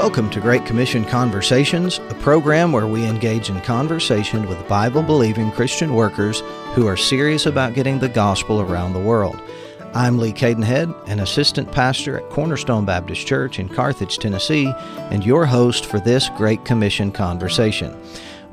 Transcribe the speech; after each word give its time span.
Welcome 0.00 0.30
to 0.30 0.40
Great 0.40 0.64
Commission 0.64 1.04
Conversations, 1.04 1.98
a 2.08 2.14
program 2.14 2.72
where 2.72 2.86
we 2.86 3.04
engage 3.04 3.50
in 3.50 3.60
conversation 3.60 4.48
with 4.48 4.66
Bible 4.66 5.02
believing 5.02 5.52
Christian 5.52 5.92
workers 5.92 6.40
who 6.72 6.86
are 6.86 6.96
serious 6.96 7.44
about 7.44 7.74
getting 7.74 7.98
the 7.98 8.08
gospel 8.08 8.62
around 8.62 8.94
the 8.94 8.98
world. 8.98 9.38
I'm 9.92 10.16
Lee 10.16 10.32
Cadenhead, 10.32 10.90
an 11.06 11.20
assistant 11.20 11.70
pastor 11.70 12.18
at 12.18 12.30
Cornerstone 12.30 12.86
Baptist 12.86 13.26
Church 13.26 13.58
in 13.58 13.68
Carthage, 13.68 14.16
Tennessee, 14.16 14.72
and 15.10 15.22
your 15.22 15.44
host 15.44 15.84
for 15.84 16.00
this 16.00 16.30
Great 16.30 16.64
Commission 16.64 17.12
Conversation. 17.12 17.92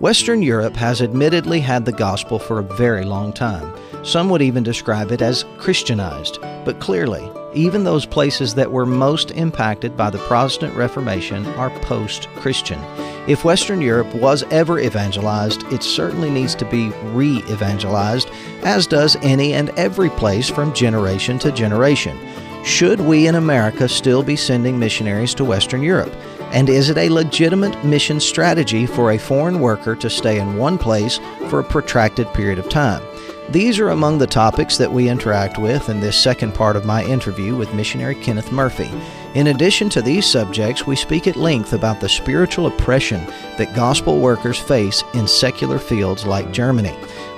Western 0.01 0.41
Europe 0.41 0.75
has 0.75 1.01
admittedly 1.01 1.61
had 1.61 1.85
the 1.85 1.93
gospel 1.93 2.39
for 2.39 2.59
a 2.59 2.75
very 2.75 3.05
long 3.05 3.31
time. 3.31 3.73
Some 4.03 4.29
would 4.31 4.41
even 4.41 4.63
describe 4.63 5.13
it 5.13 5.21
as 5.21 5.45
Christianized, 5.59 6.39
but 6.65 6.81
clearly, 6.81 7.31
even 7.57 7.83
those 7.83 8.05
places 8.05 8.53
that 8.55 8.71
were 8.71 8.85
most 8.85 9.31
impacted 9.31 9.97
by 9.97 10.09
the 10.09 10.19
Protestant 10.19 10.75
Reformation 10.75 11.45
are 11.57 11.71
post 11.81 12.27
Christian. 12.35 12.79
If 13.27 13.43
Western 13.43 13.81
Europe 13.81 14.13
was 14.15 14.43
ever 14.51 14.79
evangelized, 14.79 15.63
it 15.73 15.83
certainly 15.83 16.29
needs 16.29 16.55
to 16.55 16.65
be 16.65 16.89
re 17.13 17.37
evangelized, 17.49 18.29
as 18.63 18.87
does 18.87 19.17
any 19.17 19.53
and 19.53 19.71
every 19.71 20.09
place 20.11 20.47
from 20.47 20.73
generation 20.73 21.39
to 21.39 21.51
generation. 21.51 22.17
Should 22.63 23.01
we 23.01 23.27
in 23.27 23.35
America 23.35 23.89
still 23.89 24.23
be 24.23 24.35
sending 24.35 24.77
missionaries 24.77 25.33
to 25.35 25.45
Western 25.45 25.81
Europe? 25.81 26.13
And 26.51 26.69
is 26.69 26.89
it 26.89 26.97
a 26.97 27.09
legitimate 27.09 27.83
mission 27.83 28.19
strategy 28.19 28.85
for 28.85 29.11
a 29.11 29.17
foreign 29.17 29.59
worker 29.59 29.95
to 29.95 30.09
stay 30.09 30.39
in 30.39 30.57
one 30.57 30.77
place 30.77 31.19
for 31.49 31.59
a 31.59 31.63
protracted 31.63 32.31
period 32.33 32.59
of 32.59 32.69
time? 32.69 33.01
These 33.49 33.79
are 33.79 33.91
among 33.91 34.17
the 34.17 34.27
topics 34.27 34.75
that 34.77 34.91
we 34.91 35.07
interact 35.07 35.57
with 35.57 35.87
in 35.87 36.01
this 36.01 36.21
second 36.21 36.53
part 36.53 36.75
of 36.75 36.83
my 36.83 37.05
interview 37.05 37.55
with 37.55 37.73
missionary 37.73 38.15
Kenneth 38.15 38.51
Murphy. 38.51 38.89
In 39.35 39.47
addition 39.47 39.87
to 39.91 40.01
these 40.01 40.29
subjects, 40.29 40.85
we 40.85 40.97
speak 40.97 41.27
at 41.27 41.37
length 41.37 41.71
about 41.71 42.01
the 42.01 42.09
spiritual 42.09 42.67
oppression 42.67 43.25
that 43.57 43.73
gospel 43.73 44.19
workers 44.19 44.59
face 44.59 45.01
in 45.13 45.29
secular 45.29 45.79
fields 45.79 46.25
like 46.25 46.51
Germany. 46.51 46.93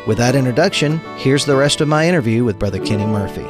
With 0.08 0.18
that 0.18 0.34
introduction, 0.34 0.98
here's 1.18 1.46
the 1.46 1.56
rest 1.56 1.80
of 1.80 1.88
my 1.88 2.08
interview 2.08 2.44
with 2.44 2.58
Brother 2.58 2.84
Kenny 2.84 3.06
Murphy. 3.06 3.46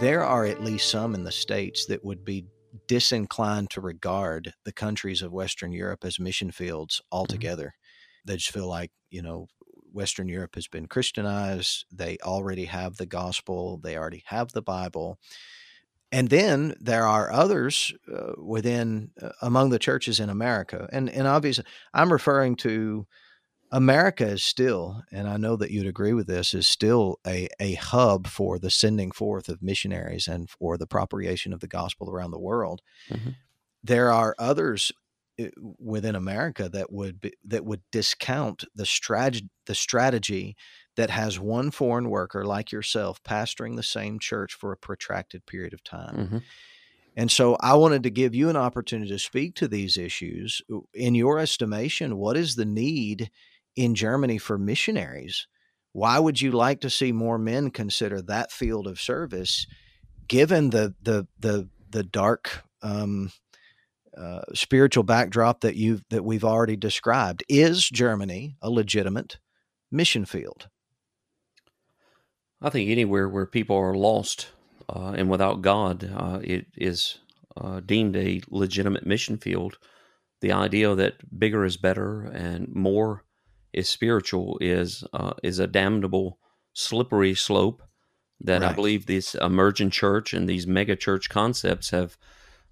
There 0.00 0.24
are 0.24 0.46
at 0.46 0.64
least 0.64 0.88
some 0.88 1.14
in 1.14 1.24
the 1.24 1.32
States 1.32 1.84
that 1.84 2.02
would 2.02 2.24
be 2.24 2.46
disinclined 2.86 3.68
to 3.70 3.82
regard 3.82 4.54
the 4.64 4.72
countries 4.72 5.20
of 5.20 5.32
Western 5.32 5.70
Europe 5.70 6.06
as 6.06 6.18
mission 6.18 6.50
fields 6.50 6.96
mm-hmm. 6.96 7.14
altogether. 7.18 7.64
Mm-hmm. 7.64 8.30
They 8.32 8.36
just 8.36 8.52
feel 8.52 8.68
like, 8.68 8.90
you 9.10 9.20
know, 9.20 9.48
Western 9.92 10.28
Europe 10.28 10.54
has 10.54 10.66
been 10.66 10.86
Christianized. 10.86 11.86
They 11.92 12.18
already 12.22 12.66
have 12.66 12.96
the 12.96 13.06
gospel, 13.06 13.78
they 13.78 13.96
already 13.96 14.24
have 14.26 14.52
the 14.52 14.62
Bible. 14.62 15.18
And 16.10 16.30
then 16.30 16.74
there 16.80 17.06
are 17.06 17.30
others 17.30 17.92
uh, 18.10 18.32
within 18.38 19.10
uh, 19.20 19.30
among 19.42 19.70
the 19.70 19.78
churches 19.78 20.20
in 20.20 20.30
America. 20.30 20.88
And 20.90 21.10
and 21.10 21.26
obviously 21.26 21.64
I'm 21.92 22.12
referring 22.12 22.56
to 22.56 23.06
America 23.70 24.26
is 24.26 24.42
still, 24.42 25.02
and 25.12 25.28
I 25.28 25.36
know 25.36 25.56
that 25.56 25.70
you'd 25.70 25.86
agree 25.86 26.14
with 26.14 26.26
this, 26.26 26.54
is 26.54 26.66
still 26.66 27.18
a, 27.26 27.48
a 27.60 27.74
hub 27.74 28.26
for 28.26 28.58
the 28.58 28.70
sending 28.70 29.10
forth 29.10 29.48
of 29.48 29.62
missionaries 29.62 30.26
and 30.26 30.48
for 30.48 30.78
the 30.78 30.86
propagation 30.86 31.52
of 31.52 31.60
the 31.60 31.68
gospel 31.68 32.10
around 32.10 32.30
the 32.30 32.38
world. 32.38 32.80
Mm-hmm. 33.10 33.30
There 33.84 34.10
are 34.10 34.34
others 34.38 34.90
within 35.78 36.14
America 36.14 36.68
that 36.68 36.92
would 36.92 37.20
be, 37.20 37.32
that 37.44 37.64
would 37.64 37.82
discount 37.92 38.64
the 38.74 38.86
strategy 38.86 39.48
the 39.66 39.74
strategy 39.74 40.56
that 40.96 41.10
has 41.10 41.38
one 41.38 41.70
foreign 41.70 42.10
worker 42.10 42.44
like 42.44 42.72
yourself 42.72 43.22
pastoring 43.22 43.76
the 43.76 43.82
same 43.82 44.18
church 44.18 44.54
for 44.54 44.72
a 44.72 44.76
protracted 44.76 45.46
period 45.46 45.72
of 45.72 45.84
time. 45.84 46.16
Mm-hmm. 46.16 46.38
And 47.16 47.30
so 47.30 47.56
I 47.60 47.74
wanted 47.74 48.04
to 48.04 48.10
give 48.10 48.34
you 48.34 48.48
an 48.48 48.56
opportunity 48.56 49.10
to 49.10 49.18
speak 49.18 49.56
to 49.56 49.68
these 49.68 49.96
issues. 49.96 50.62
In 50.94 51.14
your 51.14 51.38
estimation, 51.38 52.16
what 52.16 52.36
is 52.36 52.54
the 52.54 52.64
need 52.64 53.30
in 53.76 53.94
Germany 53.94 54.38
for 54.38 54.56
missionaries? 54.56 55.46
Why 55.92 56.18
would 56.18 56.40
you 56.40 56.52
like 56.52 56.80
to 56.80 56.90
see 56.90 57.12
more 57.12 57.38
men 57.38 57.70
consider 57.70 58.22
that 58.22 58.52
field 58.52 58.86
of 58.86 59.00
service, 59.00 59.66
given 60.28 60.70
the 60.70 60.94
the 61.02 61.26
the 61.38 61.68
the 61.90 62.04
dark 62.04 62.62
um, 62.82 63.32
uh, 64.16 64.40
spiritual 64.54 65.04
backdrop 65.04 65.60
that 65.60 65.76
you 65.76 66.00
that 66.10 66.24
we've 66.24 66.44
already 66.44 66.76
described. 66.76 67.44
Is 67.48 67.88
Germany 67.88 68.56
a 68.62 68.70
legitimate 68.70 69.38
mission 69.90 70.24
field? 70.24 70.68
I 72.60 72.70
think 72.70 72.90
anywhere 72.90 73.28
where 73.28 73.46
people 73.46 73.76
are 73.76 73.94
lost 73.94 74.48
uh, 74.88 75.14
and 75.16 75.30
without 75.30 75.62
God, 75.62 76.10
uh, 76.14 76.40
it 76.42 76.66
is 76.76 77.18
uh, 77.56 77.80
deemed 77.80 78.16
a 78.16 78.40
legitimate 78.48 79.06
mission 79.06 79.36
field. 79.36 79.78
The 80.40 80.52
idea 80.52 80.94
that 80.94 81.38
bigger 81.38 81.64
is 81.64 81.76
better 81.76 82.22
and 82.22 82.74
more 82.74 83.24
is 83.72 83.88
spiritual 83.88 84.58
is 84.60 85.04
uh, 85.12 85.34
is 85.42 85.58
a 85.58 85.66
damnable, 85.66 86.38
slippery 86.72 87.34
slope 87.34 87.82
that 88.40 88.62
right. 88.62 88.70
I 88.70 88.72
believe 88.72 89.06
this 89.06 89.34
emergent 89.34 89.92
church 89.92 90.32
and 90.32 90.48
these 90.48 90.66
mega 90.66 90.96
church 90.96 91.28
concepts 91.28 91.90
have 91.90 92.16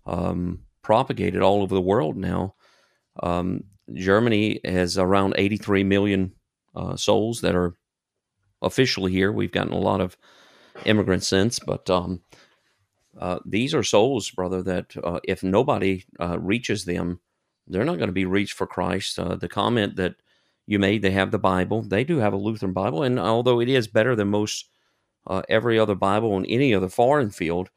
um, 0.07 0.61
propagated 0.87 1.43
all 1.43 1.63
over 1.63 1.75
the 1.75 1.81
world 1.81 2.17
now. 2.17 2.55
Um, 3.21 3.65
Germany 3.93 4.61
has 4.65 4.97
around 4.97 5.35
83 5.37 5.83
million 5.83 6.33
uh, 6.77 6.95
souls 6.95 7.41
that 7.41 7.57
are 7.57 7.75
officially 8.63 9.11
here. 9.11 9.33
We've 9.33 9.51
gotten 9.51 9.73
a 9.73 9.81
lot 9.81 10.01
of 10.01 10.17
immigrants 10.85 11.27
since, 11.27 11.59
but 11.59 11.91
um, 11.91 12.23
uh, 13.19 13.41
these 13.45 13.75
are 13.75 13.83
souls, 13.83 14.31
brother, 14.31 14.63
that 14.63 14.97
uh, 15.03 15.19
if 15.25 15.43
nobody 15.43 16.05
uh, 16.21 16.39
reaches 16.39 16.85
them, 16.85 17.19
they're 17.67 17.85
not 17.85 17.99
going 17.99 18.07
to 18.07 18.13
be 18.13 18.25
reached 18.25 18.55
for 18.55 18.69
Christ. 18.69 19.19
Uh, 19.19 19.35
the 19.35 19.49
comment 19.49 19.97
that 19.97 20.15
you 20.69 20.79
made, 20.79 21.03
they 21.03 21.11
have 21.11 21.33
the 21.33 21.39
Bible. 21.41 21.83
They 21.83 22.05
do 22.05 22.19
have 22.19 22.33
a 22.33 22.37
Lutheran 22.37 22.73
Bible, 22.73 23.03
and 23.03 23.19
although 23.19 23.59
it 23.59 23.69
is 23.69 23.89
better 23.89 24.15
than 24.15 24.29
most 24.29 24.69
uh, 25.27 25.43
every 25.49 25.81
other 25.81 25.97
Bible 25.97 26.37
in 26.37 26.47
any 26.47 26.73
other 26.73 26.89
foreign 26.89 27.31
field, 27.31 27.71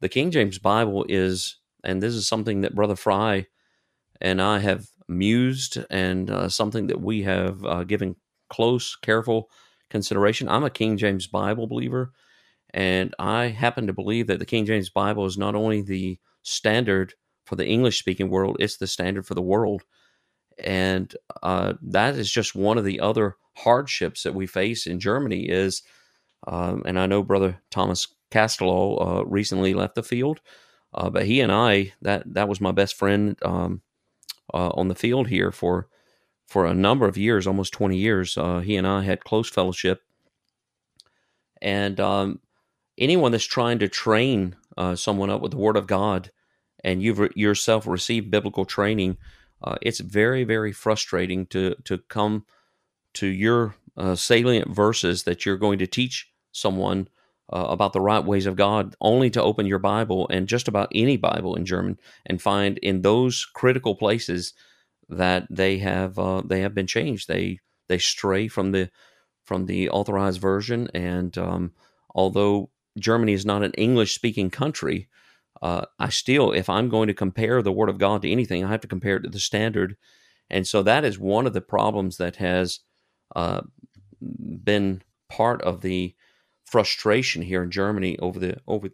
the 0.00 0.08
King 0.08 0.30
James 0.30 0.60
Bible 0.60 1.04
is 1.08 1.56
and 1.84 2.02
this 2.02 2.14
is 2.14 2.26
something 2.26 2.60
that 2.62 2.74
Brother 2.74 2.96
Fry 2.96 3.46
and 4.20 4.40
I 4.40 4.60
have 4.60 4.86
mused 5.08 5.78
and 5.90 6.30
uh, 6.30 6.48
something 6.48 6.86
that 6.86 7.00
we 7.00 7.22
have 7.22 7.64
uh, 7.64 7.84
given 7.84 8.16
close, 8.48 8.96
careful 8.96 9.50
consideration. 9.90 10.48
I'm 10.48 10.64
a 10.64 10.70
King 10.70 10.96
James 10.96 11.26
Bible 11.26 11.66
believer, 11.66 12.12
and 12.72 13.14
I 13.18 13.46
happen 13.46 13.86
to 13.86 13.92
believe 13.92 14.26
that 14.28 14.38
the 14.38 14.46
King 14.46 14.66
James 14.66 14.90
Bible 14.90 15.26
is 15.26 15.36
not 15.36 15.54
only 15.54 15.82
the 15.82 16.18
standard 16.42 17.14
for 17.44 17.56
the 17.56 17.66
English 17.66 17.98
speaking 17.98 18.30
world, 18.30 18.56
it's 18.60 18.76
the 18.76 18.86
standard 18.86 19.26
for 19.26 19.34
the 19.34 19.42
world. 19.42 19.82
And 20.58 21.14
uh, 21.42 21.74
that 21.82 22.14
is 22.14 22.30
just 22.30 22.54
one 22.54 22.78
of 22.78 22.84
the 22.84 23.00
other 23.00 23.36
hardships 23.56 24.22
that 24.22 24.34
we 24.34 24.46
face 24.46 24.86
in 24.86 25.00
Germany 25.00 25.48
is, 25.48 25.82
um, 26.46 26.82
and 26.84 26.98
I 26.98 27.06
know 27.06 27.22
Brother 27.22 27.60
Thomas 27.70 28.06
Castello 28.30 28.96
uh, 28.96 29.22
recently 29.24 29.74
left 29.74 29.94
the 29.94 30.02
field, 30.02 30.40
uh, 30.94 31.10
but 31.10 31.26
he 31.26 31.40
and 31.40 31.52
I, 31.52 31.92
that 32.02 32.22
that 32.34 32.48
was 32.48 32.60
my 32.60 32.72
best 32.72 32.94
friend 32.94 33.36
um, 33.42 33.82
uh, 34.52 34.70
on 34.70 34.88
the 34.88 34.94
field 34.94 35.28
here 35.28 35.50
for 35.50 35.88
for 36.46 36.66
a 36.66 36.74
number 36.74 37.06
of 37.06 37.16
years, 37.16 37.46
almost 37.46 37.72
twenty 37.72 37.96
years. 37.96 38.36
Uh, 38.36 38.60
he 38.60 38.76
and 38.76 38.86
I 38.86 39.02
had 39.02 39.24
close 39.24 39.48
fellowship, 39.48 40.02
and 41.60 41.98
um, 41.98 42.40
anyone 42.98 43.32
that's 43.32 43.44
trying 43.44 43.78
to 43.80 43.88
train 43.88 44.56
uh, 44.76 44.96
someone 44.96 45.30
up 45.30 45.40
with 45.40 45.52
the 45.52 45.58
Word 45.58 45.76
of 45.76 45.86
God, 45.86 46.30
and 46.84 47.02
you've 47.02 47.18
re- 47.18 47.30
yourself 47.34 47.86
received 47.86 48.30
biblical 48.30 48.64
training, 48.64 49.16
uh, 49.62 49.76
it's 49.80 50.00
very 50.00 50.44
very 50.44 50.72
frustrating 50.72 51.46
to 51.46 51.74
to 51.84 51.98
come 52.08 52.44
to 53.14 53.26
your 53.26 53.74
uh, 53.96 54.14
salient 54.14 54.68
verses 54.68 55.24
that 55.24 55.44
you're 55.44 55.56
going 55.56 55.78
to 55.78 55.86
teach 55.86 56.30
someone 56.50 57.08
uh, 57.52 57.66
about 57.68 57.92
the 57.92 58.00
right 58.00 58.24
ways 58.24 58.46
of 58.46 58.56
God, 58.56 58.94
only 59.00 59.30
to 59.30 59.42
open 59.42 59.66
your 59.66 59.78
Bible 59.78 60.26
and 60.30 60.48
just 60.48 60.68
about 60.68 60.92
any 60.94 61.16
Bible 61.16 61.54
in 61.54 61.64
German 61.64 61.98
and 62.26 62.40
find 62.40 62.78
in 62.78 63.02
those 63.02 63.46
critical 63.54 63.94
places 63.94 64.54
that 65.08 65.46
they 65.50 65.78
have 65.78 66.18
uh, 66.18 66.42
they 66.44 66.60
have 66.60 66.74
been 66.74 66.86
changed. 66.86 67.28
They 67.28 67.60
they 67.88 67.98
stray 67.98 68.48
from 68.48 68.72
the 68.72 68.90
from 69.44 69.66
the 69.66 69.90
authorized 69.90 70.40
version, 70.40 70.88
and 70.94 71.36
um, 71.36 71.72
although 72.14 72.70
Germany 72.98 73.32
is 73.32 73.44
not 73.44 73.62
an 73.62 73.72
English 73.72 74.14
speaking 74.14 74.50
country, 74.50 75.08
uh, 75.60 75.86
I 75.98 76.08
still, 76.10 76.52
if 76.52 76.68
I'm 76.68 76.88
going 76.88 77.08
to 77.08 77.14
compare 77.14 77.60
the 77.60 77.72
Word 77.72 77.88
of 77.88 77.98
God 77.98 78.22
to 78.22 78.30
anything, 78.30 78.64
I 78.64 78.70
have 78.70 78.80
to 78.82 78.88
compare 78.88 79.16
it 79.16 79.22
to 79.22 79.30
the 79.30 79.38
standard, 79.38 79.96
and 80.48 80.66
so 80.66 80.82
that 80.82 81.04
is 81.04 81.18
one 81.18 81.46
of 81.46 81.52
the 81.52 81.60
problems 81.60 82.16
that 82.16 82.36
has 82.36 82.80
uh, 83.36 83.62
been 84.20 85.02
part 85.28 85.60
of 85.62 85.80
the 85.80 86.14
frustration 86.72 87.42
here 87.42 87.62
in 87.62 87.70
Germany 87.70 88.18
over 88.18 88.38
the 88.38 88.56
over 88.66 88.88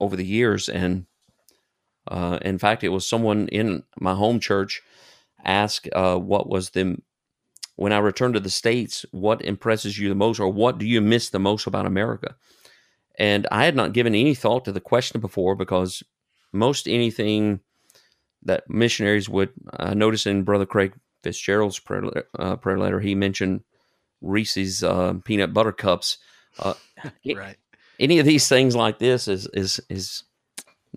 over 0.00 0.16
the 0.16 0.24
years, 0.24 0.68
and 0.68 1.06
uh, 2.08 2.38
in 2.42 2.58
fact, 2.58 2.84
it 2.84 2.88
was 2.90 3.06
someone 3.06 3.48
in 3.48 3.82
my 4.00 4.14
home 4.14 4.40
church 4.40 4.80
asked 5.44 5.88
uh, 5.92 6.16
what 6.16 6.48
was 6.48 6.70
the 6.70 6.96
when 7.76 7.92
I 7.92 7.98
returned 7.98 8.34
to 8.34 8.40
the 8.40 8.50
states, 8.50 9.04
what 9.10 9.42
impresses 9.42 9.98
you 9.98 10.08
the 10.08 10.14
most, 10.14 10.38
or 10.38 10.48
what 10.48 10.78
do 10.78 10.86
you 10.86 11.00
miss 11.00 11.30
the 11.30 11.40
most 11.40 11.66
about 11.66 11.86
America? 11.86 12.36
And 13.18 13.46
I 13.50 13.64
had 13.64 13.74
not 13.74 13.92
given 13.92 14.14
any 14.14 14.34
thought 14.34 14.64
to 14.66 14.72
the 14.72 14.80
question 14.80 15.20
before 15.20 15.56
because 15.56 16.02
most 16.52 16.86
anything 16.86 17.60
that 18.44 18.68
missionaries 18.68 19.28
would 19.28 19.50
uh, 19.78 19.94
notice 19.94 20.26
in 20.26 20.44
Brother 20.44 20.66
Craig 20.66 20.94
Fitzgerald's 21.22 21.78
prayer, 21.78 22.04
uh, 22.38 22.56
prayer 22.56 22.78
letter, 22.78 23.00
he 23.00 23.14
mentioned 23.14 23.62
Reese's 24.20 24.82
uh, 24.82 25.14
peanut 25.24 25.52
butter 25.52 25.72
cups. 25.72 26.18
Uh, 26.58 26.74
right. 27.36 27.56
Any 28.00 28.18
of 28.18 28.26
these 28.26 28.48
things 28.48 28.74
like 28.74 28.98
this 28.98 29.28
is 29.28 29.46
is 29.54 29.80
is 29.88 30.24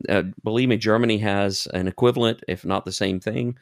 uh, 0.10 0.24
believe 0.44 0.70
me, 0.70 0.78
Germany 0.78 1.18
has 1.20 1.68
an 1.74 1.88
equivalent, 1.88 2.44
if 2.48 2.66
not 2.66 2.86
the 2.86 2.92
same 2.92 3.20
thing. 3.20 3.58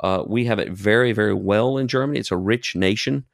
Uh, 0.00 0.24
we 0.26 0.44
have 0.46 0.58
it 0.58 0.72
very, 0.72 1.12
very 1.12 1.34
well 1.34 1.78
in 1.78 1.88
Germany. 1.88 2.18
It's 2.18 2.30
a 2.30 2.36
rich 2.36 2.74
nation. 2.74 3.24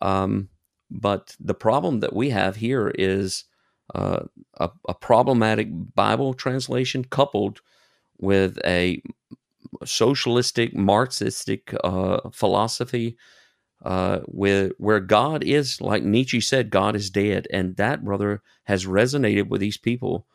Um, 0.00 0.48
but 0.90 1.36
the 1.40 1.54
problem 1.54 2.00
that 2.00 2.12
we 2.12 2.30
have 2.30 2.56
here 2.56 2.92
is 2.96 3.44
uh, 3.94 4.24
a, 4.58 4.70
a, 4.88 4.94
problematic 4.94 5.68
Bible 5.94 6.34
translation 6.34 7.04
coupled 7.04 7.60
with 8.18 8.58
a 8.64 9.02
socialistic, 9.84 10.74
Marxistic 10.74 11.74
uh, 11.84 12.30
philosophy. 12.30 13.16
Uh, 13.84 14.20
where 14.26 14.70
where 14.78 15.00
God 15.00 15.42
is, 15.42 15.80
like 15.80 16.04
Nietzsche 16.04 16.40
said, 16.40 16.70
God 16.70 16.94
is 16.94 17.10
dead, 17.10 17.48
and 17.52 17.76
that 17.76 18.04
brother 18.04 18.42
has 18.64 18.86
resonated 18.86 19.48
with 19.48 19.60
these 19.60 19.76
people 19.76 20.26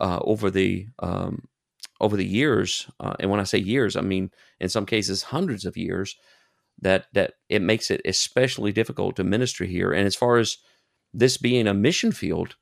uh, 0.00 0.18
over 0.22 0.50
the 0.50 0.88
um, 0.98 1.46
over 2.00 2.16
the 2.16 2.26
years, 2.26 2.90
uh, 2.98 3.14
and 3.20 3.30
when 3.30 3.40
I 3.40 3.44
say 3.44 3.58
years, 3.58 3.96
I 3.96 4.00
mean 4.00 4.30
in 4.58 4.68
some 4.68 4.86
cases 4.86 5.24
hundreds 5.24 5.64
of 5.64 5.76
years. 5.76 6.16
That 6.80 7.06
that 7.12 7.34
it 7.48 7.60
makes 7.60 7.90
it 7.90 8.00
especially 8.04 8.70
difficult 8.70 9.16
to 9.16 9.24
minister 9.24 9.64
here. 9.64 9.90
And 9.90 10.06
as 10.06 10.14
far 10.14 10.36
as 10.36 10.58
this 11.12 11.36
being 11.36 11.66
a 11.66 11.74
mission 11.74 12.12
field, 12.12 12.54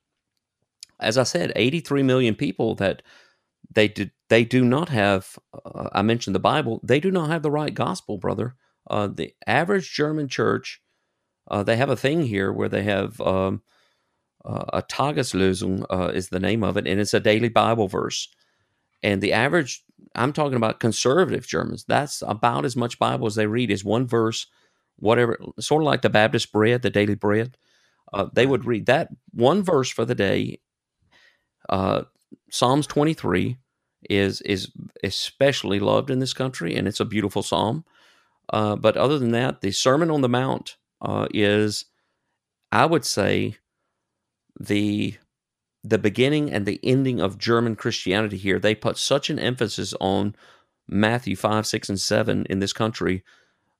as 0.99 1.19
I 1.19 1.23
said, 1.23 1.51
83 1.55 2.01
million 2.01 2.33
people 2.33 2.73
that 2.75 3.03
they 3.73 3.87
did 3.87 4.11
they 4.29 4.43
do 4.43 4.63
not 4.63 4.89
have. 4.89 5.37
Uh, 5.53 5.89
I 5.93 6.01
mentioned 6.01 6.35
the 6.35 6.39
Bible. 6.39 6.79
They 6.83 6.99
do 6.99 7.11
not 7.11 7.29
have 7.29 7.43
the 7.43 7.51
right 7.51 7.73
gospel, 7.73 8.17
brother. 8.17 8.55
Uh, 8.89 9.07
the 9.07 9.33
average 9.45 9.93
German 9.93 10.27
church, 10.27 10.81
uh, 11.49 11.63
they 11.63 11.77
have 11.77 11.89
a 11.89 11.95
thing 11.95 12.23
here 12.23 12.51
where 12.51 12.69
they 12.69 12.83
have 12.83 13.19
um, 13.21 13.61
uh, 14.45 14.65
a 14.73 14.81
Tageslosung 14.81 15.85
uh, 15.89 16.11
is 16.13 16.29
the 16.29 16.39
name 16.39 16.63
of 16.63 16.77
it, 16.77 16.87
and 16.87 16.99
it's 16.99 17.13
a 17.13 17.19
daily 17.19 17.49
Bible 17.49 17.87
verse. 17.87 18.29
And 19.03 19.21
the 19.21 19.33
average, 19.33 19.83
I'm 20.15 20.33
talking 20.33 20.55
about 20.55 20.79
conservative 20.79 21.47
Germans, 21.47 21.85
that's 21.87 22.23
about 22.25 22.65
as 22.65 22.75
much 22.75 22.99
Bible 22.99 23.27
as 23.27 23.35
they 23.35 23.47
read 23.47 23.71
is 23.71 23.83
one 23.83 24.07
verse, 24.07 24.47
whatever, 24.97 25.37
sort 25.59 25.83
of 25.83 25.85
like 25.85 26.01
the 26.01 26.09
Baptist 26.09 26.51
bread, 26.51 26.81
the 26.81 26.89
daily 26.89 27.15
bread. 27.15 27.57
Uh, 28.13 28.27
they 28.33 28.45
would 28.45 28.65
read 28.65 28.85
that 28.85 29.09
one 29.33 29.63
verse 29.63 29.89
for 29.89 30.05
the 30.05 30.15
day. 30.15 30.59
Uh, 31.69 32.03
Psalms 32.49 32.87
23 32.87 33.57
is 34.09 34.41
is 34.41 34.71
especially 35.03 35.79
loved 35.79 36.09
in 36.09 36.19
this 36.19 36.33
country, 36.33 36.75
and 36.75 36.87
it's 36.87 36.99
a 36.99 37.05
beautiful 37.05 37.43
psalm. 37.43 37.83
Uh, 38.49 38.75
but 38.75 38.97
other 38.97 39.19
than 39.19 39.31
that, 39.31 39.61
the 39.61 39.71
Sermon 39.71 40.09
on 40.09 40.21
the 40.21 40.29
Mount 40.29 40.77
uh, 41.01 41.27
is, 41.33 41.85
I 42.71 42.85
would 42.85 43.05
say, 43.05 43.57
the 44.59 45.15
the 45.83 45.97
beginning 45.97 46.51
and 46.51 46.65
the 46.65 46.79
ending 46.83 47.21
of 47.21 47.37
German 47.37 47.75
Christianity 47.75 48.35
here. 48.35 48.59
They 48.59 48.75
put 48.75 48.97
such 48.97 49.29
an 49.29 49.39
emphasis 49.39 49.93
on 50.01 50.35
Matthew 50.87 51.35
5, 51.35 51.65
6, 51.65 51.89
and 51.89 51.99
7 51.99 52.45
in 52.49 52.59
this 52.59 52.73
country 52.73 53.23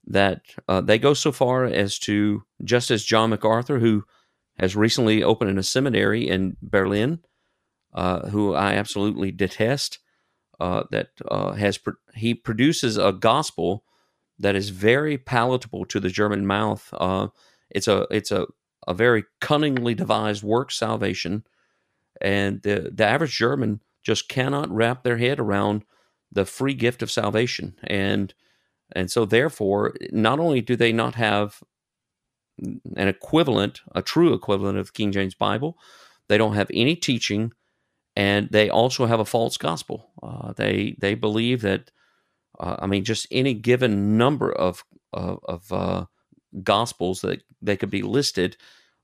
that 0.05 0.41
uh, 0.69 0.79
they 0.79 0.97
go 0.97 1.13
so 1.13 1.33
far 1.33 1.65
as 1.65 1.99
to, 1.99 2.43
just 2.63 2.91
as 2.91 3.03
John 3.03 3.31
MacArthur, 3.31 3.79
who 3.79 4.05
has 4.57 4.75
recently 4.75 5.21
opened 5.21 5.59
a 5.59 5.63
seminary 5.63 6.27
in 6.27 6.55
Berlin, 6.61 7.19
uh, 7.93 8.29
who 8.29 8.53
I 8.53 8.73
absolutely 8.73 9.31
detest, 9.31 9.99
uh, 10.59 10.83
that 10.91 11.09
uh, 11.29 11.53
has 11.53 11.79
he 12.15 12.33
produces 12.33 12.97
a 12.97 13.11
gospel 13.11 13.83
that 14.39 14.55
is 14.55 14.69
very 14.69 15.17
palatable 15.17 15.85
to 15.85 15.99
the 15.99 16.09
German 16.09 16.45
mouth. 16.45 16.89
Uh, 16.93 17.27
it's 17.69 17.87
a 17.87 18.07
it's 18.11 18.31
a 18.31 18.47
a 18.87 18.93
very 18.93 19.25
cunningly 19.41 19.93
devised 19.93 20.43
work 20.43 20.71
salvation. 20.71 21.43
And 22.21 22.61
the, 22.63 22.89
the 22.93 23.05
average 23.05 23.37
German 23.37 23.81
just 24.01 24.29
cannot 24.29 24.71
wrap 24.71 25.03
their 25.03 25.17
head 25.17 25.39
around 25.39 25.83
the 26.31 26.45
free 26.45 26.73
gift 26.73 27.01
of 27.03 27.11
salvation. 27.11 27.75
And 27.83 28.33
and 28.95 29.11
so 29.11 29.25
therefore, 29.25 29.95
not 30.11 30.39
only 30.39 30.61
do 30.61 30.77
they 30.77 30.93
not 30.93 31.15
have 31.15 31.61
an 32.57 33.07
equivalent, 33.07 33.81
a 33.93 34.01
true 34.01 34.33
equivalent 34.33 34.77
of 34.77 34.87
the 34.87 34.91
King 34.93 35.11
James 35.11 35.35
Bible, 35.35 35.77
they 36.29 36.37
don't 36.37 36.55
have 36.55 36.71
any 36.73 36.95
teaching, 36.95 37.51
and 38.15 38.47
they 38.49 38.69
also 38.69 39.05
have 39.05 39.19
a 39.19 39.25
false 39.25 39.57
gospel. 39.57 40.09
Uh, 40.23 40.53
they 40.53 40.95
they 40.99 41.15
believe 41.15 41.61
that, 41.61 41.91
uh, 42.59 42.77
I 42.79 42.87
mean, 42.87 43.03
just 43.03 43.27
any 43.31 43.53
given 43.53 44.17
number 44.17 44.51
of 44.51 44.83
of, 45.13 45.39
of 45.45 45.71
uh, 45.71 46.05
gospels 46.63 47.21
that 47.21 47.43
they 47.61 47.77
could 47.77 47.89
be 47.89 48.01
listed 48.01 48.57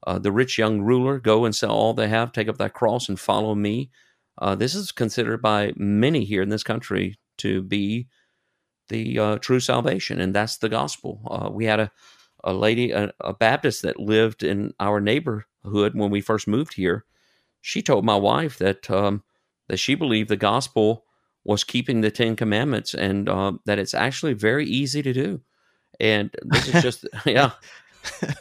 uh, 0.06 0.20
the 0.20 0.32
rich 0.32 0.58
young 0.58 0.82
ruler, 0.82 1.20
go 1.20 1.46
and 1.46 1.56
sell 1.56 1.72
all 1.72 1.94
they 1.94 2.08
have, 2.08 2.32
take 2.32 2.48
up 2.48 2.58
that 2.58 2.74
cross 2.74 3.08
and 3.08 3.20
follow 3.20 3.56
me. 3.56 3.90
Uh, 4.38 4.56
this 4.56 4.76
is 4.76 4.92
considered 4.92 5.42
by 5.42 5.74
many 5.76 6.26
here 6.26 6.42
in 6.42 6.50
this 6.50 6.64
country 6.64 7.18
to 7.38 7.62
be 7.62 8.08
the 8.90 9.18
uh, 9.18 9.38
true 9.38 9.60
salvation, 9.60 10.20
and 10.20 10.34
that's 10.34 10.58
the 10.58 10.70
gospel. 10.70 11.22
Uh, 11.30 11.50
we 11.50 11.66
had 11.66 11.80
a, 11.80 11.92
a 12.44 12.54
lady, 12.54 12.92
a, 12.92 13.14
a, 13.22 13.34
Baptist 13.34 13.82
that 13.84 14.00
lived 14.00 14.44
in 14.44 14.74
our 14.80 15.00
neighborhood 15.00 15.46
when 15.94 16.10
we 16.10 16.20
first 16.20 16.48
moved 16.48 16.74
here. 16.74 17.06
She 17.62 17.82
told 17.82 18.04
my 18.04 18.18
wife 18.18 18.58
that 18.58 18.90
um, 18.92 19.24
that 19.70 19.78
she 19.78 19.96
believed 19.96 20.30
the 20.30 20.36
gospel 20.36 21.03
was 21.44 21.64
keeping 21.64 22.02
the 22.02 22.12
Ten 22.12 22.36
Commandments, 22.36 22.94
and 22.94 23.28
uh, 23.28 23.54
that 23.66 23.80
it's 23.80 23.94
actually 23.94 24.34
very 24.34 24.66
easy 24.66 25.02
to 25.02 25.14
do. 25.14 25.42
And 26.00 26.34
this 26.44 26.68
is 26.74 26.82
just, 26.82 27.08
yeah, 27.26 27.52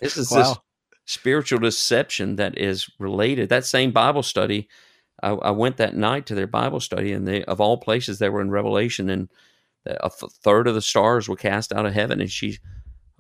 this 0.00 0.16
is 0.16 0.30
wow. 0.32 0.38
this 0.38 0.58
spiritual 1.06 1.58
deception 1.58 2.36
that 2.36 2.56
is 2.56 2.88
related. 2.98 3.48
That 3.48 3.66
same 3.66 3.90
Bible 3.90 4.22
study, 4.22 4.68
I, 5.22 5.30
I, 5.30 5.50
went 5.50 5.76
that 5.78 5.96
night 5.96 6.26
to 6.26 6.34
their 6.34 6.46
Bible 6.46 6.80
study, 6.80 7.12
and 7.12 7.26
they, 7.26 7.44
of 7.44 7.60
all 7.60 7.76
places, 7.76 8.18
they 8.18 8.28
were 8.28 8.40
in 8.40 8.50
Revelation, 8.50 9.10
and 9.10 9.28
a 9.84 10.10
third 10.10 10.68
of 10.68 10.74
the 10.74 10.82
stars 10.82 11.28
were 11.28 11.36
cast 11.36 11.72
out 11.72 11.86
of 11.86 11.92
heaven. 11.92 12.20
And 12.20 12.30
she, 12.30 12.58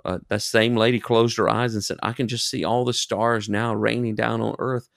uh, 0.04 0.18
that 0.28 0.42
same 0.42 0.76
lady, 0.76 1.00
closed 1.00 1.36
her 1.38 1.48
eyes 1.48 1.74
and 1.74 1.84
said, 1.84 1.98
"I 2.02 2.12
can 2.12 2.28
just 2.28 2.48
see 2.48 2.64
all 2.64 2.84
the 2.84 2.92
stars 2.92 3.48
now 3.48 3.74
raining 3.74 4.14
down 4.14 4.40
on 4.40 4.54
earth." 4.58 4.88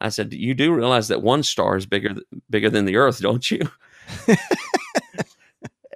I 0.00 0.08
said, 0.08 0.34
"You 0.34 0.54
do 0.54 0.74
realize 0.74 1.08
that 1.08 1.22
one 1.22 1.42
star 1.44 1.76
is 1.76 1.86
bigger 1.86 2.16
bigger 2.50 2.70
than 2.70 2.86
the 2.86 2.96
earth, 2.96 3.20
don't 3.20 3.48
you?" 3.50 3.70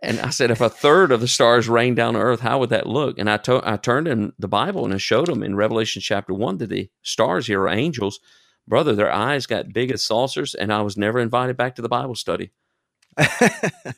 And 0.02 0.19
I 0.21 0.31
said, 0.31 0.50
if 0.50 0.61
a 0.61 0.71
third 0.71 1.12
of 1.12 1.21
the 1.21 1.29
stars 1.29 1.69
rain 1.69 1.95
down 1.95 2.17
on 2.17 2.23
earth, 2.23 2.40
how 2.40 2.59
would 2.59 2.71
that 2.71 2.87
look? 2.87 3.19
And 3.19 3.29
I, 3.29 3.37
to- 3.38 3.62
I 3.64 3.76
turned 3.76 4.09
in 4.09 4.33
the 4.38 4.49
Bible 4.49 4.85
and 4.85 4.95
I 4.95 4.99
showed 4.99 5.26
them 5.26 5.43
in 5.43 5.57
Revelation 5.57 6.00
chapter 6.00 6.33
one 6.33 6.57
that 6.59 6.71
the 6.71 6.88
stars 7.02 7.47
here 7.47 7.61
are 7.62 7.69
angels. 7.69 8.19
Brother, 8.67 8.95
their 8.95 9.12
eyes 9.12 9.47
got 9.47 9.73
big 9.73 9.90
as 9.90 10.02
saucers, 10.02 10.55
and 10.55 10.73
I 10.73 10.81
was 10.83 10.97
never 10.97 11.19
invited 11.19 11.57
back 11.57 11.75
to 11.75 11.83
the 11.83 11.88
Bible 11.88 12.14
study. 12.14 12.50
I 13.19 13.93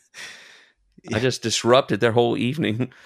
just 1.19 1.43
disrupted 1.43 2.01
their 2.01 2.13
whole 2.13 2.37
evening. 2.37 2.93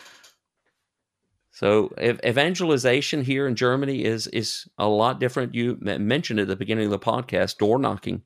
So 1.52 1.90
evangelization 1.98 3.24
here 3.24 3.46
in 3.46 3.54
Germany 3.54 4.04
is 4.04 4.26
is 4.26 4.68
a 4.76 4.86
lot 4.86 5.18
different. 5.18 5.54
You 5.54 5.78
mentioned 5.80 6.38
at 6.38 6.48
the 6.48 6.54
beginning 6.56 6.84
of 6.84 6.90
the 6.90 6.98
podcast, 6.98 7.56
door 7.56 7.78
knocking 7.78 8.24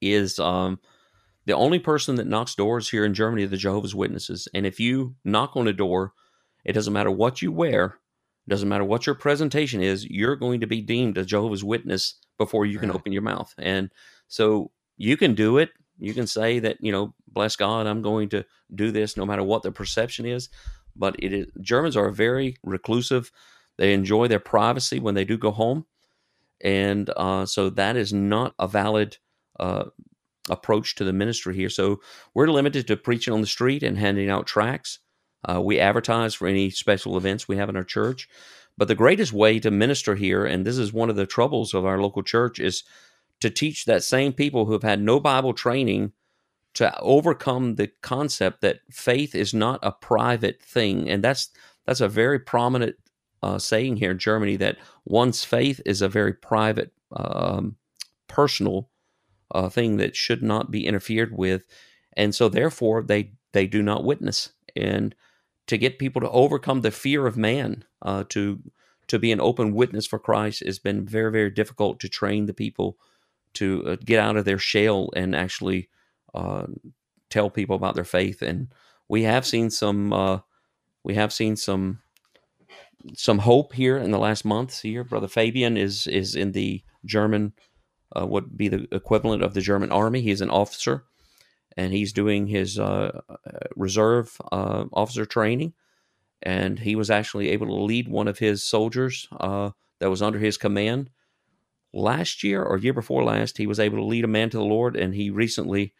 is 0.00 0.38
um, 0.38 0.80
the 1.46 1.54
only 1.54 1.78
person 1.78 2.16
that 2.16 2.26
knocks 2.26 2.54
doors 2.54 2.90
here 2.90 3.04
in 3.04 3.14
Germany 3.14 3.44
are 3.44 3.48
the 3.48 3.56
Jehovah's 3.56 3.94
Witnesses. 3.94 4.48
And 4.54 4.66
if 4.66 4.78
you 4.78 5.16
knock 5.24 5.56
on 5.56 5.66
a 5.68 5.72
door, 5.72 6.12
it 6.64 6.72
doesn't 6.72 6.92
matter 6.92 7.10
what 7.10 7.42
you 7.42 7.50
wear, 7.50 7.98
it 8.46 8.50
doesn't 8.50 8.68
matter 8.68 8.84
what 8.84 9.06
your 9.06 9.14
presentation 9.14 9.82
is, 9.82 10.04
you're 10.04 10.36
going 10.36 10.60
to 10.60 10.66
be 10.66 10.80
deemed 10.80 11.18
a 11.18 11.24
Jehovah's 11.24 11.64
Witness 11.64 12.14
before 12.38 12.66
you 12.66 12.78
can 12.78 12.90
right. 12.90 12.96
open 12.96 13.12
your 13.12 13.22
mouth. 13.22 13.52
And 13.58 13.90
so 14.28 14.70
you 14.96 15.16
can 15.16 15.34
do 15.34 15.58
it. 15.58 15.70
You 15.98 16.14
can 16.14 16.26
say 16.26 16.58
that, 16.60 16.78
you 16.80 16.92
know, 16.92 17.14
bless 17.28 17.56
God, 17.56 17.86
I'm 17.86 18.02
going 18.02 18.28
to 18.30 18.44
do 18.74 18.90
this 18.90 19.16
no 19.16 19.26
matter 19.26 19.42
what 19.42 19.62
the 19.62 19.72
perception 19.72 20.26
is. 20.26 20.48
But 20.94 21.16
it 21.18 21.32
is 21.32 21.46
Germans 21.60 21.96
are 21.96 22.10
very 22.10 22.56
reclusive. 22.62 23.32
They 23.78 23.94
enjoy 23.94 24.28
their 24.28 24.40
privacy 24.40 25.00
when 25.00 25.14
they 25.14 25.24
do 25.24 25.38
go 25.38 25.50
home. 25.50 25.86
And 26.60 27.10
uh, 27.16 27.46
so 27.46 27.70
that 27.70 27.96
is 27.96 28.12
not 28.12 28.54
a 28.58 28.68
valid 28.68 29.16
uh, 29.58 29.84
approach 30.50 30.94
to 30.96 31.04
the 31.04 31.12
ministry 31.12 31.54
here. 31.54 31.70
So 31.70 32.00
we're 32.34 32.48
limited 32.48 32.86
to 32.88 32.96
preaching 32.96 33.32
on 33.32 33.40
the 33.40 33.46
street 33.46 33.82
and 33.82 33.98
handing 33.98 34.30
out 34.30 34.46
tracts. 34.46 34.98
Uh, 35.48 35.60
we 35.60 35.78
advertise 35.78 36.34
for 36.34 36.46
any 36.46 36.70
special 36.70 37.16
events 37.16 37.48
we 37.48 37.56
have 37.56 37.68
in 37.68 37.76
our 37.76 37.84
church. 37.84 38.28
But 38.78 38.88
the 38.88 38.94
greatest 38.94 39.32
way 39.32 39.58
to 39.60 39.70
minister 39.70 40.14
here, 40.14 40.44
and 40.44 40.64
this 40.64 40.78
is 40.78 40.92
one 40.92 41.10
of 41.10 41.16
the 41.16 41.26
troubles 41.26 41.74
of 41.74 41.84
our 41.84 42.00
local 42.00 42.22
church, 42.22 42.58
is 42.58 42.84
to 43.40 43.50
teach 43.50 43.84
that 43.84 44.02
same 44.02 44.32
people 44.32 44.64
who 44.64 44.72
have 44.72 44.82
had 44.82 45.02
no 45.02 45.20
Bible 45.20 45.52
training 45.52 46.12
to 46.74 46.98
overcome 47.00 47.74
the 47.74 47.88
concept 48.00 48.62
that 48.62 48.80
faith 48.90 49.34
is 49.34 49.52
not 49.52 49.78
a 49.82 49.92
private 49.92 50.62
thing. 50.62 51.10
And 51.10 51.22
that's 51.22 51.50
that's 51.84 52.00
a 52.00 52.08
very 52.08 52.38
prominent 52.38 52.96
uh, 53.42 53.58
saying 53.58 53.96
here 53.96 54.12
in 54.12 54.18
Germany 54.18 54.56
that 54.56 54.78
one's 55.04 55.44
faith 55.44 55.80
is 55.84 56.00
a 56.00 56.08
very 56.08 56.32
private, 56.32 56.92
um, 57.14 57.76
personal 58.28 58.88
uh, 59.52 59.68
thing 59.68 59.96
that 59.98 60.16
should 60.16 60.42
not 60.42 60.70
be 60.70 60.86
interfered 60.86 61.36
with, 61.36 61.64
and 62.16 62.34
so 62.34 62.48
therefore 62.48 63.02
they 63.02 63.32
they 63.52 63.66
do 63.66 63.82
not 63.82 64.04
witness. 64.04 64.52
And 64.74 65.14
to 65.66 65.78
get 65.78 65.98
people 65.98 66.20
to 66.22 66.30
overcome 66.30 66.80
the 66.80 66.90
fear 66.90 67.26
of 67.26 67.36
man, 67.36 67.84
uh, 68.00 68.24
to 68.30 68.60
to 69.08 69.18
be 69.18 69.32
an 69.32 69.40
open 69.40 69.74
witness 69.74 70.06
for 70.06 70.18
Christ, 70.18 70.64
has 70.64 70.78
been 70.78 71.06
very 71.06 71.30
very 71.30 71.50
difficult 71.50 72.00
to 72.00 72.08
train 72.08 72.46
the 72.46 72.54
people 72.54 72.96
to 73.54 73.84
uh, 73.86 73.96
get 74.04 74.18
out 74.18 74.36
of 74.36 74.44
their 74.44 74.58
shell 74.58 75.10
and 75.14 75.36
actually 75.36 75.88
uh, 76.34 76.66
tell 77.28 77.50
people 77.50 77.76
about 77.76 77.94
their 77.94 78.04
faith. 78.04 78.42
And 78.42 78.68
we 79.08 79.24
have 79.24 79.46
seen 79.46 79.70
some 79.70 80.12
uh, 80.12 80.40
we 81.04 81.14
have 81.14 81.32
seen 81.32 81.56
some 81.56 82.00
some 83.14 83.40
hope 83.40 83.72
here 83.72 83.98
in 83.98 84.10
the 84.10 84.18
last 84.18 84.44
months 84.44 84.80
here. 84.80 85.04
Brother 85.04 85.28
Fabian 85.28 85.76
is 85.76 86.06
is 86.06 86.34
in 86.34 86.52
the 86.52 86.82
German, 87.04 87.52
uh, 88.18 88.26
would 88.26 88.56
be 88.56 88.68
the 88.68 88.88
equivalent 88.92 89.42
of 89.42 89.54
the 89.54 89.60
German 89.60 89.92
army. 89.92 90.20
He's 90.20 90.40
an 90.40 90.50
officer, 90.50 91.04
and 91.76 91.92
he's 91.92 92.12
doing 92.12 92.46
his 92.46 92.78
uh, 92.78 93.20
reserve 93.76 94.40
uh, 94.50 94.84
officer 94.92 95.26
training. 95.26 95.74
And 96.42 96.78
he 96.78 96.96
was 96.96 97.10
actually 97.10 97.50
able 97.50 97.66
to 97.68 97.74
lead 97.74 98.08
one 98.08 98.26
of 98.26 98.38
his 98.38 98.64
soldiers 98.64 99.28
uh, 99.40 99.70
that 100.00 100.10
was 100.10 100.22
under 100.22 100.40
his 100.40 100.56
command 100.56 101.10
last 101.92 102.42
year 102.42 102.62
or 102.62 102.78
year 102.78 102.92
before 102.92 103.22
last. 103.22 103.58
He 103.58 103.66
was 103.66 103.78
able 103.78 103.98
to 103.98 104.04
lead 104.04 104.24
a 104.24 104.28
man 104.28 104.50
to 104.50 104.56
the 104.56 104.64
Lord, 104.64 104.96
and 104.96 105.14
he 105.14 105.30
recently 105.30 105.94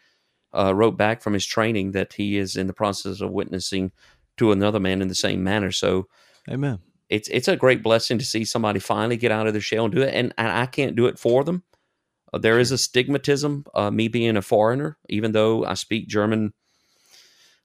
uh, 0.52 0.74
wrote 0.74 0.96
back 0.96 1.22
from 1.22 1.32
his 1.32 1.46
training 1.46 1.92
that 1.92 2.14
he 2.14 2.36
is 2.36 2.56
in 2.56 2.66
the 2.66 2.72
process 2.72 3.20
of 3.20 3.30
witnessing 3.30 3.92
to 4.38 4.50
another 4.50 4.80
man 4.80 5.00
in 5.00 5.08
the 5.08 5.14
same 5.14 5.44
manner. 5.44 5.70
So, 5.70 6.08
Amen 6.50 6.80
it's 7.12 7.28
it's 7.28 7.48
a 7.48 7.56
great 7.56 7.82
blessing 7.82 8.18
to 8.18 8.24
see 8.24 8.42
somebody 8.42 8.80
finally 8.80 9.18
get 9.18 9.30
out 9.30 9.46
of 9.46 9.52
their 9.52 9.60
shell 9.60 9.84
and 9.84 9.94
do 9.94 10.00
it. 10.00 10.14
And, 10.14 10.32
and 10.38 10.48
I 10.48 10.64
can't 10.64 10.96
do 10.96 11.06
it 11.06 11.18
for 11.18 11.44
them. 11.44 11.62
Uh, 12.32 12.38
there 12.38 12.58
is 12.58 12.72
a 12.72 12.76
stigmatism, 12.76 13.64
uh, 13.74 13.90
me 13.90 14.08
being 14.08 14.36
a 14.36 14.42
foreigner, 14.42 14.96
even 15.08 15.32
though 15.32 15.64
I 15.64 15.74
speak 15.74 16.08
German. 16.08 16.52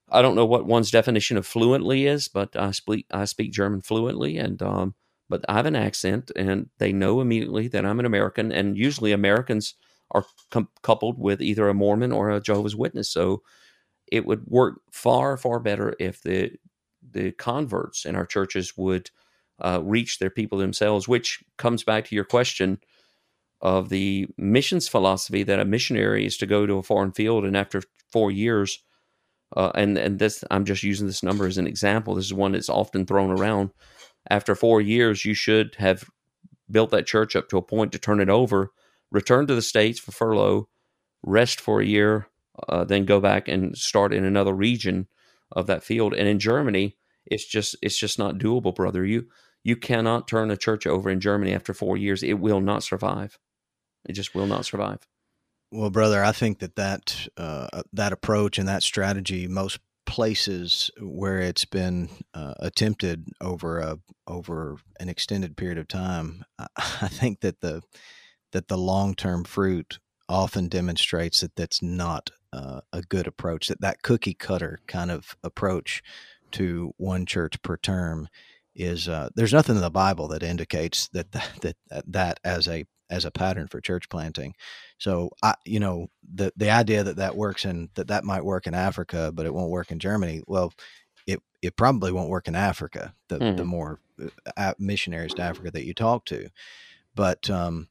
I 0.09 0.21
don't 0.21 0.35
know 0.35 0.45
what 0.45 0.65
one's 0.65 0.91
definition 0.91 1.37
of 1.37 1.45
fluently 1.45 2.05
is, 2.05 2.27
but 2.27 2.55
I 2.55 2.71
speak 2.71 3.05
I 3.11 3.25
speak 3.25 3.51
German 3.51 3.81
fluently, 3.81 4.37
and 4.37 4.61
um, 4.61 4.95
but 5.29 5.43
I 5.49 5.53
have 5.53 5.65
an 5.65 5.75
accent, 5.75 6.31
and 6.35 6.69
they 6.77 6.93
know 6.93 7.21
immediately 7.21 7.67
that 7.69 7.85
I'm 7.85 7.99
an 7.99 8.05
American. 8.05 8.51
And 8.51 8.77
usually, 8.77 9.11
Americans 9.11 9.75
are 10.11 10.25
com- 10.51 10.69
coupled 10.81 11.19
with 11.19 11.41
either 11.41 11.67
a 11.67 11.73
Mormon 11.73 12.11
or 12.13 12.29
a 12.29 12.41
Jehovah's 12.41 12.75
Witness. 12.75 13.09
So 13.09 13.43
it 14.11 14.25
would 14.25 14.47
work 14.47 14.81
far 14.91 15.37
far 15.37 15.59
better 15.59 15.95
if 15.99 16.21
the 16.21 16.51
the 17.11 17.31
converts 17.33 18.05
in 18.05 18.15
our 18.15 18.25
churches 18.25 18.77
would 18.77 19.11
uh, 19.59 19.81
reach 19.83 20.19
their 20.19 20.29
people 20.29 20.57
themselves, 20.57 21.07
which 21.07 21.43
comes 21.57 21.83
back 21.83 22.05
to 22.05 22.15
your 22.15 22.25
question 22.25 22.79
of 23.61 23.89
the 23.89 24.27
missions 24.37 24.87
philosophy 24.87 25.43
that 25.43 25.59
a 25.59 25.65
missionary 25.65 26.25
is 26.25 26.37
to 26.37 26.45
go 26.45 26.65
to 26.65 26.77
a 26.77 26.83
foreign 26.83 27.11
field 27.11 27.45
and 27.45 27.57
after 27.57 27.81
four 28.11 28.31
years, 28.31 28.83
uh, 29.55 29.71
and 29.75 29.97
and 29.97 30.19
this 30.19 30.43
I'm 30.51 30.65
just 30.65 30.83
using 30.83 31.07
this 31.07 31.23
number 31.23 31.47
as 31.47 31.57
an 31.57 31.67
example. 31.67 32.15
This 32.15 32.25
is 32.25 32.33
one 32.33 32.51
that's 32.51 32.69
often 32.69 33.05
thrown 33.05 33.31
around. 33.31 33.71
After 34.29 34.55
four 34.55 34.81
years, 34.81 35.25
you 35.25 35.33
should 35.33 35.75
have 35.75 36.09
built 36.69 36.91
that 36.91 37.07
church 37.07 37.35
up 37.35 37.49
to 37.49 37.57
a 37.57 37.61
point 37.61 37.91
to 37.93 37.99
turn 37.99 38.19
it 38.19 38.29
over, 38.29 38.71
return 39.09 39.47
to 39.47 39.55
the 39.55 39.61
states 39.61 39.99
for 39.99 40.11
furlough, 40.11 40.67
rest 41.23 41.61
for 41.61 41.79
a 41.79 41.85
year, 41.85 42.27
uh, 42.67 42.83
then 42.83 43.05
go 43.05 43.19
back 43.19 43.47
and 43.47 43.77
start 43.77 44.13
in 44.13 44.25
another 44.25 44.53
region 44.53 45.07
of 45.51 45.67
that 45.67 45.83
field. 45.83 46.13
And 46.13 46.27
in 46.27 46.39
Germany, 46.39 46.97
it's 47.25 47.45
just 47.45 47.75
it's 47.81 47.97
just 47.97 48.19
not 48.19 48.37
doable, 48.37 48.75
brother. 48.75 49.05
You 49.05 49.27
you 49.63 49.75
cannot 49.75 50.27
turn 50.27 50.51
a 50.51 50.57
church 50.57 50.87
over 50.87 51.09
in 51.09 51.19
Germany 51.19 51.53
after 51.53 51.73
four 51.73 51.97
years. 51.97 52.23
It 52.23 52.39
will 52.39 52.61
not 52.61 52.83
survive. 52.83 53.37
It 54.07 54.13
just 54.13 54.33
will 54.33 54.47
not 54.47 54.65
survive. 54.65 54.99
Well, 55.71 55.89
brother, 55.89 56.23
I 56.23 56.31
think 56.31 56.59
that 56.59 56.75
that 56.75 57.27
uh, 57.35 57.83
that 57.93 58.13
approach 58.13 58.57
and 58.57 58.67
that 58.67 58.83
strategy, 58.83 59.47
most 59.47 59.79
places 60.05 60.89
where 61.01 61.39
it's 61.39 61.65
been 61.65 62.09
uh, 62.33 62.53
attempted 62.59 63.27
over 63.41 63.79
a 63.79 63.99
over 64.25 64.77
an 64.99 65.09
extended 65.09 65.57
period 65.57 65.77
of 65.77 65.87
time, 65.87 66.45
I 66.57 66.67
think 67.09 67.41
that 67.41 67.59
the 67.61 67.81
that 68.53 68.69
the 68.69 68.77
long 68.77 69.13
term 69.13 69.43
fruit 69.43 69.99
often 70.29 70.67
demonstrates 70.67 71.41
that 71.41 71.55
that's 71.55 71.81
not 71.81 72.31
uh, 72.53 72.81
a 72.93 73.01
good 73.01 73.27
approach. 73.27 73.67
That 73.67 73.81
that 73.81 74.01
cookie 74.01 74.33
cutter 74.33 74.79
kind 74.87 75.11
of 75.11 75.35
approach 75.43 76.01
to 76.51 76.93
one 76.97 77.25
church 77.25 77.61
per 77.61 77.75
term 77.75 78.29
is 78.73 79.09
uh, 79.09 79.29
there's 79.35 79.53
nothing 79.53 79.75
in 79.75 79.81
the 79.81 79.89
Bible 79.89 80.29
that 80.29 80.43
indicates 80.43 81.09
that 81.09 81.31
that, 81.61 81.75
that 81.89 82.05
that 82.07 82.39
as 82.43 82.67
a 82.67 82.85
as 83.09 83.25
a 83.25 83.31
pattern 83.31 83.67
for 83.67 83.81
church 83.81 84.09
planting. 84.09 84.53
So 84.97 85.31
I, 85.43 85.55
you 85.65 85.79
know, 85.79 86.07
the 86.33 86.51
the 86.55 86.69
idea 86.69 87.03
that 87.03 87.17
that 87.17 87.35
works 87.35 87.65
in 87.65 87.89
that 87.95 88.07
that 88.07 88.23
might 88.23 88.45
work 88.45 88.67
in 88.67 88.73
Africa, 88.73 89.31
but 89.33 89.45
it 89.45 89.53
won't 89.53 89.71
work 89.71 89.91
in 89.91 89.99
Germany. 89.99 90.41
Well, 90.47 90.73
it 91.25 91.41
it 91.61 91.75
probably 91.75 92.11
won't 92.11 92.29
work 92.29 92.47
in 92.47 92.55
Africa. 92.55 93.13
The 93.27 93.39
mm-hmm. 93.39 93.57
the 93.57 93.65
more 93.65 93.99
uh, 94.55 94.73
missionaries 94.79 95.33
to 95.35 95.43
Africa 95.43 95.71
that 95.71 95.85
you 95.85 95.93
talk 95.93 96.25
to, 96.25 96.49
but 97.15 97.49
um, 97.49 97.87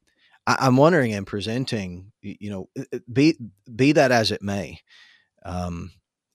I, 0.47 0.67
am 0.67 0.77
wondering 0.77 1.13
in 1.13 1.25
presenting, 1.25 2.13
you 2.23 2.51
know, 2.51 2.69
be 3.13 3.37
be 3.75 3.93
that 3.93 4.13
as 4.13 4.31
it 4.31 4.43
may, 4.43 4.81
um, 5.45 5.93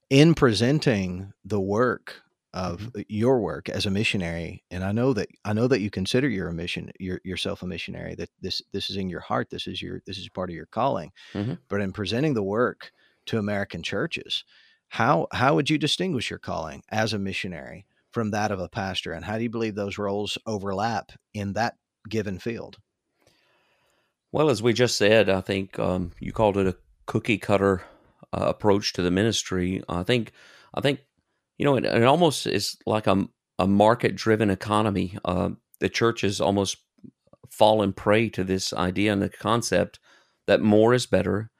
in 0.10 0.34
presenting 0.34 1.34
the 1.46 1.60
work 1.60 2.22
of 2.54 2.82
mm-hmm. 2.82 3.02
your 3.08 3.40
work 3.40 3.70
as 3.70 3.86
a 3.86 3.92
missionary 3.92 4.64
and 4.72 4.84
i 4.84 4.92
know 4.92 5.14
that 5.14 5.30
i 5.46 5.54
know 5.54 5.68
that 5.68 5.80
you 5.80 5.90
consider 5.90 6.28
you're 6.28 6.50
a 6.50 6.54
mission 6.54 6.92
you're, 7.00 7.22
yourself 7.24 7.64
a 7.64 7.68
missionary 7.68 8.14
that 8.16 8.30
this 8.42 8.62
this 8.74 8.90
is 8.90 8.98
in 8.98 9.10
your 9.10 9.22
heart 9.22 9.50
this 9.50 9.68
is 9.68 9.82
your 9.82 10.02
this 10.06 10.18
is 10.18 10.28
part 10.30 10.50
of 10.50 10.56
your 10.56 10.66
calling 10.66 11.12
mm-hmm. 11.34 11.54
but 11.70 11.80
in 11.80 11.94
presenting 11.94 12.34
the 12.34 12.44
work 12.44 12.92
to 13.26 13.38
american 13.38 13.82
churches 13.82 14.44
how 14.90 15.28
how 15.32 15.56
would 15.56 15.70
you 15.70 15.78
distinguish 15.78 16.30
your 16.30 16.40
calling 16.40 16.84
as 16.90 17.14
a 17.14 17.20
missionary 17.20 17.86
from 18.12 18.32
that 18.32 18.52
of 18.52 18.60
a 18.60 18.68
pastor 18.68 19.14
and 19.14 19.24
how 19.24 19.38
do 19.38 19.44
you 19.44 19.50
believe 19.50 19.76
those 19.76 19.98
roles 19.98 20.38
overlap 20.46 21.14
in 21.34 21.54
that 21.54 21.76
given 22.10 22.38
field 22.38 22.78
well 24.34 24.50
as 24.50 24.62
we 24.62 24.74
just 24.74 24.98
said 24.98 25.30
i 25.30 25.40
think 25.40 25.80
um, 25.80 26.12
you 26.20 26.34
called 26.34 26.58
it 26.58 26.68
a 26.68 26.76
cookie 27.06 27.38
cutter 27.38 27.84
uh, 28.34 28.46
approach 28.48 28.92
to 28.92 29.02
the 29.02 29.12
ministry 29.12 29.82
i 29.88 30.04
think 30.04 30.34
i 30.74 30.82
think 30.82 31.00
you 31.58 31.66
know, 31.66 31.76
it, 31.76 31.86
it 31.86 32.04
almost 32.04 32.48
is 32.48 32.78
like 32.86 33.08
a, 33.08 33.28
a 33.60 33.68
market 33.68 34.16
driven 34.16 34.50
economy. 34.50 35.18
Uh, 35.24 35.52
the 35.80 35.90
church 35.90 36.22
has 36.22 36.42
almost 36.42 36.78
fallen 37.50 37.94
prey 37.94 38.30
to 38.30 38.44
this 38.44 38.74
idea 38.74 39.12
and 39.12 39.22
the 39.22 39.30
concept 39.30 40.00
that 40.48 40.62
more 40.62 40.94
is 40.94 41.06
better. 41.06 41.52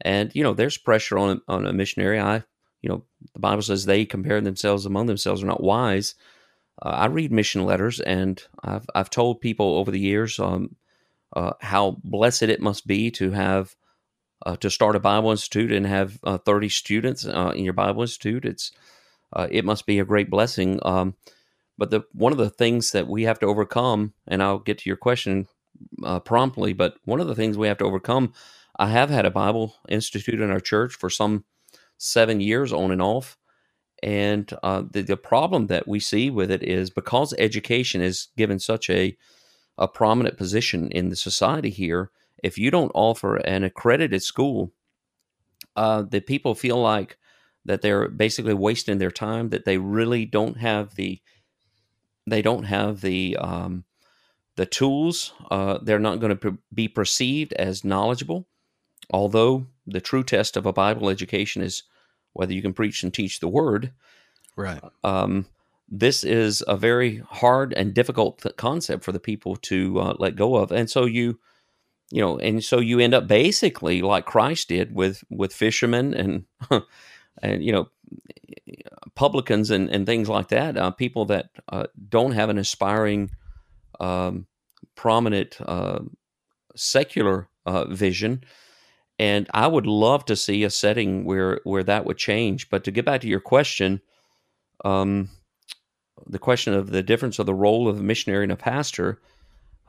And, 0.00 0.30
you 0.34 0.42
know, 0.42 0.54
there's 0.54 0.78
pressure 0.78 1.18
on, 1.18 1.40
on 1.48 1.66
a 1.66 1.72
missionary. 1.72 2.20
I, 2.20 2.44
you 2.82 2.88
know, 2.88 3.04
the 3.34 3.40
Bible 3.40 3.62
says 3.62 3.84
they 3.84 4.04
compare 4.04 4.40
themselves 4.40 4.86
among 4.86 5.06
themselves 5.06 5.42
are 5.42 5.46
not 5.46 5.62
wise. 5.62 6.14
Uh, 6.80 6.90
I 6.90 7.06
read 7.06 7.32
mission 7.32 7.64
letters 7.64 7.98
and 8.00 8.40
I've, 8.62 8.86
I've 8.94 9.10
told 9.10 9.40
people 9.40 9.76
over 9.76 9.90
the 9.90 9.98
years 9.98 10.38
um, 10.38 10.76
uh, 11.34 11.52
how 11.60 11.98
blessed 12.04 12.44
it 12.44 12.60
must 12.60 12.86
be 12.86 13.10
to 13.12 13.32
have 13.32 13.74
uh, 14.46 14.56
to 14.56 14.70
start 14.70 14.96
a 14.96 15.00
Bible 15.00 15.30
Institute 15.30 15.72
and 15.72 15.86
have 15.86 16.18
uh, 16.22 16.38
30 16.38 16.68
students 16.68 17.26
uh, 17.26 17.52
in 17.56 17.64
your 17.64 17.72
Bible 17.72 18.02
Institute. 18.02 18.44
It's 18.44 18.70
uh, 19.32 19.48
it 19.50 19.64
must 19.64 19.86
be 19.86 19.98
a 19.98 20.04
great 20.04 20.30
blessing. 20.30 20.80
Um, 20.82 21.14
but 21.76 21.90
the 21.90 22.02
one 22.12 22.32
of 22.32 22.38
the 22.38 22.50
things 22.50 22.90
that 22.92 23.08
we 23.08 23.22
have 23.24 23.38
to 23.40 23.46
overcome, 23.46 24.14
and 24.26 24.42
I'll 24.42 24.58
get 24.58 24.78
to 24.78 24.90
your 24.90 24.96
question 24.96 25.46
uh, 26.04 26.20
promptly, 26.20 26.72
but 26.72 26.96
one 27.04 27.20
of 27.20 27.28
the 27.28 27.34
things 27.34 27.56
we 27.56 27.68
have 27.68 27.78
to 27.78 27.84
overcome, 27.84 28.32
I 28.78 28.88
have 28.88 29.10
had 29.10 29.26
a 29.26 29.30
Bible 29.30 29.76
Institute 29.88 30.40
in 30.40 30.50
our 30.50 30.60
church 30.60 30.94
for 30.94 31.10
some 31.10 31.44
seven 31.98 32.40
years 32.40 32.72
on 32.72 32.90
and 32.90 33.02
off. 33.02 33.36
And 34.02 34.52
uh, 34.62 34.84
the, 34.90 35.02
the 35.02 35.16
problem 35.16 35.66
that 35.66 35.88
we 35.88 35.98
see 35.98 36.30
with 36.30 36.50
it 36.50 36.62
is 36.62 36.90
because 36.90 37.34
education 37.38 38.00
is 38.00 38.28
given 38.36 38.60
such 38.60 38.88
a, 38.90 39.16
a 39.76 39.88
prominent 39.88 40.36
position 40.36 40.90
in 40.92 41.08
the 41.08 41.16
society 41.16 41.70
here, 41.70 42.10
if 42.42 42.56
you 42.58 42.70
don't 42.70 42.92
offer 42.94 43.36
an 43.36 43.64
accredited 43.64 44.22
school, 44.22 44.72
uh, 45.74 46.02
the 46.02 46.20
people 46.20 46.54
feel 46.54 46.80
like 46.80 47.18
that 47.68 47.82
they're 47.82 48.08
basically 48.08 48.54
wasting 48.54 48.98
their 48.98 49.10
time 49.10 49.50
that 49.50 49.64
they 49.64 49.78
really 49.78 50.24
don't 50.24 50.56
have 50.56 50.94
the 50.96 51.20
they 52.26 52.42
don't 52.42 52.64
have 52.64 53.00
the 53.00 53.36
um, 53.36 53.84
the 54.56 54.66
tools 54.66 55.32
uh, 55.50 55.78
they're 55.82 55.98
not 55.98 56.20
going 56.20 56.36
to 56.36 56.58
be 56.74 56.88
perceived 56.88 57.52
as 57.52 57.84
knowledgeable. 57.84 58.48
Although 59.10 59.66
the 59.86 60.00
true 60.00 60.24
test 60.24 60.56
of 60.56 60.66
a 60.66 60.72
bible 60.72 61.08
education 61.08 61.62
is 61.62 61.84
whether 62.32 62.52
you 62.52 62.62
can 62.62 62.74
preach 62.74 63.02
and 63.02 63.12
teach 63.12 63.40
the 63.40 63.48
word 63.48 63.92
right. 64.56 64.82
um, 65.04 65.46
this 65.88 66.24
is 66.24 66.62
a 66.68 66.76
very 66.76 67.22
hard 67.30 67.72
and 67.72 67.94
difficult 67.94 68.44
concept 68.56 69.04
for 69.04 69.12
the 69.12 69.20
people 69.20 69.56
to 69.56 69.98
uh, 69.98 70.14
let 70.18 70.36
go 70.36 70.56
of. 70.56 70.70
And 70.70 70.90
so 70.90 71.06
you 71.06 71.38
you 72.10 72.22
know 72.22 72.38
and 72.38 72.64
so 72.64 72.80
you 72.80 72.98
end 72.98 73.14
up 73.14 73.26
basically 73.26 74.00
like 74.00 74.24
christ 74.24 74.68
did 74.68 74.94
with 74.94 75.22
with 75.28 75.52
fishermen 75.52 76.14
and 76.14 76.44
and 77.42 77.64
you 77.64 77.72
know 77.72 77.88
publicans 79.14 79.70
and, 79.70 79.90
and 79.90 80.06
things 80.06 80.28
like 80.28 80.48
that 80.48 80.76
uh, 80.76 80.90
people 80.90 81.24
that 81.26 81.50
uh, 81.70 81.84
don't 82.08 82.32
have 82.32 82.50
an 82.50 82.58
aspiring 82.58 83.30
um, 84.00 84.46
prominent 84.94 85.58
uh, 85.66 86.00
secular 86.76 87.48
uh, 87.66 87.84
vision 87.86 88.42
and 89.18 89.48
I 89.52 89.66
would 89.66 89.86
love 89.86 90.24
to 90.26 90.36
see 90.36 90.64
a 90.64 90.70
setting 90.70 91.24
where 91.24 91.60
where 91.64 91.82
that 91.82 92.04
would 92.04 92.18
change. 92.18 92.70
But 92.70 92.84
to 92.84 92.90
get 92.90 93.04
back 93.04 93.20
to 93.22 93.28
your 93.28 93.40
question, 93.40 94.00
um, 94.84 95.30
the 96.26 96.38
question 96.38 96.74
of 96.74 96.90
the 96.90 97.02
difference 97.02 97.38
of 97.38 97.46
the 97.46 97.54
role 97.54 97.88
of 97.88 97.98
a 97.98 98.02
missionary 98.02 98.44
and 98.44 98.52
a 98.52 98.56
pastor, 98.56 99.20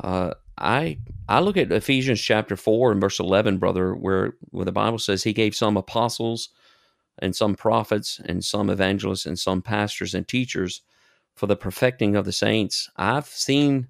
uh, 0.03 0.33
I 0.57 0.99
I 1.27 1.41
look 1.41 1.57
at 1.57 1.71
Ephesians 1.71 2.21
chapter 2.21 2.55
four 2.55 2.91
and 2.91 2.99
verse 2.99 3.19
eleven, 3.19 3.59
brother, 3.59 3.93
where 3.93 4.33
where 4.49 4.65
the 4.65 4.71
Bible 4.71 4.99
says 4.99 5.23
He 5.23 5.33
gave 5.33 5.55
some 5.55 5.77
apostles, 5.77 6.49
and 7.21 7.35
some 7.35 7.55
prophets, 7.55 8.19
and 8.25 8.43
some 8.43 8.69
evangelists, 8.69 9.25
and 9.25 9.37
some 9.37 9.61
pastors 9.61 10.13
and 10.13 10.27
teachers 10.27 10.81
for 11.35 11.47
the 11.47 11.55
perfecting 11.55 12.15
of 12.15 12.25
the 12.25 12.31
saints. 12.31 12.89
I've 12.97 13.27
seen 13.27 13.87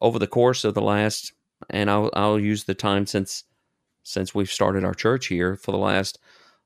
over 0.00 0.18
the 0.18 0.26
course 0.26 0.64
of 0.64 0.74
the 0.74 0.82
last, 0.82 1.32
and 1.70 1.90
I'll 1.90 2.10
I'll 2.14 2.38
use 2.38 2.64
the 2.64 2.74
time 2.74 3.06
since 3.06 3.44
since 4.02 4.34
we've 4.34 4.50
started 4.50 4.84
our 4.84 4.94
church 4.94 5.26
here 5.26 5.56
for 5.56 5.72
the 5.72 5.78
last 5.78 6.18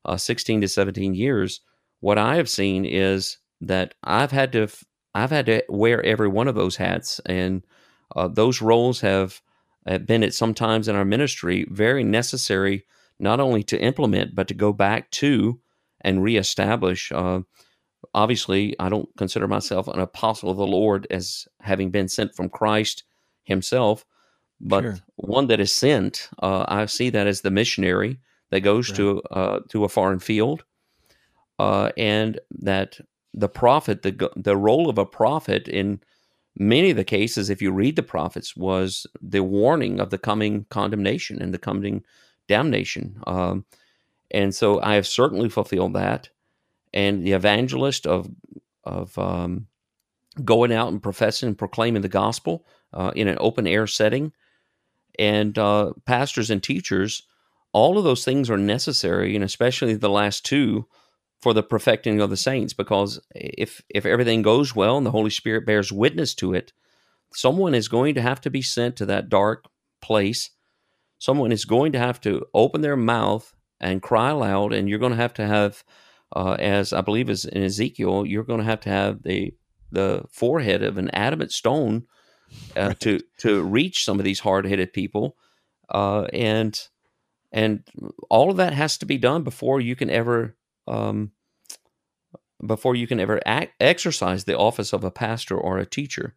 uh, 0.05 0.17
16 0.17 0.61
to 0.61 0.67
17 0.67 1.15
years, 1.15 1.61
what 1.99 2.17
I 2.17 2.35
have 2.35 2.49
seen 2.49 2.85
is 2.85 3.37
that 3.61 3.95
I've 4.03 4.31
had 4.31 4.51
to 4.53 4.67
I've 5.15 5.29
had 5.29 5.45
to 5.45 5.63
wear 5.69 6.03
every 6.03 6.27
one 6.27 6.47
of 6.47 6.55
those 6.55 6.75
hats, 6.75 7.21
and 7.25 7.63
uh, 8.15 8.27
those 8.27 8.61
roles 8.61 9.01
have, 9.01 9.41
have 9.85 10.07
been 10.07 10.23
at 10.23 10.33
some 10.33 10.55
times 10.55 10.87
in 10.87 10.95
our 10.95 11.05
ministry 11.05 11.67
very 11.69 12.03
necessary, 12.03 12.85
not 13.19 13.39
only 13.39 13.61
to 13.63 13.79
implement 13.79 14.33
but 14.33 14.47
to 14.47 14.55
go 14.55 14.73
back 14.73 15.11
to 15.11 15.59
and 16.03 16.23
reestablish. 16.23 17.11
Uh, 17.11 17.41
obviously, 18.13 18.75
I 18.79 18.89
don't 18.89 19.09
consider 19.17 19.47
myself 19.47 19.87
an 19.87 19.99
apostle 19.99 20.49
of 20.49 20.57
the 20.57 20.67
Lord 20.67 21.07
as 21.09 21.47
having 21.61 21.91
been 21.91 22.07
sent 22.07 22.35
from 22.35 22.49
Christ 22.49 23.03
Himself, 23.43 24.05
but 24.59 24.81
sure. 24.81 24.99
one 25.15 25.47
that 25.47 25.59
is 25.59 25.73
sent. 25.73 26.29
Uh, 26.41 26.65
I 26.67 26.85
see 26.85 27.09
that 27.09 27.27
as 27.27 27.41
the 27.41 27.51
missionary 27.51 28.19
that 28.51 28.61
goes 28.61 28.89
right. 28.89 28.97
to 28.97 29.21
uh, 29.31 29.59
to 29.69 29.83
a 29.83 29.89
foreign 29.89 30.19
field, 30.19 30.63
uh, 31.59 31.91
and 31.97 32.39
that 32.59 32.99
the 33.33 33.49
prophet, 33.49 34.01
the 34.01 34.29
the 34.35 34.57
role 34.57 34.89
of 34.89 34.97
a 34.97 35.05
prophet 35.05 35.67
in 35.67 35.99
many 36.57 36.91
of 36.91 36.97
the 36.97 37.03
cases, 37.03 37.49
if 37.49 37.61
you 37.61 37.71
read 37.71 37.95
the 37.95 38.03
prophets, 38.03 38.55
was 38.55 39.07
the 39.21 39.43
warning 39.43 39.99
of 39.99 40.09
the 40.09 40.17
coming 40.17 40.65
condemnation 40.69 41.41
and 41.41 41.53
the 41.53 41.59
coming 41.59 42.03
damnation. 42.47 43.19
Um, 43.25 43.65
and 44.31 44.53
so 44.53 44.81
I 44.81 44.95
have 44.95 45.07
certainly 45.07 45.49
fulfilled 45.49 45.93
that. 45.93 46.29
And 46.93 47.25
the 47.25 47.33
evangelist 47.33 48.05
of 48.05 48.29
of 48.83 49.17
um, 49.17 49.67
going 50.43 50.73
out 50.73 50.91
and 50.91 51.01
professing 51.01 51.47
and 51.47 51.57
proclaiming 51.57 52.01
the 52.01 52.09
gospel 52.09 52.65
uh, 52.93 53.11
in 53.15 53.27
an 53.27 53.37
open 53.39 53.67
air 53.67 53.87
setting, 53.87 54.33
and 55.17 55.57
uh, 55.57 55.93
pastors 56.05 56.49
and 56.49 56.61
teachers, 56.61 57.23
all 57.71 57.97
of 57.97 58.03
those 58.03 58.25
things 58.25 58.49
are 58.49 58.57
necessary, 58.57 59.35
and 59.35 59.43
especially 59.43 59.95
the 59.95 60.09
last 60.09 60.45
two 60.45 60.87
for 61.41 61.53
the 61.53 61.63
perfecting 61.63 62.21
of 62.21 62.29
the 62.29 62.37
saints. 62.37 62.73
Because 62.73 63.19
if 63.33 63.81
if 63.89 64.05
everything 64.05 64.41
goes 64.41 64.75
well 64.75 64.97
and 64.97 65.05
the 65.05 65.11
holy 65.11 65.29
spirit 65.29 65.65
bears 65.65 65.91
witness 65.91 66.33
to 66.35 66.53
it 66.53 66.73
someone 67.35 67.73
is 67.73 67.87
going 67.87 68.15
to 68.15 68.21
have 68.21 68.41
to 68.41 68.49
be 68.49 68.61
sent 68.61 68.95
to 68.97 69.05
that 69.07 69.29
dark 69.29 69.65
place. 70.01 70.51
Someone 71.19 71.51
is 71.51 71.65
going 71.65 71.91
to 71.93 71.99
have 71.99 72.19
to 72.21 72.45
open 72.53 72.81
their 72.81 72.97
mouth 72.97 73.53
and 73.83 74.01
cry 74.01 74.31
aloud 74.31 74.73
and 74.73 74.89
you're 74.89 74.99
going 74.99 75.11
to 75.11 75.17
have 75.17 75.33
to 75.33 75.45
have 75.45 75.83
uh, 76.35 76.53
as 76.59 76.93
i 76.93 77.01
believe 77.01 77.29
is 77.29 77.45
in 77.45 77.63
ezekiel 77.63 78.25
you're 78.25 78.43
going 78.43 78.59
to 78.59 78.65
have 78.65 78.79
to 78.79 78.89
have 78.89 79.23
the 79.23 79.53
the 79.91 80.23
forehead 80.31 80.81
of 80.81 80.97
an 80.97 81.09
adamant 81.13 81.51
stone 81.51 82.03
uh, 82.75 82.87
right. 82.87 82.99
to 82.99 83.19
to 83.37 83.61
reach 83.61 84.05
some 84.05 84.19
of 84.19 84.25
these 84.25 84.39
hard-headed 84.39 84.91
people 84.93 85.37
uh, 85.89 86.23
and 86.33 86.87
and 87.51 87.83
all 88.29 88.49
of 88.49 88.57
that 88.57 88.73
has 88.73 88.97
to 88.97 89.05
be 89.05 89.17
done 89.17 89.43
before 89.43 89.79
you 89.79 89.95
can 89.95 90.09
ever 90.09 90.55
um, 90.87 91.31
before 92.65 92.95
you 92.95 93.07
can 93.07 93.19
ever 93.19 93.39
act, 93.45 93.73
exercise 93.79 94.43
the 94.43 94.57
office 94.57 94.93
of 94.93 95.03
a 95.03 95.11
pastor 95.11 95.57
or 95.57 95.77
a 95.77 95.85
teacher. 95.85 96.35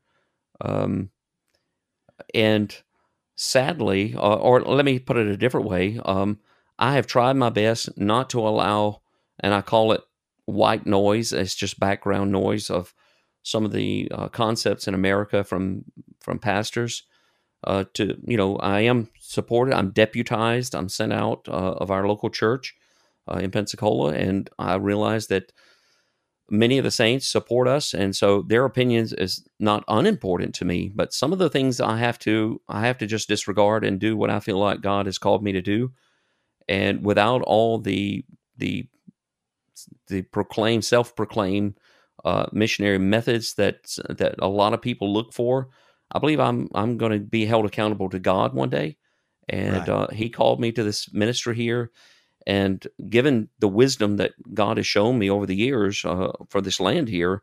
Um, 0.61 1.11
and 2.35 2.77
sadly, 3.37 4.15
uh, 4.15 4.37
or 4.37 4.61
let 4.63 4.85
me 4.85 4.99
put 4.99 5.17
it 5.17 5.27
a 5.27 5.37
different 5.37 5.67
way, 5.67 6.01
um, 6.05 6.39
I 6.79 6.95
have 6.95 7.07
tried 7.07 7.37
my 7.37 7.51
best 7.51 7.97
not 7.97 8.31
to 8.31 8.41
allow, 8.41 9.03
and 9.41 9.55
I 9.55 9.63
call 9.63 9.93
it 9.93 10.03
white 10.45 10.87
noise. 10.87 11.33
It's 11.33 11.55
just 11.55 11.81
background 11.81 12.33
noise 12.33 12.71
of 12.71 12.95
some 13.43 13.65
of 13.65 13.73
the 13.73 14.09
uh, 14.13 14.29
concepts 14.29 14.89
in 14.89 14.95
America 14.95 15.45
from 15.45 15.85
from 16.21 16.39
pastors. 16.39 17.05
Uh, 17.65 17.85
to 17.95 18.17
you 18.27 18.37
know, 18.37 18.57
I 18.57 18.81
am 18.81 19.09
supported. 19.19 19.75
I'm 19.75 19.91
deputized. 19.91 20.75
I'm 20.75 20.89
sent 20.89 21.13
out 21.13 21.49
uh, 21.49 21.75
of 21.79 21.91
our 21.91 22.07
local 22.07 22.31
church 22.31 22.75
uh, 23.31 23.39
in 23.39 23.51
Pensacola, 23.51 24.13
and 24.13 24.51
I 24.59 24.75
realize 24.75 25.29
that 25.29 25.53
many 26.51 26.79
of 26.79 26.85
the 26.85 26.91
saints 26.91 27.27
support 27.27 27.67
us, 27.67 27.95
and 27.95 28.15
so 28.15 28.43
their 28.43 28.65
opinions 28.65 29.13
is 29.13 29.47
not 29.59 29.85
unimportant 29.89 30.55
to 30.57 30.65
me. 30.65 30.91
But 30.95 31.13
some 31.13 31.33
of 31.33 31.39
the 31.39 31.51
things 31.51 31.81
I 31.81 31.99
have 31.99 32.19
to 32.21 32.61
I 32.69 32.83
have 32.83 32.99
to 32.99 33.07
just 33.07 33.29
disregard 33.29 33.85
and 33.85 33.99
do 33.99 34.17
what 34.17 34.31
I 34.31 34.41
feel 34.41 34.59
like 34.59 34.81
God 34.81 35.07
has 35.07 35.19
called 35.19 35.43
me 35.43 35.53
to 35.53 35.63
do, 35.63 35.93
and 36.69 37.05
without 37.05 37.43
all 37.43 37.79
the 37.79 38.25
the 38.57 38.89
the 40.09 40.23
proclaim 40.23 40.83
self 40.83 41.15
proclaim 41.15 41.75
uh, 42.25 42.47
missionary 42.53 42.99
methods 42.99 43.55
that 43.55 43.97
that 44.09 44.37
a 44.39 44.49
lot 44.49 44.73
of 44.73 44.83
people 44.83 45.13
look 45.13 45.33
for. 45.33 45.69
I 46.13 46.19
believe 46.19 46.41
I'm 46.41 46.69
I'm 46.75 46.99
going 46.99 47.13
to 47.13 47.19
be 47.19 47.47
held 47.47 47.67
accountable 47.67 48.09
to 48.11 48.19
God 48.19 48.55
one 48.55 48.71
day, 48.71 48.97
and 49.49 49.77
right. 49.77 49.89
uh, 49.89 50.07
He 50.09 50.31
called 50.31 50.61
me 50.61 50.73
to 50.73 50.83
this 50.83 51.13
ministry 51.13 51.57
here, 51.57 51.91
and 52.47 52.87
given 53.09 53.49
the 53.59 53.69
wisdom 53.69 54.17
that 54.17 54.33
God 54.55 54.77
has 54.77 54.87
shown 54.87 55.19
me 55.19 55.29
over 55.31 55.47
the 55.47 55.57
years 55.57 56.05
uh, 56.05 56.33
for 56.49 56.61
this 56.61 56.81
land 56.81 57.09
here, 57.09 57.43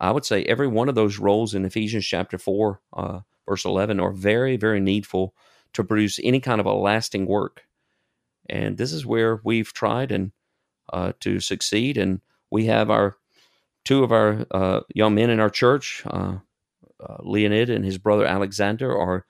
I 0.00 0.10
would 0.10 0.24
say 0.24 0.44
every 0.44 0.68
one 0.68 0.88
of 0.88 0.94
those 0.94 1.18
roles 1.18 1.54
in 1.54 1.64
Ephesians 1.64 2.06
chapter 2.06 2.38
4, 2.38 2.80
uh, 2.94 3.20
verse 3.48 3.64
11, 3.64 4.00
are 4.00 4.12
very, 4.12 4.56
very 4.56 4.80
needful 4.80 5.34
to 5.74 5.84
produce 5.84 6.18
any 6.22 6.40
kind 6.40 6.60
of 6.60 6.66
a 6.66 6.72
lasting 6.72 7.26
work. 7.26 7.64
And 8.48 8.76
this 8.78 8.92
is 8.92 9.06
where 9.06 9.40
we've 9.44 9.72
tried 9.72 10.12
and 10.12 10.32
uh, 10.92 11.12
to 11.20 11.40
succeed. 11.40 11.98
And 11.98 12.20
we 12.50 12.66
have 12.66 12.90
our 12.90 13.16
two 13.84 14.04
of 14.04 14.12
our 14.12 14.46
uh, 14.50 14.80
young 14.94 15.14
men 15.14 15.30
in 15.30 15.40
our 15.40 15.50
church, 15.50 16.02
uh, 16.06 16.36
uh, 17.00 17.16
Leonid 17.20 17.70
and 17.70 17.84
his 17.84 17.98
brother 17.98 18.26
Alexander, 18.26 18.96
are 18.96 19.26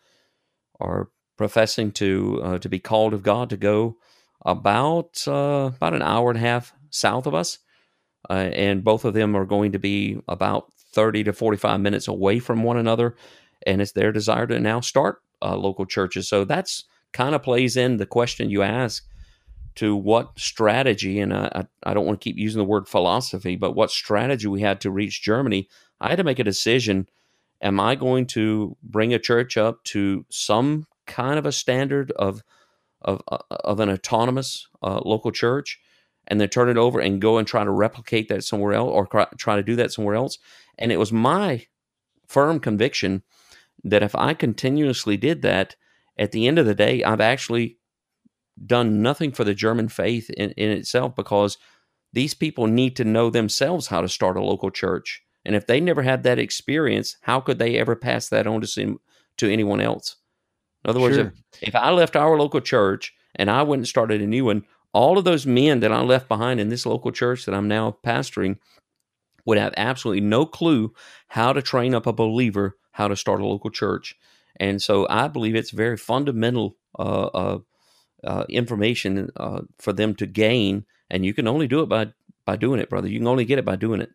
are 0.81 1.11
professing 1.37 1.93
to 1.93 2.59
to 2.61 2.69
be 2.69 2.79
called 2.79 3.15
of 3.15 3.23
God 3.23 3.51
to 3.51 3.57
go 3.57 3.97
about 4.45 5.23
uh, 5.27 5.71
about 5.77 5.95
an 5.95 6.03
hour 6.03 6.31
and 6.31 6.39
a 6.39 6.43
half 6.43 6.73
south 6.91 7.27
of 7.27 7.35
us, 7.35 7.59
uh, 8.31 8.33
and 8.53 8.85
both 8.85 9.05
of 9.05 9.15
them 9.15 9.37
are 9.37 9.45
going 9.45 9.73
to 9.73 9.79
be 9.79 10.21
about 10.29 10.73
thirty 10.93 11.25
to 11.25 11.33
forty 11.33 11.59
five 11.59 11.81
minutes 11.81 12.09
away 12.09 12.39
from 12.39 12.63
one 12.63 12.79
another, 12.79 13.17
and 13.67 13.83
it's 13.83 13.93
their 13.93 14.13
desire 14.13 14.47
to 14.47 14.59
now 14.61 14.81
start 14.81 15.23
uh, 15.43 15.57
local 15.57 15.87
churches. 15.87 16.29
So 16.29 16.45
that's 16.45 16.85
kind 17.13 17.35
of 17.35 17.43
plays 17.43 17.77
in 17.77 17.97
the 17.97 18.07
question 18.07 18.51
you 18.51 18.63
ask 18.63 19.05
to 19.77 19.95
what 19.95 20.39
strategy, 20.39 21.21
and 21.21 21.33
I, 21.33 21.67
I 21.85 21.95
don't 21.95 22.05
want 22.05 22.21
to 22.21 22.25
keep 22.25 22.37
using 22.37 22.59
the 22.59 22.65
word 22.65 22.89
philosophy, 22.89 23.55
but 23.55 23.77
what 23.77 23.91
strategy 23.91 24.49
we 24.49 24.61
had 24.61 24.81
to 24.81 24.91
reach 24.91 25.23
Germany. 25.23 25.69
I 26.01 26.09
had 26.09 26.17
to 26.17 26.25
make 26.25 26.41
a 26.41 26.45
decision. 26.45 27.09
Am 27.63 27.79
I 27.79 27.95
going 27.95 28.27
to 28.29 28.77
bring 28.83 29.15
a 29.15 29.19
church 29.19 29.57
up 29.57 29.85
to 29.85 30.27
some 30.31 30.87
kind 31.07 31.39
of 31.39 31.47
a 31.47 31.53
standard 31.53 32.13
of 32.13 32.43
of 33.03 33.23
uh, 33.29 33.39
of 33.51 33.81
an 33.81 33.89
autonomous 33.89 34.67
uh, 34.83 35.01
local 35.05 35.31
church 35.31 35.79
and 36.27 36.41
then 36.41 36.49
turn 36.49 36.69
it 36.69 36.77
over 36.77 37.01
and 37.01 37.21
go 37.21 37.39
and 37.39 37.47
try 37.47 37.65
to 37.65 37.71
replicate 37.71 38.29
that 38.29 38.45
somewhere 38.45 38.75
else 38.75 38.91
or 38.93 39.27
try 39.39 39.57
to 39.57 39.63
do 39.63 39.77
that 39.77 39.93
somewhere 39.93 40.15
else. 40.15 40.39
And 40.79 40.93
it 40.93 40.99
was 40.99 41.13
my 41.13 41.67
firm 42.27 42.61
conviction 42.61 43.23
that 43.85 44.03
if 44.03 44.15
I 44.15 44.35
continuously 44.35 45.17
did 45.17 45.43
that, 45.43 45.77
at 46.19 46.33
the 46.33 46.47
end 46.47 46.59
of 46.59 46.67
the 46.67 46.75
day, 46.75 47.03
I've 47.05 47.21
actually 47.21 47.79
done 48.65 49.03
nothing 49.03 49.33
for 49.33 49.45
the 49.45 49.55
German 49.55 49.89
faith 49.89 50.31
in, 50.31 50.51
in 50.53 50.71
itself 50.71 51.15
because 51.15 51.59
these 52.13 52.35
people 52.35 52.67
need 52.67 52.97
to 52.97 53.05
know 53.05 53.31
themselves 53.31 53.87
how 53.87 54.01
to 54.01 54.09
start 54.09 54.37
a 54.37 54.45
local 54.45 54.71
church. 54.71 55.23
And 55.45 55.55
if 55.55 55.67
they 55.67 55.81
never 55.81 56.03
had 56.03 56.25
that 56.25 56.39
experience, 56.39 57.17
how 57.23 57.41
could 57.41 57.59
they 57.59 57.77
ever 57.77 57.95
pass 57.95 58.29
that 58.29 58.47
on 58.47 58.61
to, 58.61 59.01
to 59.39 59.53
anyone 59.53 59.81
else? 59.81 60.17
In 60.85 60.91
other 60.91 61.01
words, 61.01 61.17
sure. 61.17 61.33
if, 61.61 61.69
if 61.69 61.75
I 61.75 61.91
left 61.91 62.17
our 62.17 62.37
local 62.37 62.61
church 62.61 63.15
and 63.35 63.51
I 63.51 63.63
went 63.63 63.81
and 63.81 63.89
started 63.89 64.21
a 64.21 64.27
new 64.27 64.45
one, 64.47 64.65
all 64.93 65.19
of 65.19 65.25
those 65.25 65.47
men 65.47 65.81
that 65.81 65.93
I 65.93 66.01
left 66.01 66.29
behind 66.29 66.61
in 66.61 66.71
this 66.71 66.87
local 66.87 67.13
church 67.13 67.45
that 67.45 67.55
I'm 67.55 67.69
now 67.69 67.97
pastoring 68.05 68.59
would 69.45 69.59
have 69.59 69.75
absolutely 69.77 70.21
no 70.23 70.45
clue 70.45 70.93
how 71.29 71.53
to 71.53 71.63
train 71.63 71.95
up 71.95 72.07
a 72.07 72.13
believer 72.13 72.77
how 72.93 73.07
to 73.07 73.17
start 73.17 73.41
a 73.41 73.47
local 73.47 73.71
church. 73.71 74.17
And 74.59 74.83
so 74.83 75.07
I 75.09 75.29
believe 75.29 75.55
it's 75.55 75.71
very 75.71 75.97
fundamental 75.97 76.77
uh, 76.99 77.03
uh, 77.03 77.59
uh, 78.25 78.45
information 78.49 79.31
uh, 79.37 79.63
for 79.79 79.93
them 79.93 80.15
to 80.17 80.27
gain, 80.27 80.85
and 81.11 81.25
you 81.25 81.33
can 81.35 81.47
only 81.47 81.69
do 81.69 81.81
it 81.83 81.89
by 81.89 82.13
by 82.45 82.57
doing 82.57 82.81
it, 82.81 82.91
brother. 82.91 83.09
You 83.09 83.19
can 83.21 83.29
only 83.29 83.45
get 83.45 83.59
it 83.59 83.65
by 83.65 83.77
doing 83.77 84.01
it. 84.01 84.11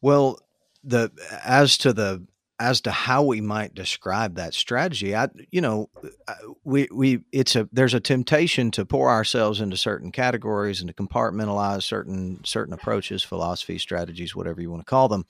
Well, 0.00 0.40
the 0.84 1.10
as 1.44 1.76
to 1.78 1.92
the 1.92 2.26
as 2.60 2.80
to 2.80 2.90
how 2.90 3.22
we 3.22 3.40
might 3.40 3.74
describe 3.74 4.34
that 4.34 4.54
strategy, 4.54 5.14
I 5.14 5.28
you 5.50 5.60
know 5.60 5.90
uh, 6.26 6.34
we 6.64 6.88
we 6.92 7.20
it's 7.32 7.56
a 7.56 7.68
there's 7.72 7.94
a 7.94 8.00
temptation 8.00 8.70
to 8.72 8.84
pour 8.84 9.10
ourselves 9.10 9.60
into 9.60 9.76
certain 9.76 10.10
categories 10.10 10.80
and 10.80 10.88
to 10.88 10.94
compartmentalize 10.94 11.82
certain 11.82 12.40
certain 12.44 12.72
approaches, 12.72 13.22
philosophy, 13.22 13.78
strategies, 13.78 14.34
whatever 14.34 14.60
you 14.60 14.70
want 14.70 14.80
to 14.80 14.90
call 14.90 15.08
them. 15.08 15.26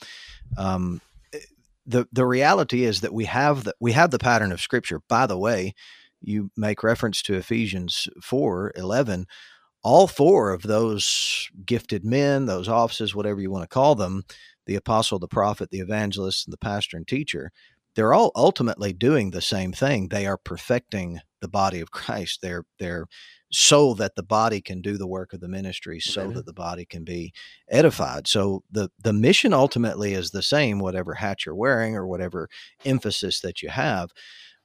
Um, 0.56 1.00
the 1.88 2.06
the 2.12 2.26
reality 2.26 2.84
is 2.84 3.00
that 3.00 3.14
we 3.14 3.24
have 3.24 3.64
the 3.64 3.74
we 3.80 3.92
have 3.92 4.10
the 4.10 4.18
pattern 4.18 4.52
of 4.52 4.60
Scripture. 4.60 5.00
By 5.08 5.26
the 5.26 5.38
way, 5.38 5.74
you 6.20 6.50
make 6.56 6.82
reference 6.82 7.22
to 7.22 7.34
Ephesians 7.34 8.08
four 8.22 8.72
eleven. 8.76 9.26
All 9.82 10.06
four 10.06 10.50
of 10.52 10.62
those 10.62 11.48
gifted 11.64 12.04
men, 12.04 12.46
those 12.46 12.68
offices, 12.68 13.14
whatever 13.14 13.40
you 13.40 13.50
want 13.50 13.62
to 13.62 13.74
call 13.74 13.94
them, 13.94 14.24
the 14.66 14.74
apostle, 14.74 15.18
the 15.18 15.28
prophet, 15.28 15.70
the 15.70 15.78
evangelist, 15.78 16.46
and 16.46 16.52
the 16.52 16.58
pastor 16.58 16.96
and 16.96 17.06
teacher, 17.06 17.52
they're 17.94 18.12
all 18.12 18.32
ultimately 18.34 18.92
doing 18.92 19.30
the 19.30 19.40
same 19.40 19.72
thing. 19.72 20.08
They 20.08 20.26
are 20.26 20.36
perfecting 20.36 21.20
the 21.40 21.48
body 21.48 21.80
of 21.80 21.90
Christ. 21.92 22.40
They're 22.42 22.64
they're 22.78 23.06
so 23.50 23.94
that 23.94 24.14
the 24.14 24.22
body 24.22 24.60
can 24.60 24.82
do 24.82 24.98
the 24.98 25.06
work 25.06 25.32
of 25.32 25.40
the 25.40 25.48
ministry, 25.48 26.00
so 26.00 26.24
mm-hmm. 26.24 26.34
that 26.34 26.46
the 26.46 26.52
body 26.52 26.84
can 26.84 27.04
be 27.04 27.32
edified. 27.70 28.28
So 28.28 28.62
the 28.70 28.90
the 29.02 29.12
mission 29.12 29.52
ultimately 29.52 30.14
is 30.14 30.30
the 30.30 30.42
same, 30.42 30.78
whatever 30.78 31.14
hat 31.14 31.46
you're 31.46 31.54
wearing 31.54 31.96
or 31.96 32.06
whatever 32.06 32.48
emphasis 32.84 33.40
that 33.40 33.62
you 33.62 33.70
have. 33.70 34.10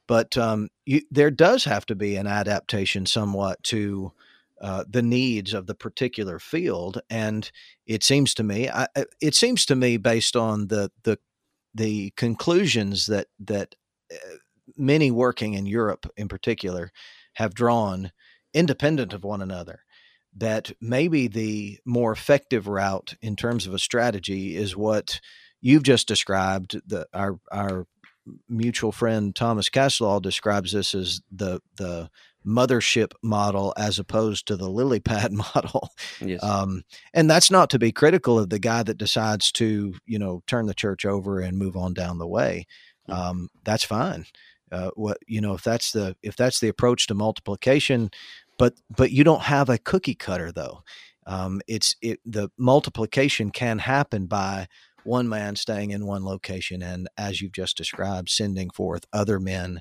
But 0.06 0.36
um, 0.36 0.68
you, 0.84 1.00
there 1.10 1.30
does 1.30 1.64
have 1.64 1.86
to 1.86 1.94
be 1.94 2.16
an 2.16 2.26
adaptation 2.26 3.06
somewhat 3.06 3.62
to 3.64 4.12
uh, 4.60 4.84
the 4.88 5.02
needs 5.02 5.54
of 5.54 5.66
the 5.66 5.74
particular 5.74 6.38
field. 6.38 7.00
And 7.10 7.50
it 7.86 8.04
seems 8.04 8.34
to 8.34 8.42
me, 8.42 8.68
I, 8.68 8.86
it 9.20 9.34
seems 9.34 9.66
to 9.66 9.76
me, 9.76 9.96
based 9.96 10.36
on 10.36 10.68
the 10.68 10.90
the 11.02 11.18
the 11.74 12.12
conclusions 12.16 13.06
that 13.06 13.26
that 13.40 13.74
uh, 14.12 14.36
many 14.76 15.10
working 15.10 15.54
in 15.54 15.66
Europe, 15.66 16.06
in 16.16 16.28
particular, 16.28 16.90
have 17.34 17.54
drawn, 17.54 18.12
independent 18.54 19.12
of 19.12 19.24
one 19.24 19.42
another, 19.42 19.80
that 20.36 20.72
maybe 20.80 21.28
the 21.28 21.78
more 21.84 22.12
effective 22.12 22.66
route 22.66 23.14
in 23.20 23.36
terms 23.36 23.66
of 23.66 23.74
a 23.74 23.78
strategy 23.78 24.56
is 24.56 24.76
what 24.76 25.20
you've 25.60 25.82
just 25.82 26.08
described. 26.08 26.80
The 26.86 27.06
our 27.12 27.38
our 27.52 27.86
mutual 28.48 28.92
friend 28.92 29.34
Thomas 29.34 29.68
Caslaw 29.68 30.22
describes 30.22 30.72
this 30.72 30.94
as 30.94 31.20
the 31.30 31.60
the 31.76 32.10
mothership 32.46 33.12
model 33.22 33.72
as 33.76 33.98
opposed 33.98 34.46
to 34.46 34.56
the 34.56 34.68
lily 34.68 35.00
pad 35.00 35.32
model. 35.54 35.90
Yes. 36.20 36.42
Um, 36.42 36.82
and 37.12 37.30
that's 37.30 37.50
not 37.50 37.70
to 37.70 37.78
be 37.78 37.92
critical 37.92 38.38
of 38.38 38.50
the 38.50 38.58
guy 38.58 38.82
that 38.82 38.98
decides 38.98 39.50
to, 39.52 39.94
you 40.06 40.18
know, 40.18 40.42
turn 40.46 40.66
the 40.66 40.74
church 40.74 41.04
over 41.04 41.40
and 41.40 41.58
move 41.58 41.76
on 41.76 41.94
down 41.94 42.18
the 42.18 42.26
way. 42.26 42.66
Mm. 43.08 43.14
Um, 43.14 43.48
that's 43.64 43.84
fine. 43.84 44.26
Uh, 44.72 44.90
what 44.96 45.18
you 45.26 45.40
know, 45.40 45.54
if 45.54 45.62
that's 45.62 45.92
the 45.92 46.16
if 46.22 46.36
that's 46.36 46.58
the 46.58 46.68
approach 46.68 47.06
to 47.06 47.14
multiplication, 47.14 48.10
but 48.58 48.74
but 48.94 49.10
you 49.10 49.24
don't 49.24 49.42
have 49.42 49.68
a 49.68 49.78
cookie 49.78 50.14
cutter 50.14 50.52
though. 50.52 50.82
Um, 51.26 51.60
it's 51.66 51.96
it 52.02 52.20
the 52.24 52.50
multiplication 52.58 53.50
can 53.50 53.78
happen 53.78 54.26
by 54.26 54.68
one 55.04 55.28
man 55.28 55.56
staying 55.56 55.90
in 55.90 56.06
one 56.06 56.24
location 56.24 56.82
and 56.82 57.08
as 57.16 57.40
you've 57.40 57.52
just 57.52 57.76
described 57.76 58.28
sending 58.28 58.70
forth 58.70 59.04
other 59.12 59.38
men 59.38 59.80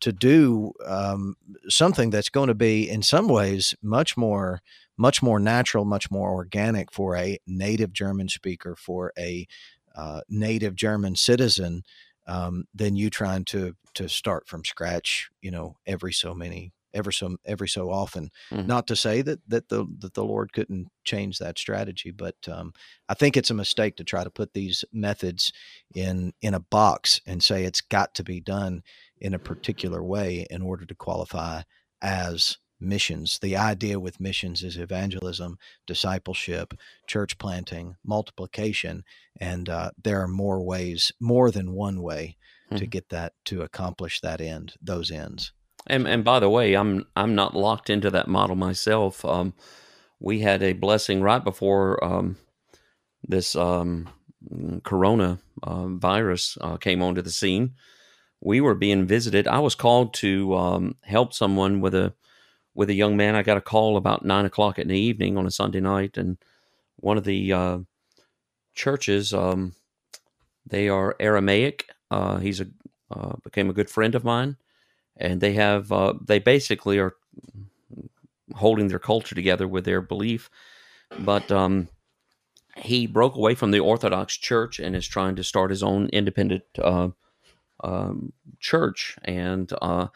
to 0.00 0.12
do 0.12 0.72
um, 0.86 1.36
something 1.68 2.10
that's 2.10 2.28
going 2.28 2.48
to 2.48 2.54
be 2.54 2.88
in 2.88 3.02
some 3.02 3.28
ways 3.28 3.74
much 3.82 4.16
more 4.16 4.60
much 4.96 5.22
more 5.22 5.38
natural 5.38 5.84
much 5.84 6.10
more 6.10 6.30
organic 6.30 6.92
for 6.92 7.16
a 7.16 7.38
native 7.46 7.92
german 7.92 8.28
speaker 8.28 8.74
for 8.76 9.12
a 9.18 9.46
uh, 9.94 10.20
native 10.28 10.74
german 10.74 11.14
citizen 11.14 11.82
um, 12.26 12.64
than 12.74 12.96
you 12.96 13.10
trying 13.10 13.44
to 13.44 13.74
to 13.94 14.08
start 14.08 14.48
from 14.48 14.64
scratch 14.64 15.30
you 15.40 15.50
know 15.50 15.76
every 15.86 16.12
so 16.12 16.34
many 16.34 16.72
ever 16.94 17.12
so 17.12 17.36
every 17.44 17.68
so 17.68 17.90
often. 17.90 18.30
Mm-hmm. 18.50 18.66
Not 18.66 18.86
to 18.88 18.96
say 18.96 19.22
that 19.22 19.40
that 19.48 19.68
the 19.68 19.86
that 19.98 20.14
the 20.14 20.24
Lord 20.24 20.52
couldn't 20.52 20.88
change 21.04 21.38
that 21.38 21.58
strategy, 21.58 22.10
but 22.10 22.36
um, 22.48 22.72
I 23.08 23.14
think 23.14 23.36
it's 23.36 23.50
a 23.50 23.54
mistake 23.54 23.96
to 23.96 24.04
try 24.04 24.24
to 24.24 24.30
put 24.30 24.52
these 24.52 24.84
methods 24.92 25.52
in 25.94 26.32
in 26.40 26.54
a 26.54 26.60
box 26.60 27.20
and 27.26 27.42
say 27.42 27.64
it's 27.64 27.80
got 27.80 28.14
to 28.14 28.24
be 28.24 28.40
done 28.40 28.82
in 29.20 29.34
a 29.34 29.38
particular 29.38 30.02
way 30.02 30.46
in 30.50 30.62
order 30.62 30.84
to 30.84 30.94
qualify 30.94 31.62
as 32.02 32.58
missions. 32.82 33.38
The 33.38 33.56
idea 33.56 34.00
with 34.00 34.20
missions 34.20 34.62
is 34.62 34.76
evangelism, 34.76 35.58
discipleship, 35.86 36.74
church 37.06 37.38
planting, 37.38 37.94
multiplication, 38.04 39.04
and 39.40 39.68
uh, 39.68 39.92
there 40.02 40.20
are 40.20 40.28
more 40.28 40.60
ways, 40.62 41.12
more 41.20 41.50
than 41.50 41.72
one 41.72 42.02
way, 42.02 42.36
mm-hmm. 42.66 42.76
to 42.76 42.86
get 42.86 43.08
that 43.10 43.34
to 43.46 43.62
accomplish 43.62 44.20
that 44.20 44.40
end, 44.40 44.74
those 44.82 45.10
ends. 45.10 45.52
And 45.86 46.06
and 46.06 46.24
by 46.24 46.40
the 46.40 46.50
way, 46.50 46.74
I'm 46.74 47.06
I'm 47.16 47.34
not 47.34 47.56
locked 47.56 47.90
into 47.90 48.10
that 48.10 48.28
model 48.28 48.56
myself. 48.56 49.24
Um, 49.24 49.54
we 50.20 50.40
had 50.40 50.62
a 50.62 50.72
blessing 50.72 51.22
right 51.22 51.42
before 51.42 52.02
um, 52.04 52.36
this 53.26 53.56
um, 53.56 54.08
corona 54.84 55.40
uh, 55.62 55.88
virus 55.88 56.56
uh, 56.60 56.76
came 56.76 57.02
onto 57.02 57.22
the 57.22 57.30
scene. 57.30 57.72
We 58.40 58.60
were 58.60 58.74
being 58.74 59.06
visited. 59.06 59.46
I 59.48 59.58
was 59.60 59.74
called 59.74 60.14
to 60.14 60.54
um, 60.56 60.96
help 61.02 61.32
someone 61.32 61.80
with 61.80 61.94
a 61.94 62.14
with 62.74 62.88
a 62.88 62.94
young 62.94 63.16
man. 63.16 63.34
I 63.34 63.42
got 63.42 63.56
a 63.56 63.60
call 63.60 63.96
about 63.96 64.24
nine 64.24 64.44
o'clock 64.44 64.78
in 64.78 64.88
the 64.88 64.98
evening 64.98 65.36
on 65.36 65.46
a 65.46 65.50
Sunday 65.50 65.80
night, 65.80 66.16
and 66.16 66.38
one 66.96 67.16
of 67.18 67.24
the 67.24 67.52
uh, 67.52 67.78
churches 68.74 69.34
um, 69.34 69.74
they 70.64 70.88
are 70.88 71.16
Aramaic. 71.18 71.88
Uh, 72.10 72.38
he's 72.38 72.60
a 72.60 72.66
uh, 73.10 73.34
became 73.42 73.68
a 73.68 73.74
good 73.74 73.90
friend 73.90 74.14
of 74.14 74.24
mine 74.24 74.56
and 75.16 75.40
they 75.40 75.54
have 75.54 75.92
uh, 75.92 76.14
they 76.24 76.38
basically 76.38 76.98
are 76.98 77.14
holding 78.54 78.88
their 78.88 78.98
culture 78.98 79.34
together 79.34 79.66
with 79.66 79.84
their 79.84 80.00
belief. 80.00 80.50
But 81.18 81.50
um, 81.50 81.88
he 82.76 83.06
broke 83.06 83.34
away 83.34 83.54
from 83.54 83.70
the 83.70 83.80
Orthodox 83.80 84.36
Church 84.36 84.78
and 84.78 84.96
is 84.96 85.06
trying 85.06 85.36
to 85.36 85.44
start 85.44 85.70
his 85.70 85.82
own 85.82 86.08
independent 86.08 86.64
uh, 86.78 87.08
um, 87.84 88.32
church. 88.60 89.16
And 89.24 89.72
uh, 89.82 90.08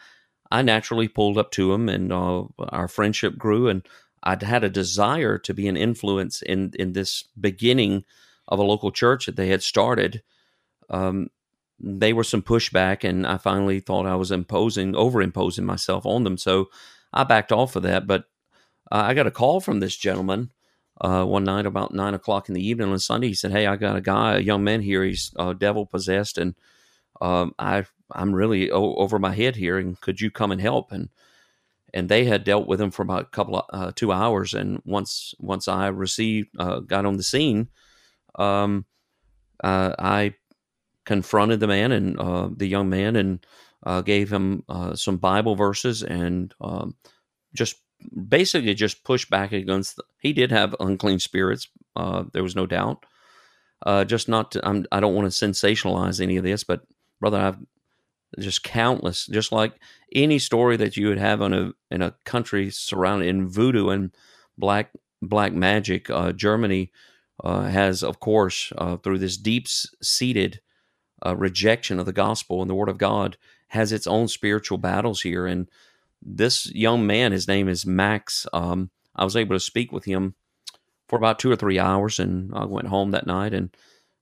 I 0.51 0.61
naturally 0.61 1.07
pulled 1.07 1.37
up 1.37 1.51
to 1.51 1.73
him, 1.73 1.89
and 1.89 2.11
uh, 2.11 2.43
our 2.57 2.87
friendship 2.87 3.37
grew. 3.37 3.67
And 3.67 3.87
I'd 4.23 4.43
had 4.43 4.63
a 4.63 4.69
desire 4.69 5.37
to 5.39 5.53
be 5.53 5.67
an 5.67 5.77
influence 5.77 6.41
in 6.41 6.73
in 6.77 6.93
this 6.93 7.23
beginning 7.39 8.05
of 8.47 8.59
a 8.59 8.63
local 8.63 8.91
church 8.91 9.25
that 9.25 9.35
they 9.35 9.49
had 9.49 9.61
started. 9.61 10.23
Um, 10.89 11.29
they 11.79 12.13
were 12.13 12.23
some 12.23 12.41
pushback, 12.41 13.03
and 13.03 13.25
I 13.25 13.37
finally 13.37 13.79
thought 13.79 14.05
I 14.05 14.15
was 14.15 14.31
imposing, 14.31 14.95
over 14.95 15.21
imposing 15.21 15.65
myself 15.65 16.05
on 16.05 16.23
them. 16.23 16.37
So 16.37 16.69
I 17.13 17.23
backed 17.23 17.51
off 17.51 17.75
of 17.75 17.83
that. 17.83 18.07
But 18.07 18.25
uh, 18.91 19.03
I 19.05 19.13
got 19.13 19.27
a 19.27 19.31
call 19.31 19.59
from 19.59 19.79
this 19.79 19.95
gentleman 19.95 20.51
uh, 21.01 21.23
one 21.25 21.43
night 21.43 21.65
about 21.65 21.93
nine 21.93 22.13
o'clock 22.13 22.49
in 22.49 22.55
the 22.55 22.65
evening 22.65 22.89
on 22.91 22.99
Sunday. 22.99 23.27
He 23.27 23.33
said, 23.33 23.51
"Hey, 23.51 23.67
I 23.67 23.75
got 23.75 23.95
a 23.95 24.01
guy, 24.01 24.37
a 24.37 24.41
young 24.41 24.63
man 24.63 24.81
here. 24.81 25.03
He's 25.03 25.31
uh, 25.37 25.53
devil 25.53 25.85
possessed, 25.85 26.37
and 26.37 26.55
um, 27.21 27.53
I 27.59 27.85
I'm 28.11 28.33
really 28.33 28.71
o- 28.71 28.95
over 28.95 29.19
my 29.19 29.33
head 29.33 29.55
here. 29.55 29.77
And 29.77 29.99
could 30.01 30.21
you 30.21 30.31
come 30.31 30.51
and 30.51 30.61
help?" 30.61 30.91
And 30.91 31.09
and 31.93 32.09
they 32.09 32.25
had 32.25 32.43
dealt 32.43 32.67
with 32.67 32.81
him 32.81 32.91
for 32.91 33.03
about 33.03 33.23
a 33.23 33.25
couple 33.25 33.59
of 33.59 33.65
uh, 33.71 33.91
two 33.95 34.11
hours. 34.11 34.53
And 34.53 34.81
once 34.85 35.33
once 35.39 35.67
I 35.67 35.87
received 35.87 36.49
uh, 36.59 36.79
got 36.79 37.05
on 37.05 37.17
the 37.17 37.23
scene, 37.23 37.69
um, 38.35 38.85
uh, 39.63 39.93
I 39.99 40.35
confronted 41.07 41.61
the 41.61 41.67
man 41.67 41.93
and 41.93 42.19
uh, 42.19 42.49
the 42.55 42.67
young 42.67 42.89
man 42.89 43.15
and 43.15 43.47
uh, 43.83 44.01
gave 44.01 44.31
him 44.31 44.63
uh, 44.67 44.93
some 44.93 45.15
Bible 45.15 45.55
verses 45.55 46.03
and 46.03 46.53
um, 46.59 46.95
just 47.55 47.77
basically 48.27 48.73
just 48.75 49.05
pushed 49.05 49.29
back 49.29 49.53
against. 49.53 49.95
The, 49.95 50.03
he 50.19 50.33
did 50.33 50.51
have 50.51 50.75
unclean 50.81 51.19
spirits. 51.19 51.69
Uh, 51.95 52.25
there 52.33 52.43
was 52.43 52.57
no 52.57 52.67
doubt. 52.67 53.05
Uh, 53.85 54.03
just 54.03 54.27
not. 54.27 54.51
To, 54.51 54.67
I'm, 54.67 54.85
I 54.91 54.99
don't 54.99 55.15
want 55.15 55.31
to 55.31 55.45
sensationalize 55.45 56.21
any 56.21 56.35
of 56.35 56.43
this, 56.43 56.65
but 56.65 56.81
brother, 57.21 57.39
I've 57.39 57.57
just 58.37 58.63
countless. 58.63 59.27
Just 59.27 59.53
like 59.53 59.73
any 60.13 60.39
story 60.39 60.75
that 60.75 60.97
you 60.97 61.07
would 61.07 61.19
have 61.19 61.39
in 61.41 61.53
a 61.53 61.71
in 61.89 62.01
a 62.01 62.15
country 62.25 62.69
surrounded 62.69 63.29
in 63.29 63.47
voodoo 63.47 63.89
and 63.89 64.11
black 64.57 64.91
black 65.21 65.53
magic. 65.53 66.09
Uh, 66.09 66.33
Germany 66.33 66.91
has, 67.43 68.03
of 68.03 68.19
course, 68.19 68.73
through 69.03 69.19
this 69.19 69.37
deep 69.37 69.67
seated 70.01 70.59
uh, 71.25 71.35
rejection 71.35 71.99
of 71.99 72.05
the 72.05 72.13
gospel 72.13 72.61
and 72.61 72.69
the 72.69 72.75
word 72.75 72.89
of 72.89 72.97
God 72.97 73.37
has 73.69 73.91
its 73.91 74.07
own 74.07 74.27
spiritual 74.27 74.77
battles 74.77 75.21
here. 75.21 75.45
And 75.45 75.67
this 76.21 76.71
young 76.73 77.05
man, 77.05 77.31
his 77.31 77.47
name 77.47 77.67
is 77.67 77.85
Max. 77.85 78.47
Um, 78.53 78.89
I 79.15 79.23
was 79.23 79.35
able 79.35 79.55
to 79.55 79.59
speak 79.59 79.91
with 79.91 80.05
him 80.05 80.35
for 81.07 81.17
about 81.17 81.39
two 81.39 81.51
or 81.51 81.55
three 81.55 81.79
hours, 81.79 82.19
and 82.19 82.53
I 82.53 82.65
went 82.65 82.87
home 82.87 83.11
that 83.11 83.27
night. 83.27 83.53
And 83.53 83.75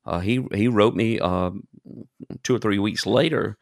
uh, 0.06 0.20
he 0.20 0.46
he 0.54 0.68
wrote 0.68 0.96
me 0.96 1.20
uh, 1.20 1.52
two 2.44 2.56
or 2.56 2.60
three 2.60 2.80
weeks 2.80 3.06
later 3.06 3.58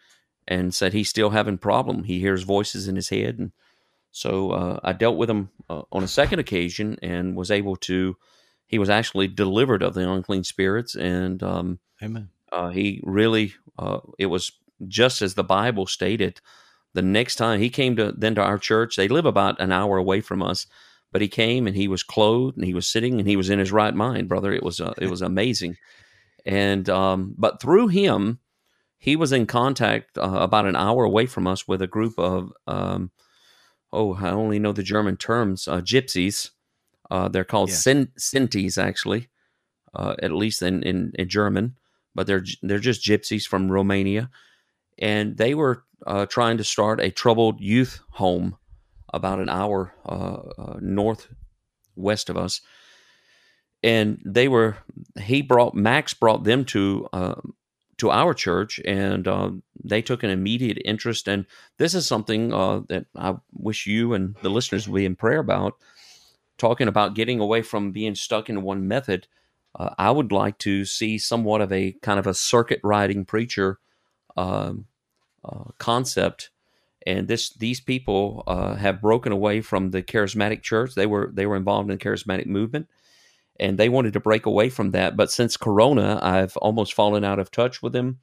and 0.47 0.73
said 0.73 0.93
he's 0.93 1.09
still 1.09 1.29
having 1.29 1.57
problem. 1.57 2.03
He 2.03 2.19
hears 2.19 2.43
voices 2.43 2.87
in 2.87 2.95
his 2.95 3.09
head, 3.09 3.39
and 3.39 3.51
so 4.11 4.51
uh, 4.51 4.79
I 4.83 4.93
dealt 4.93 5.17
with 5.17 5.29
him 5.29 5.49
uh, 5.69 5.83
on 5.91 6.03
a 6.03 6.07
second 6.07 6.39
occasion 6.39 6.97
and 7.01 7.35
was 7.35 7.51
able 7.51 7.75
to. 7.77 8.17
He 8.67 8.79
was 8.79 8.89
actually 8.89 9.27
delivered 9.27 9.83
of 9.83 9.93
the 9.93 10.09
unclean 10.09 10.43
spirits, 10.43 10.95
and 10.95 11.41
um, 11.43 11.79
Amen. 12.01 12.29
Uh, 12.53 12.69
he 12.69 13.01
really 13.03 13.53
uh, 13.79 13.99
it 14.19 14.27
was 14.27 14.51
just 14.87 15.21
as 15.21 15.33
the 15.33 15.43
Bible 15.43 15.87
stated. 15.87 16.39
The 16.93 17.01
next 17.01 17.37
time 17.37 17.59
he 17.59 17.71
came 17.71 17.95
to 17.95 18.11
then 18.15 18.35
to 18.35 18.41
our 18.41 18.59
church, 18.59 18.95
they 18.95 19.07
live 19.07 19.25
about 19.25 19.59
an 19.59 19.71
hour 19.71 19.97
away 19.97 20.21
from 20.21 20.43
us, 20.43 20.67
but 21.11 21.21
he 21.21 21.27
came 21.27 21.65
and 21.65 21.75
he 21.75 21.87
was 21.87 22.03
clothed 22.03 22.55
and 22.55 22.65
he 22.65 22.75
was 22.75 22.87
sitting 22.87 23.19
and 23.19 23.27
he 23.27 23.35
was 23.35 23.49
in 23.49 23.57
his 23.57 23.71
right 23.71 23.95
mind, 23.95 24.29
brother. 24.29 24.53
It 24.53 24.61
was 24.61 24.79
uh, 24.79 24.93
it 24.99 25.09
was 25.09 25.21
amazing, 25.31 25.77
and 26.45 26.87
um, 26.89 27.33
but 27.37 27.59
through 27.59 27.87
him, 27.87 28.39
he 28.99 29.15
was 29.15 29.31
in 29.31 29.47
contact 29.47 30.17
uh, 30.19 30.21
about 30.21 30.67
an 30.67 30.75
hour 30.75 31.03
away 31.03 31.25
from 31.25 31.47
us 31.47 31.67
with 31.67 31.81
a 31.81 31.87
group 31.87 32.19
of 32.19 32.53
um, 32.67 33.09
oh 33.91 34.13
I 34.13 34.29
only 34.29 34.59
know 34.59 34.73
the 34.73 34.83
German 34.83 35.17
terms 35.17 35.67
uh, 35.67 35.81
gypsies. 35.81 36.51
Uh, 37.09 37.27
they're 37.27 37.43
called 37.43 37.69
yeah. 37.69 37.75
Sintis 38.17 38.77
actually, 38.77 39.29
uh, 39.93 40.15
at 40.21 40.31
least 40.31 40.61
in, 40.61 40.81
in, 40.83 41.11
in 41.15 41.27
German, 41.29 41.75
but 42.15 42.27
they're 42.27 42.43
they're 42.61 42.79
just 42.79 43.03
gypsies 43.03 43.47
from 43.47 43.71
Romania, 43.71 44.29
and 44.97 45.37
they 45.37 45.53
were 45.53 45.83
uh, 46.05 46.25
trying 46.25 46.57
to 46.57 46.63
start 46.63 46.99
a 46.99 47.11
troubled 47.11 47.59
youth 47.61 48.01
home 48.11 48.57
about 49.13 49.39
an 49.39 49.49
hour 49.49 49.93
uh, 50.05 50.39
uh, 50.57 50.77
northwest 50.81 52.29
of 52.29 52.37
us. 52.37 52.61
And 53.83 54.21
they 54.25 54.47
were, 54.47 54.77
he 55.21 55.41
brought, 55.41 55.75
Max 55.75 56.13
brought 56.13 56.43
them 56.45 56.65
to, 56.65 57.07
uh, 57.13 57.35
to 57.97 58.09
our 58.09 58.33
church 58.33 58.79
and 58.85 59.27
uh, 59.27 59.51
they 59.83 60.01
took 60.01 60.23
an 60.23 60.29
immediate 60.29 60.79
interest. 60.83 61.27
And 61.27 61.45
this 61.77 61.93
is 61.93 62.07
something 62.07 62.53
uh, 62.53 62.81
that 62.89 63.05
I 63.15 63.35
wish 63.51 63.85
you 63.85 64.13
and 64.13 64.35
the 64.41 64.49
listeners 64.49 64.87
would 64.87 64.97
be 64.97 65.05
in 65.05 65.15
prayer 65.15 65.39
about, 65.39 65.73
talking 66.57 66.87
about 66.87 67.13
getting 67.13 67.39
away 67.39 67.61
from 67.61 67.91
being 67.91 68.15
stuck 68.15 68.49
in 68.49 68.63
one 68.63 68.87
method. 68.87 69.27
Uh, 69.75 69.89
I 69.97 70.11
would 70.11 70.31
like 70.31 70.57
to 70.59 70.85
see 70.85 71.17
somewhat 71.17 71.61
of 71.61 71.71
a 71.71 71.93
kind 72.01 72.19
of 72.19 72.27
a 72.27 72.33
circuit 72.33 72.79
riding 72.83 73.25
preacher 73.25 73.79
um, 74.37 74.85
uh, 75.43 75.65
concept 75.77 76.49
and 77.05 77.27
this 77.27 77.53
these 77.55 77.81
people 77.81 78.43
uh, 78.47 78.75
have 78.75 79.01
broken 79.01 79.31
away 79.31 79.61
from 79.61 79.91
the 79.91 80.01
charismatic 80.01 80.61
church 80.61 80.95
they 80.95 81.05
were 81.05 81.31
they 81.33 81.45
were 81.45 81.57
involved 81.57 81.89
in 81.89 81.97
the 81.97 82.03
charismatic 82.03 82.45
movement 82.45 82.87
and 83.59 83.77
they 83.77 83.89
wanted 83.89 84.13
to 84.13 84.19
break 84.19 84.45
away 84.45 84.69
from 84.69 84.91
that 84.91 85.17
but 85.17 85.29
since 85.31 85.57
corona 85.57 86.19
i've 86.21 86.55
almost 86.57 86.93
fallen 86.93 87.23
out 87.23 87.39
of 87.39 87.51
touch 87.51 87.81
with 87.83 87.93
them 87.93 88.19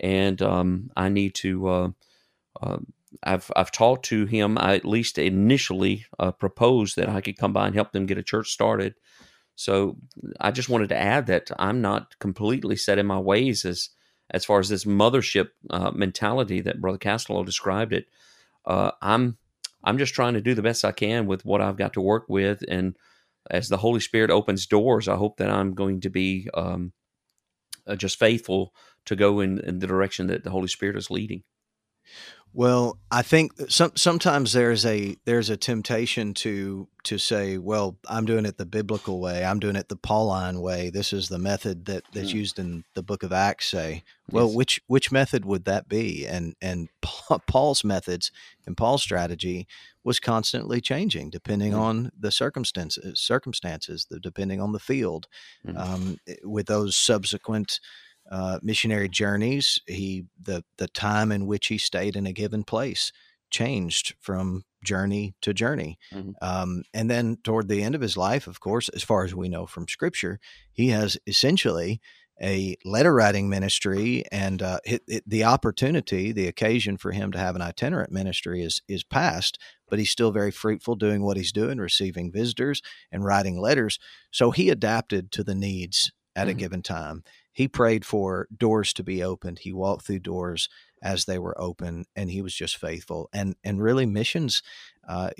and 0.00 0.42
um, 0.42 0.90
i 0.96 1.08
need 1.08 1.34
to 1.34 1.68
uh, 1.68 1.88
uh, 2.60 2.78
I've 3.22 3.50
I've 3.56 3.72
talked 3.72 4.04
to 4.06 4.26
him. 4.26 4.58
I 4.58 4.74
at 4.74 4.84
least 4.84 5.18
initially 5.18 6.06
uh, 6.18 6.32
proposed 6.32 6.96
that 6.96 7.08
I 7.08 7.20
could 7.20 7.38
come 7.38 7.52
by 7.52 7.66
and 7.66 7.74
help 7.74 7.92
them 7.92 8.06
get 8.06 8.18
a 8.18 8.22
church 8.22 8.50
started. 8.50 8.94
So 9.58 9.96
I 10.40 10.52
just 10.52 10.68
wanted 10.68 10.90
to 10.90 10.96
add 10.96 11.26
that 11.26 11.50
I'm 11.58 11.80
not 11.80 12.16
completely 12.20 12.76
set 12.76 12.96
in 12.96 13.06
my 13.06 13.18
ways 13.18 13.64
as 13.64 13.90
as 14.30 14.44
far 14.44 14.60
as 14.60 14.68
this 14.68 14.84
mothership 14.84 15.48
uh, 15.70 15.90
mentality 15.90 16.60
that 16.60 16.80
Brother 16.80 16.98
Castello 16.98 17.42
described 17.42 17.92
it. 17.92 18.06
Uh, 18.64 18.92
I'm 19.02 19.36
I'm 19.82 19.98
just 19.98 20.14
trying 20.14 20.34
to 20.34 20.40
do 20.40 20.54
the 20.54 20.62
best 20.62 20.84
I 20.84 20.92
can 20.92 21.26
with 21.26 21.44
what 21.44 21.60
I've 21.60 21.76
got 21.76 21.94
to 21.94 22.00
work 22.00 22.26
with, 22.28 22.62
and 22.68 22.96
as 23.50 23.68
the 23.68 23.78
Holy 23.78 23.98
Spirit 23.98 24.30
opens 24.30 24.64
doors, 24.64 25.08
I 25.08 25.16
hope 25.16 25.38
that 25.38 25.50
I'm 25.50 25.74
going 25.74 26.02
to 26.02 26.10
be 26.10 26.48
um, 26.54 26.92
uh, 27.84 27.96
just 27.96 28.16
faithful 28.16 28.72
to 29.06 29.16
go 29.16 29.40
in, 29.40 29.58
in 29.58 29.80
the 29.80 29.88
direction 29.88 30.28
that 30.28 30.44
the 30.44 30.50
Holy 30.50 30.68
Spirit 30.68 30.96
is 30.96 31.10
leading. 31.10 31.42
Well, 32.54 32.98
I 33.10 33.22
think 33.22 33.52
some 33.70 33.92
sometimes 33.94 34.52
there's 34.52 34.84
a 34.84 35.16
there's 35.24 35.50
a 35.50 35.56
temptation 35.56 36.34
to 36.34 36.88
to 37.04 37.18
say, 37.18 37.58
well, 37.58 37.96
I'm 38.08 38.24
doing 38.24 38.46
it 38.46 38.56
the 38.56 38.66
biblical 38.66 39.20
way. 39.20 39.44
I'm 39.44 39.60
doing 39.60 39.76
it 39.76 39.88
the 39.88 39.96
Pauline 39.96 40.60
way. 40.60 40.90
This 40.90 41.12
is 41.12 41.28
the 41.28 41.38
method 41.38 41.84
that 41.86 42.04
that's 42.12 42.32
mm. 42.32 42.34
used 42.34 42.58
in 42.58 42.84
the 42.94 43.02
Book 43.02 43.22
of 43.22 43.32
Acts. 43.32 43.66
Say, 43.66 44.02
well, 44.30 44.46
yes. 44.46 44.56
which 44.56 44.80
which 44.86 45.12
method 45.12 45.44
would 45.44 45.66
that 45.66 45.88
be? 45.88 46.26
And 46.26 46.54
and 46.60 46.88
Paul's 47.46 47.84
methods 47.84 48.32
and 48.66 48.76
Paul's 48.76 49.02
strategy 49.02 49.66
was 50.02 50.18
constantly 50.18 50.80
changing 50.80 51.28
depending 51.28 51.72
mm. 51.72 51.78
on 51.78 52.10
the 52.18 52.32
circumstances 52.32 53.20
circumstances, 53.20 54.06
the, 54.10 54.18
depending 54.18 54.60
on 54.60 54.72
the 54.72 54.80
field. 54.80 55.28
Mm. 55.66 55.78
Um, 55.78 56.18
with 56.42 56.66
those 56.66 56.96
subsequent 56.96 57.78
uh, 58.30 58.58
missionary 58.62 59.08
journeys, 59.08 59.78
he 59.86 60.24
the 60.40 60.64
the 60.76 60.88
time 60.88 61.32
in 61.32 61.46
which 61.46 61.68
he 61.68 61.78
stayed 61.78 62.16
in 62.16 62.26
a 62.26 62.32
given 62.32 62.64
place 62.64 63.12
changed 63.50 64.14
from 64.20 64.64
journey 64.84 65.34
to 65.42 65.54
journey. 65.54 65.98
Mm-hmm. 66.12 66.30
Um, 66.42 66.82
and 66.92 67.10
then 67.10 67.38
toward 67.42 67.68
the 67.68 67.82
end 67.82 67.94
of 67.94 68.00
his 68.00 68.16
life, 68.16 68.46
of 68.46 68.60
course, 68.60 68.88
as 68.90 69.02
far 69.02 69.24
as 69.24 69.34
we 69.34 69.48
know 69.48 69.66
from 69.66 69.88
Scripture, 69.88 70.38
he 70.72 70.88
has 70.88 71.16
essentially 71.26 72.00
a 72.40 72.76
letter 72.84 73.12
writing 73.12 73.48
ministry, 73.48 74.24
and 74.30 74.62
uh, 74.62 74.78
it, 74.84 75.02
it, 75.08 75.24
the 75.26 75.42
opportunity, 75.42 76.30
the 76.30 76.46
occasion 76.46 76.96
for 76.96 77.10
him 77.10 77.32
to 77.32 77.38
have 77.38 77.56
an 77.56 77.62
itinerant 77.62 78.12
ministry 78.12 78.62
is 78.62 78.80
is 78.88 79.02
past. 79.02 79.58
But 79.88 79.98
he's 79.98 80.10
still 80.10 80.30
very 80.30 80.50
fruitful 80.50 80.96
doing 80.96 81.22
what 81.22 81.36
he's 81.36 81.50
doing, 81.50 81.78
receiving 81.78 82.30
visitors 82.30 82.82
and 83.10 83.24
writing 83.24 83.58
letters. 83.58 83.98
So 84.30 84.50
he 84.50 84.68
adapted 84.68 85.32
to 85.32 85.42
the 85.42 85.54
needs 85.54 86.12
at 86.36 86.42
mm-hmm. 86.42 86.50
a 86.50 86.54
given 86.54 86.82
time 86.82 87.24
he 87.58 87.66
prayed 87.66 88.04
for 88.04 88.46
doors 88.56 88.92
to 88.92 89.02
be 89.02 89.20
opened. 89.20 89.58
He 89.58 89.72
walked 89.72 90.06
through 90.06 90.20
doors 90.20 90.68
as 91.02 91.24
they 91.24 91.40
were 91.40 91.60
open, 91.60 92.04
and 92.14 92.30
he 92.30 92.40
was 92.40 92.54
just 92.54 92.76
faithful. 92.76 93.28
And 93.32 93.56
and 93.64 93.82
really, 93.82 94.06
missions 94.06 94.62
uh, 95.08 95.30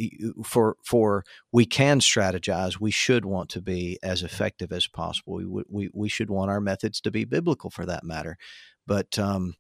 for 0.45 0.75
for 0.85 1.23
we 1.53 1.65
can 1.65 2.01
strategize. 2.01 2.81
We 2.81 2.91
should 2.91 3.25
want 3.25 3.51
to 3.51 3.61
be 3.61 4.01
as 4.03 4.25
effective 4.25 4.73
as 4.73 4.89
possible. 4.89 5.35
We 5.35 5.63
we 5.69 5.91
we 5.95 6.09
should 6.09 6.29
want 6.29 6.51
our 6.51 6.61
methods 6.61 7.01
to 7.03 7.13
be 7.13 7.25
biblical, 7.25 7.71
for 7.71 7.87
that 7.87 8.03
matter. 8.03 8.37
But 8.85 9.17
um, 9.17 9.55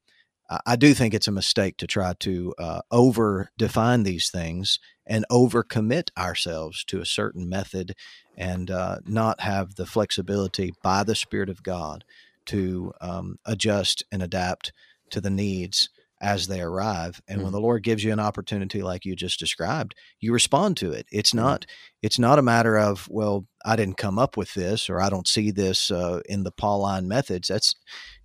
I 0.66 0.74
do 0.74 0.94
think 0.94 1.14
it's 1.14 1.28
a 1.28 1.32
mistake 1.40 1.76
to 1.76 1.86
try 1.86 2.14
to 2.18 2.54
uh, 2.58 2.80
over 2.90 3.50
define 3.56 4.02
these 4.02 4.30
things 4.30 4.80
and 5.06 5.24
over 5.30 5.62
commit 5.62 6.10
ourselves 6.18 6.82
to 6.86 7.00
a 7.00 7.06
certain 7.06 7.48
method 7.48 7.94
and 8.36 8.68
uh, 8.68 8.98
not 9.06 9.42
have 9.42 9.76
the 9.76 9.86
flexibility 9.86 10.72
by 10.82 11.04
the 11.04 11.14
Spirit 11.14 11.50
of 11.50 11.62
God 11.62 12.02
to 12.48 12.92
um, 13.00 13.36
adjust 13.44 14.04
and 14.10 14.22
adapt 14.22 14.72
to 15.10 15.20
the 15.20 15.30
needs 15.30 15.88
as 16.20 16.48
they 16.48 16.60
arrive 16.60 17.20
and 17.28 17.36
mm-hmm. 17.36 17.44
when 17.44 17.52
the 17.52 17.60
lord 17.60 17.82
gives 17.82 18.02
you 18.02 18.12
an 18.12 18.18
opportunity 18.18 18.82
like 18.82 19.04
you 19.04 19.14
just 19.14 19.38
described 19.38 19.94
you 20.20 20.32
respond 20.32 20.76
to 20.76 20.90
it 20.90 21.06
it's 21.12 21.30
mm-hmm. 21.30 21.46
not 21.46 21.66
it's 22.02 22.18
not 22.18 22.38
a 22.38 22.42
matter 22.42 22.76
of 22.76 23.06
well 23.08 23.46
i 23.64 23.76
didn't 23.76 23.96
come 23.96 24.18
up 24.18 24.36
with 24.36 24.52
this 24.54 24.90
or 24.90 25.00
i 25.00 25.08
don't 25.08 25.28
see 25.28 25.50
this 25.50 25.90
uh, 25.90 26.20
in 26.28 26.42
the 26.42 26.50
pauline 26.50 27.06
methods 27.06 27.48
that's 27.48 27.76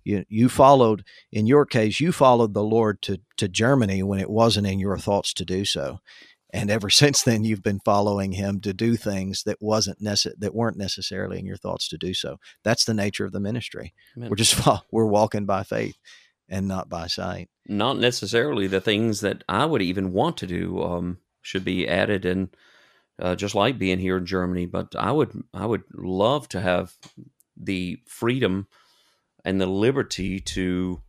you 0.02 0.24
you 0.28 0.48
followed 0.48 1.04
in 1.32 1.46
your 1.46 1.64
case 1.64 2.00
you 2.00 2.10
followed 2.10 2.52
the 2.52 2.64
lord 2.64 3.00
to 3.00 3.18
to 3.36 3.48
germany 3.48 4.02
when 4.02 4.18
it 4.18 4.30
wasn't 4.30 4.66
in 4.66 4.80
your 4.80 4.98
thoughts 4.98 5.32
to 5.32 5.44
do 5.44 5.64
so 5.64 6.00
and 6.54 6.70
ever 6.70 6.88
since 7.02 7.22
then 7.22 7.44
you've 7.44 7.62
been 7.62 7.80
following 7.80 8.32
him 8.32 8.60
to 8.60 8.72
do 8.72 8.96
things 8.96 9.42
that 9.42 9.60
wasn't 9.60 10.02
nece- 10.02 10.38
that 10.38 10.54
weren't 10.54 10.78
necessarily 10.78 11.38
in 11.38 11.44
your 11.44 11.56
thoughts 11.58 11.88
to 11.88 11.98
do 11.98 12.14
so. 12.14 12.38
That's 12.62 12.84
the 12.84 12.94
nature 12.94 13.26
of 13.26 13.32
the 13.32 13.40
ministry. 13.40 13.92
Amen. 14.16 14.30
we're 14.30 14.36
just 14.36 14.58
we're 14.90 15.06
walking 15.06 15.44
by 15.44 15.64
faith 15.64 15.98
and 16.48 16.68
not 16.68 16.88
by 16.88 17.08
sight. 17.08 17.48
Not 17.66 17.98
necessarily 17.98 18.66
the 18.66 18.80
things 18.80 19.20
that 19.20 19.42
i 19.48 19.66
would 19.66 19.82
even 19.82 20.12
want 20.12 20.36
to 20.38 20.46
do 20.46 20.82
um, 20.82 21.18
should 21.42 21.64
be 21.64 21.88
added 21.88 22.24
and 22.24 22.54
uh, 23.20 23.34
just 23.34 23.54
like 23.54 23.78
being 23.78 23.98
here 23.98 24.16
in 24.16 24.26
germany 24.26 24.66
but 24.66 24.94
i 24.96 25.10
would 25.10 25.30
i 25.52 25.64
would 25.64 25.84
love 25.94 26.48
to 26.48 26.60
have 26.60 26.94
the 27.56 27.96
freedom 28.06 28.66
and 29.44 29.60
the 29.60 29.66
liberty 29.66 30.40
to 30.40 31.00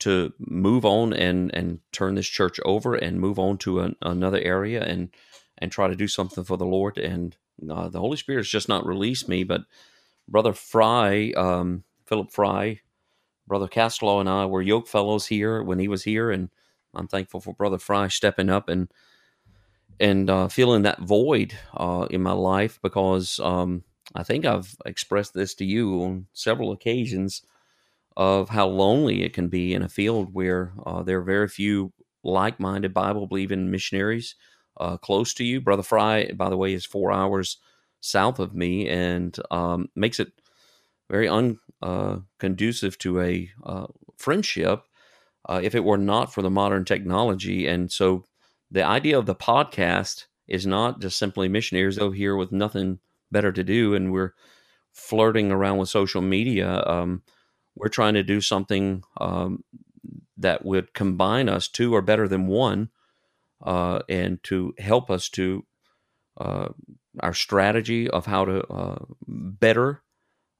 to 0.00 0.32
move 0.38 0.84
on 0.84 1.12
and 1.12 1.54
and 1.54 1.78
turn 1.92 2.14
this 2.14 2.26
church 2.26 2.58
over 2.64 2.94
and 2.94 3.20
move 3.20 3.38
on 3.38 3.58
to 3.58 3.80
an, 3.80 3.96
another 4.02 4.40
area 4.40 4.82
and 4.82 5.10
and 5.58 5.70
try 5.70 5.88
to 5.88 5.96
do 5.96 6.08
something 6.08 6.44
for 6.44 6.56
the 6.56 6.66
Lord. 6.66 6.98
And 6.98 7.36
uh, 7.70 7.88
the 7.88 8.00
Holy 8.00 8.16
Spirit 8.16 8.40
has 8.40 8.48
just 8.48 8.68
not 8.68 8.86
released 8.86 9.28
me, 9.28 9.44
but 9.44 9.62
Brother 10.28 10.52
Fry, 10.52 11.32
um, 11.36 11.84
Philip 12.06 12.32
Fry, 12.32 12.80
Brother 13.46 13.68
Castello, 13.68 14.20
and 14.20 14.28
I 14.28 14.46
were 14.46 14.62
yoke 14.62 14.88
fellows 14.88 15.26
here 15.26 15.62
when 15.62 15.78
he 15.78 15.88
was 15.88 16.04
here, 16.04 16.30
and 16.30 16.50
I'm 16.94 17.08
thankful 17.08 17.40
for 17.40 17.54
Brother 17.54 17.78
Fry 17.78 18.08
stepping 18.08 18.50
up 18.50 18.68
and 18.68 18.90
and 19.98 20.30
uh, 20.30 20.48
feeling 20.48 20.82
that 20.82 21.00
void 21.00 21.54
uh, 21.76 22.06
in 22.10 22.22
my 22.22 22.32
life 22.32 22.78
because 22.82 23.38
um, 23.40 23.84
I 24.14 24.22
think 24.22 24.46
I've 24.46 24.74
expressed 24.86 25.34
this 25.34 25.54
to 25.56 25.64
you 25.66 26.02
on 26.02 26.26
several 26.32 26.72
occasions 26.72 27.42
of 28.16 28.48
how 28.48 28.66
lonely 28.66 29.22
it 29.22 29.32
can 29.32 29.48
be 29.48 29.72
in 29.74 29.82
a 29.82 29.88
field 29.88 30.32
where 30.32 30.72
uh, 30.84 31.02
there 31.02 31.18
are 31.18 31.22
very 31.22 31.48
few 31.48 31.92
like-minded 32.22 32.92
Bible-believing 32.92 33.70
missionaries 33.70 34.34
uh, 34.78 34.96
close 34.96 35.32
to 35.34 35.44
you. 35.44 35.60
Brother 35.60 35.82
Fry, 35.82 36.30
by 36.32 36.50
the 36.50 36.56
way, 36.56 36.74
is 36.74 36.84
four 36.84 37.12
hours 37.12 37.58
south 38.00 38.38
of 38.38 38.54
me 38.54 38.88
and 38.88 39.38
um, 39.50 39.88
makes 39.94 40.20
it 40.20 40.32
very 41.10 41.28
unconducive 41.28 42.94
uh, 42.94 42.96
to 42.98 43.20
a 43.20 43.50
uh, 43.64 43.86
friendship 44.16 44.82
uh, 45.48 45.60
if 45.62 45.74
it 45.74 45.84
were 45.84 45.98
not 45.98 46.32
for 46.32 46.42
the 46.42 46.50
modern 46.50 46.84
technology. 46.84 47.66
And 47.66 47.90
so 47.90 48.26
the 48.70 48.84
idea 48.84 49.18
of 49.18 49.26
the 49.26 49.34
podcast 49.34 50.26
is 50.46 50.66
not 50.66 51.00
just 51.00 51.18
simply 51.18 51.48
missionaries 51.48 51.98
over 51.98 52.14
here 52.14 52.36
with 52.36 52.52
nothing 52.52 52.98
better 53.32 53.52
to 53.52 53.64
do 53.64 53.94
and 53.94 54.12
we're 54.12 54.34
flirting 54.92 55.50
around 55.52 55.78
with 55.78 55.88
social 55.88 56.20
media. 56.20 56.82
Um, 56.86 57.22
we're 57.74 57.88
trying 57.88 58.14
to 58.14 58.22
do 58.22 58.40
something 58.40 59.02
um, 59.20 59.64
that 60.36 60.64
would 60.64 60.94
combine 60.94 61.48
us. 61.48 61.68
Two 61.68 61.94
or 61.94 62.02
better 62.02 62.28
than 62.28 62.46
one, 62.46 62.90
uh, 63.64 64.00
and 64.08 64.42
to 64.44 64.74
help 64.78 65.10
us 65.10 65.28
to 65.30 65.64
uh, 66.38 66.68
our 67.20 67.34
strategy 67.34 68.08
of 68.08 68.26
how 68.26 68.44
to 68.44 68.66
uh, 68.66 69.04
better 69.26 70.02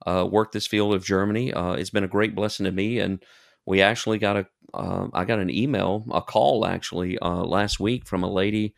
uh, 0.07 0.27
work 0.31 0.53
this 0.53 0.67
field 0.67 0.95
of 0.95 1.05
Germany. 1.05 1.53
Uh, 1.53 1.73
it's 1.73 1.91
been 1.91 2.05
a 2.05 2.09
great 2.09 2.35
blessing 2.35 2.65
to 2.65 2.73
me, 2.73 2.99
and 2.99 3.23
we 3.67 3.81
actually 3.83 4.19
got 4.19 4.37
a 4.37 4.47
I 4.73 5.25
got 5.25 5.41
an 5.41 5.51
email, 5.51 6.05
a 6.13 6.23
call 6.23 6.65
actually 6.65 7.19
last 7.21 7.81
week 7.81 8.07
from 8.07 8.23
a 8.23 8.31
lady 8.31 8.73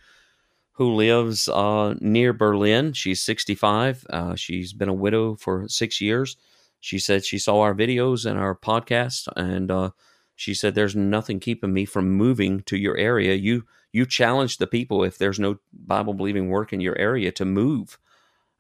who 0.73 0.95
lives 0.95 1.49
uh, 1.49 1.95
near 2.01 2.33
Berlin. 2.33 2.93
She's 2.93 3.23
65. 3.23 4.07
Uh, 4.09 4.35
she's 4.35 4.73
been 4.73 4.89
a 4.89 4.95
widow 4.95 5.37
for 5.37 5.69
six 5.69 6.01
years. 6.01 6.37
She 6.83 6.99
said 6.99 7.25
she 7.25 7.39
saw 7.39 7.61
our 7.61 7.75
videos 7.75 8.29
and 8.29 8.39
our 8.39 8.55
podcast, 8.55 9.29
and 9.37 9.71
uh, 9.71 9.91
she 10.35 10.53
said 10.53 10.75
there's 10.75 10.97
nothing 10.97 11.41
keeping 11.41 11.73
me 11.73 11.85
from 11.85 12.11
moving 12.11 12.63
to 12.65 12.77
your 12.77 12.97
area. 12.97 13.35
You 13.35 13.65
you 13.93 14.05
challenge 14.05 14.59
the 14.59 14.67
people 14.67 15.05
if 15.05 15.17
there's 15.17 15.39
no 15.39 15.59
Bible 15.73 16.13
believing 16.13 16.49
work 16.49 16.73
in 16.73 16.81
your 16.81 16.99
area 16.99 17.31
to 17.33 17.45
move. 17.45 17.99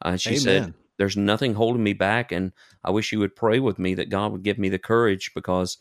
Uh, 0.00 0.16
she 0.16 0.30
Amen. 0.30 0.40
said 0.40 0.74
there's 0.98 1.16
nothing 1.16 1.54
holding 1.54 1.82
me 1.82 1.94
back, 1.94 2.30
and 2.30 2.52
I 2.84 2.92
wish 2.92 3.10
you 3.10 3.18
would 3.18 3.34
pray 3.34 3.58
with 3.58 3.80
me 3.80 3.94
that 3.94 4.08
God 4.08 4.30
would 4.30 4.44
give 4.44 4.58
me 4.58 4.68
the 4.68 4.78
courage 4.78 5.32
because 5.34 5.78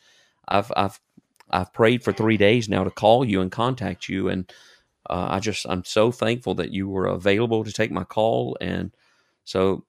I've 0.47 0.71
I've 0.75 0.99
I've 1.51 1.71
prayed 1.71 2.04
for 2.04 2.12
three 2.12 2.38
days 2.38 2.67
now 2.67 2.84
to 2.84 2.91
call 2.91 3.23
you 3.23 3.39
and 3.39 3.51
contact 3.51 4.10
you 4.10 4.30
and 4.30 4.51
uh, 5.10 5.27
I 5.30 5.39
just 5.39 5.65
I'm 5.69 5.84
so 5.84 6.12
thankful 6.12 6.56
that 6.56 6.71
you 6.71 6.88
were 6.88 7.06
available 7.06 7.63
to 7.63 7.71
take 7.71 7.91
my 7.91 8.04
call, 8.04 8.58
and 8.62 8.91
so 9.43 9.86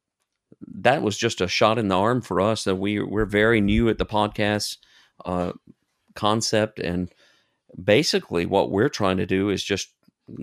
that 0.60 1.02
was 1.02 1.16
just 1.16 1.40
a 1.40 1.48
shot 1.48 1.78
in 1.78 1.88
the 1.88 1.98
arm 1.98 2.20
for 2.20 2.40
us. 2.40 2.64
That 2.64 2.76
we 2.76 3.00
we're 3.00 3.24
very 3.24 3.60
new 3.60 3.88
at 3.88 3.98
the 3.98 4.06
podcast 4.06 4.78
uh, 5.24 5.52
concept, 6.14 6.78
and 6.78 7.12
basically 7.82 8.46
what 8.46 8.70
we're 8.70 8.88
trying 8.88 9.16
to 9.18 9.26
do 9.26 9.50
is 9.50 9.62
just 9.62 9.92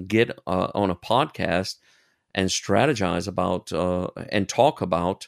get 0.08 0.32
uh, 0.48 0.70
on 0.74 0.90
a 0.90 0.96
podcast 0.96 1.76
and 2.36 2.50
strategize 2.50 3.28
about 3.28 3.72
uh, 3.72 4.08
and 4.32 4.48
talk 4.48 4.82
about 4.82 5.28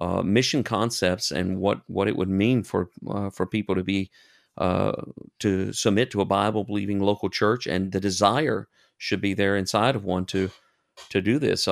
uh, 0.00 0.22
mission 0.22 0.62
concepts 0.62 1.30
and 1.30 1.58
what 1.58 1.80
what 1.86 2.08
it 2.08 2.16
would 2.16 2.28
mean 2.28 2.62
for 2.62 2.90
uh, 3.08 3.30
for 3.30 3.46
people 3.46 3.74
to 3.74 3.82
be 3.82 4.10
uh, 4.56 4.92
to 5.38 5.72
submit 5.72 6.10
to 6.10 6.20
a 6.20 6.24
Bible 6.24 6.64
believing 6.64 7.00
local 7.00 7.28
church 7.28 7.66
and 7.66 7.92
the 7.92 8.00
desire 8.00 8.68
should 8.96 9.20
be 9.20 9.34
there 9.34 9.56
inside 9.56 9.96
of 9.96 10.04
one 10.04 10.24
to 10.26 10.50
to 11.10 11.20
do 11.20 11.38
this. 11.38 11.68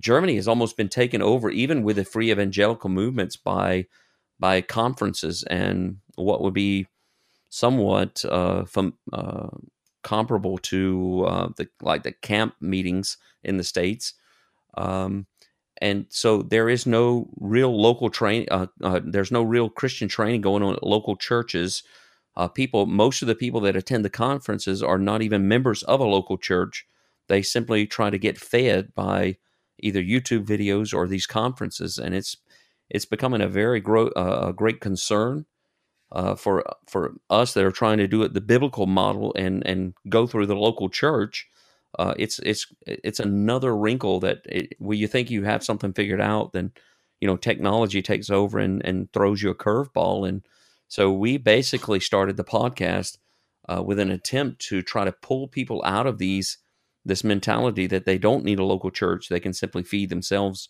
Germany 0.00 0.36
has 0.36 0.48
almost 0.48 0.76
been 0.76 0.88
taken 0.88 1.22
over, 1.22 1.50
even 1.50 1.82
with 1.82 1.96
the 1.96 2.04
free 2.04 2.30
evangelical 2.30 2.90
movements, 2.90 3.36
by 3.36 3.86
by 4.40 4.60
conferences 4.60 5.42
and 5.44 5.98
what 6.14 6.40
would 6.42 6.54
be 6.54 6.86
somewhat 7.48 8.24
uh, 8.24 8.64
from, 8.64 8.94
uh, 9.12 9.48
comparable 10.04 10.58
to 10.58 11.24
uh, 11.26 11.48
the 11.56 11.68
like 11.82 12.02
the 12.02 12.12
camp 12.12 12.54
meetings 12.60 13.16
in 13.42 13.56
the 13.56 13.64
states. 13.64 14.14
Um, 14.76 15.26
and 15.80 16.06
so 16.08 16.42
there 16.42 16.68
is 16.68 16.86
no 16.86 17.28
real 17.36 17.80
local 17.80 18.10
train. 18.10 18.46
Uh, 18.50 18.66
uh, 18.82 19.00
there's 19.04 19.32
no 19.32 19.42
real 19.42 19.68
Christian 19.68 20.08
training 20.08 20.40
going 20.40 20.62
on 20.62 20.74
at 20.74 20.82
local 20.82 21.16
churches 21.16 21.82
uh, 22.38 22.46
people, 22.46 22.86
most 22.86 23.20
of 23.20 23.26
the 23.26 23.34
people 23.34 23.60
that 23.60 23.74
attend 23.74 24.04
the 24.04 24.10
conferences 24.10 24.80
are 24.80 24.96
not 24.96 25.22
even 25.22 25.48
members 25.48 25.82
of 25.82 25.98
a 25.98 26.04
local 26.04 26.38
church. 26.38 26.86
They 27.26 27.42
simply 27.42 27.84
try 27.84 28.10
to 28.10 28.18
get 28.18 28.38
fed 28.38 28.94
by 28.94 29.38
either 29.80 30.02
YouTube 30.02 30.44
videos 30.46 30.94
or 30.94 31.06
these 31.06 31.26
conferences, 31.26 31.98
and 31.98 32.14
it's 32.14 32.36
it's 32.90 33.04
becoming 33.04 33.40
a 33.40 33.48
very 33.48 33.80
gro- 33.80 34.08
uh, 34.08 34.52
great 34.52 34.80
concern 34.80 35.46
uh, 36.12 36.34
for 36.34 36.64
for 36.86 37.14
us 37.30 37.54
that 37.54 37.64
are 37.64 37.70
trying 37.70 37.98
to 37.98 38.08
do 38.08 38.22
it 38.22 38.34
the 38.34 38.40
biblical 38.40 38.86
model 38.86 39.32
and 39.36 39.66
and 39.66 39.94
go 40.08 40.26
through 40.26 40.46
the 40.46 40.56
local 40.56 40.88
church. 40.88 41.48
Uh, 41.98 42.14
it's 42.18 42.38
it's 42.40 42.66
it's 42.86 43.20
another 43.20 43.76
wrinkle 43.76 44.20
that 44.20 44.38
it, 44.46 44.74
where 44.78 44.96
you 44.96 45.08
think 45.08 45.30
you 45.30 45.44
have 45.44 45.64
something 45.64 45.92
figured 45.92 46.20
out, 46.20 46.52
then 46.52 46.72
you 47.20 47.26
know 47.26 47.36
technology 47.36 48.02
takes 48.02 48.30
over 48.30 48.58
and 48.58 48.84
and 48.84 49.12
throws 49.12 49.42
you 49.42 49.50
a 49.50 49.54
curveball 49.54 50.28
and 50.28 50.42
so 50.88 51.12
we 51.12 51.36
basically 51.36 52.00
started 52.00 52.36
the 52.36 52.44
podcast 52.44 53.18
uh, 53.68 53.82
with 53.82 53.98
an 53.98 54.10
attempt 54.10 54.60
to 54.62 54.80
try 54.82 55.04
to 55.04 55.12
pull 55.12 55.46
people 55.46 55.82
out 55.84 56.06
of 56.06 56.18
these 56.18 56.58
this 57.04 57.24
mentality 57.24 57.86
that 57.86 58.04
they 58.04 58.18
don't 58.18 58.44
need 58.44 58.58
a 58.58 58.64
local 58.64 58.90
church; 58.90 59.28
they 59.28 59.40
can 59.40 59.52
simply 59.52 59.82
feed 59.82 60.10
themselves 60.10 60.68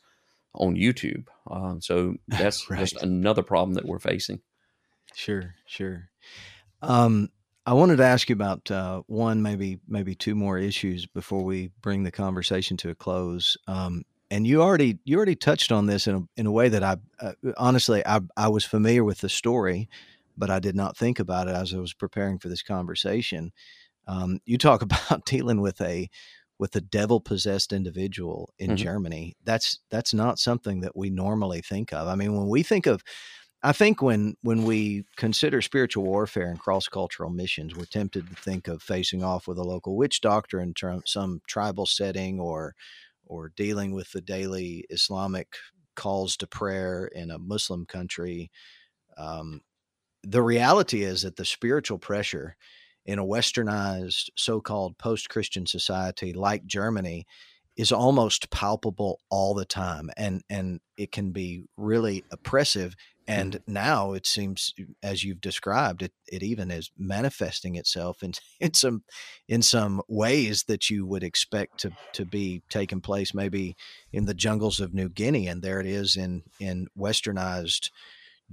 on 0.54 0.76
YouTube. 0.76 1.26
Um, 1.50 1.80
so 1.80 2.14
that's 2.28 2.68
right. 2.70 2.80
just 2.80 3.02
another 3.02 3.42
problem 3.42 3.74
that 3.74 3.86
we're 3.86 3.98
facing. 3.98 4.40
Sure, 5.14 5.54
sure. 5.66 6.10
Um, 6.82 7.30
I 7.66 7.74
wanted 7.74 7.96
to 7.96 8.04
ask 8.04 8.28
you 8.28 8.32
about 8.32 8.70
uh, 8.70 9.02
one, 9.06 9.42
maybe 9.42 9.78
maybe 9.86 10.14
two 10.14 10.34
more 10.34 10.58
issues 10.58 11.06
before 11.06 11.44
we 11.44 11.70
bring 11.82 12.02
the 12.02 12.10
conversation 12.10 12.76
to 12.78 12.90
a 12.90 12.94
close. 12.94 13.56
Um, 13.66 14.04
and 14.30 14.46
you 14.46 14.62
already 14.62 14.98
you 15.04 15.16
already 15.16 15.36
touched 15.36 15.72
on 15.72 15.86
this 15.86 16.06
in 16.06 16.14
a, 16.14 16.40
in 16.40 16.46
a 16.46 16.52
way 16.52 16.68
that 16.68 16.82
I 16.82 16.96
uh, 17.20 17.32
honestly 17.56 18.02
I 18.06 18.20
I 18.36 18.48
was 18.48 18.64
familiar 18.64 19.04
with 19.04 19.18
the 19.18 19.28
story, 19.28 19.88
but 20.36 20.50
I 20.50 20.60
did 20.60 20.76
not 20.76 20.96
think 20.96 21.18
about 21.18 21.48
it 21.48 21.54
as 21.54 21.74
I 21.74 21.78
was 21.78 21.92
preparing 21.92 22.38
for 22.38 22.48
this 22.48 22.62
conversation. 22.62 23.52
Um, 24.08 24.40
you 24.44 24.58
talk 24.58 24.82
about 25.10 25.24
dealing 25.24 25.60
with 25.60 25.80
a 25.80 26.08
with 26.58 26.74
a 26.74 26.80
devil 26.80 27.20
possessed 27.20 27.72
individual 27.72 28.52
in 28.58 28.70
mm-hmm. 28.70 28.76
Germany. 28.76 29.36
That's 29.44 29.78
that's 29.90 30.12
not 30.12 30.40
something 30.40 30.80
that 30.80 30.96
we 30.96 31.10
normally 31.10 31.60
think 31.60 31.92
of. 31.92 32.08
I 32.08 32.16
mean, 32.16 32.36
when 32.36 32.48
we 32.48 32.64
think 32.64 32.86
of 32.86 33.04
I 33.62 33.72
think 33.72 34.02
when 34.02 34.36
when 34.42 34.64
we 34.64 35.04
consider 35.16 35.60
spiritual 35.60 36.04
warfare 36.04 36.48
and 36.48 36.60
cross 36.60 36.88
cultural 36.88 37.30
missions, 37.30 37.74
we're 37.74 37.86
tempted 37.86 38.28
to 38.28 38.34
think 38.36 38.68
of 38.68 38.82
facing 38.82 39.24
off 39.24 39.48
with 39.48 39.58
a 39.58 39.64
local 39.64 39.96
witch 39.96 40.20
doctor 40.20 40.60
in 40.60 40.74
term, 40.74 41.02
some 41.06 41.40
tribal 41.48 41.86
setting 41.86 42.40
or 42.40 42.74
or 43.26 43.52
dealing 43.56 43.92
with 43.92 44.12
the 44.12 44.20
daily 44.20 44.84
Islamic 44.90 45.56
calls 45.96 46.36
to 46.36 46.46
prayer 46.46 47.06
in 47.06 47.30
a 47.30 47.38
Muslim 47.38 47.84
country. 47.84 48.50
Um, 49.16 49.62
the 50.22 50.42
reality 50.42 51.02
is 51.02 51.22
that 51.22 51.36
the 51.36 51.44
spiritual 51.44 51.98
pressure 51.98 52.56
in 53.08 53.18
a 53.18 53.24
westernized, 53.24 54.28
so 54.36 54.60
called 54.60 54.98
post 54.98 55.30
Christian 55.30 55.66
society 55.66 56.32
like 56.32 56.66
Germany 56.66 57.26
is 57.74 57.90
almost 57.90 58.50
palpable 58.50 59.20
all 59.30 59.54
the 59.54 59.64
time. 59.64 60.10
And, 60.16 60.42
and 60.50 60.80
it 60.96 61.10
can 61.10 61.30
be 61.30 61.64
really 61.76 62.24
oppressive 62.30 62.94
and 63.28 63.52
mm-hmm. 63.52 63.72
now 63.72 64.12
it 64.14 64.26
seems 64.26 64.74
as 65.02 65.22
you've 65.22 65.40
described 65.40 66.02
it 66.02 66.12
it 66.26 66.42
even 66.42 66.70
is 66.70 66.90
manifesting 66.98 67.76
itself 67.76 68.22
in, 68.22 68.32
in 68.60 68.74
some 68.74 69.04
in 69.46 69.62
some 69.62 70.00
ways 70.08 70.64
that 70.64 70.90
you 70.90 71.06
would 71.06 71.22
expect 71.22 71.78
to 71.78 71.92
to 72.14 72.24
be 72.24 72.62
taking 72.70 73.00
place 73.00 73.34
maybe 73.34 73.76
in 74.12 74.24
the 74.24 74.34
jungles 74.34 74.80
of 74.80 74.94
New 74.94 75.08
Guinea 75.08 75.46
and 75.46 75.62
there 75.62 75.78
it 75.78 75.86
is 75.86 76.16
in 76.16 76.42
in 76.58 76.88
westernized 76.98 77.90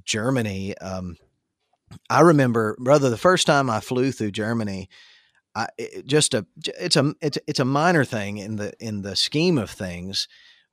Germany 0.04 0.78
um, 0.80 1.16
I 2.10 2.22
remember 2.22 2.76
brother 2.80 3.10
the 3.10 3.18
first 3.18 3.48
time 3.48 3.70
I 3.70 3.80
flew 3.80 4.12
through 4.12 4.32
Germany 4.32 4.90
I, 5.56 5.68
it, 5.78 6.06
just 6.06 6.34
a 6.34 6.46
it's 6.58 6.96
a 6.96 7.14
it's 7.22 7.38
it's 7.48 7.60
a 7.60 7.66
minor 7.66 8.04
thing 8.04 8.38
in 8.38 8.58
the 8.58 8.74
in 8.80 9.02
the 9.02 9.16
scheme 9.16 9.58
of 9.58 9.70
things 9.70 10.28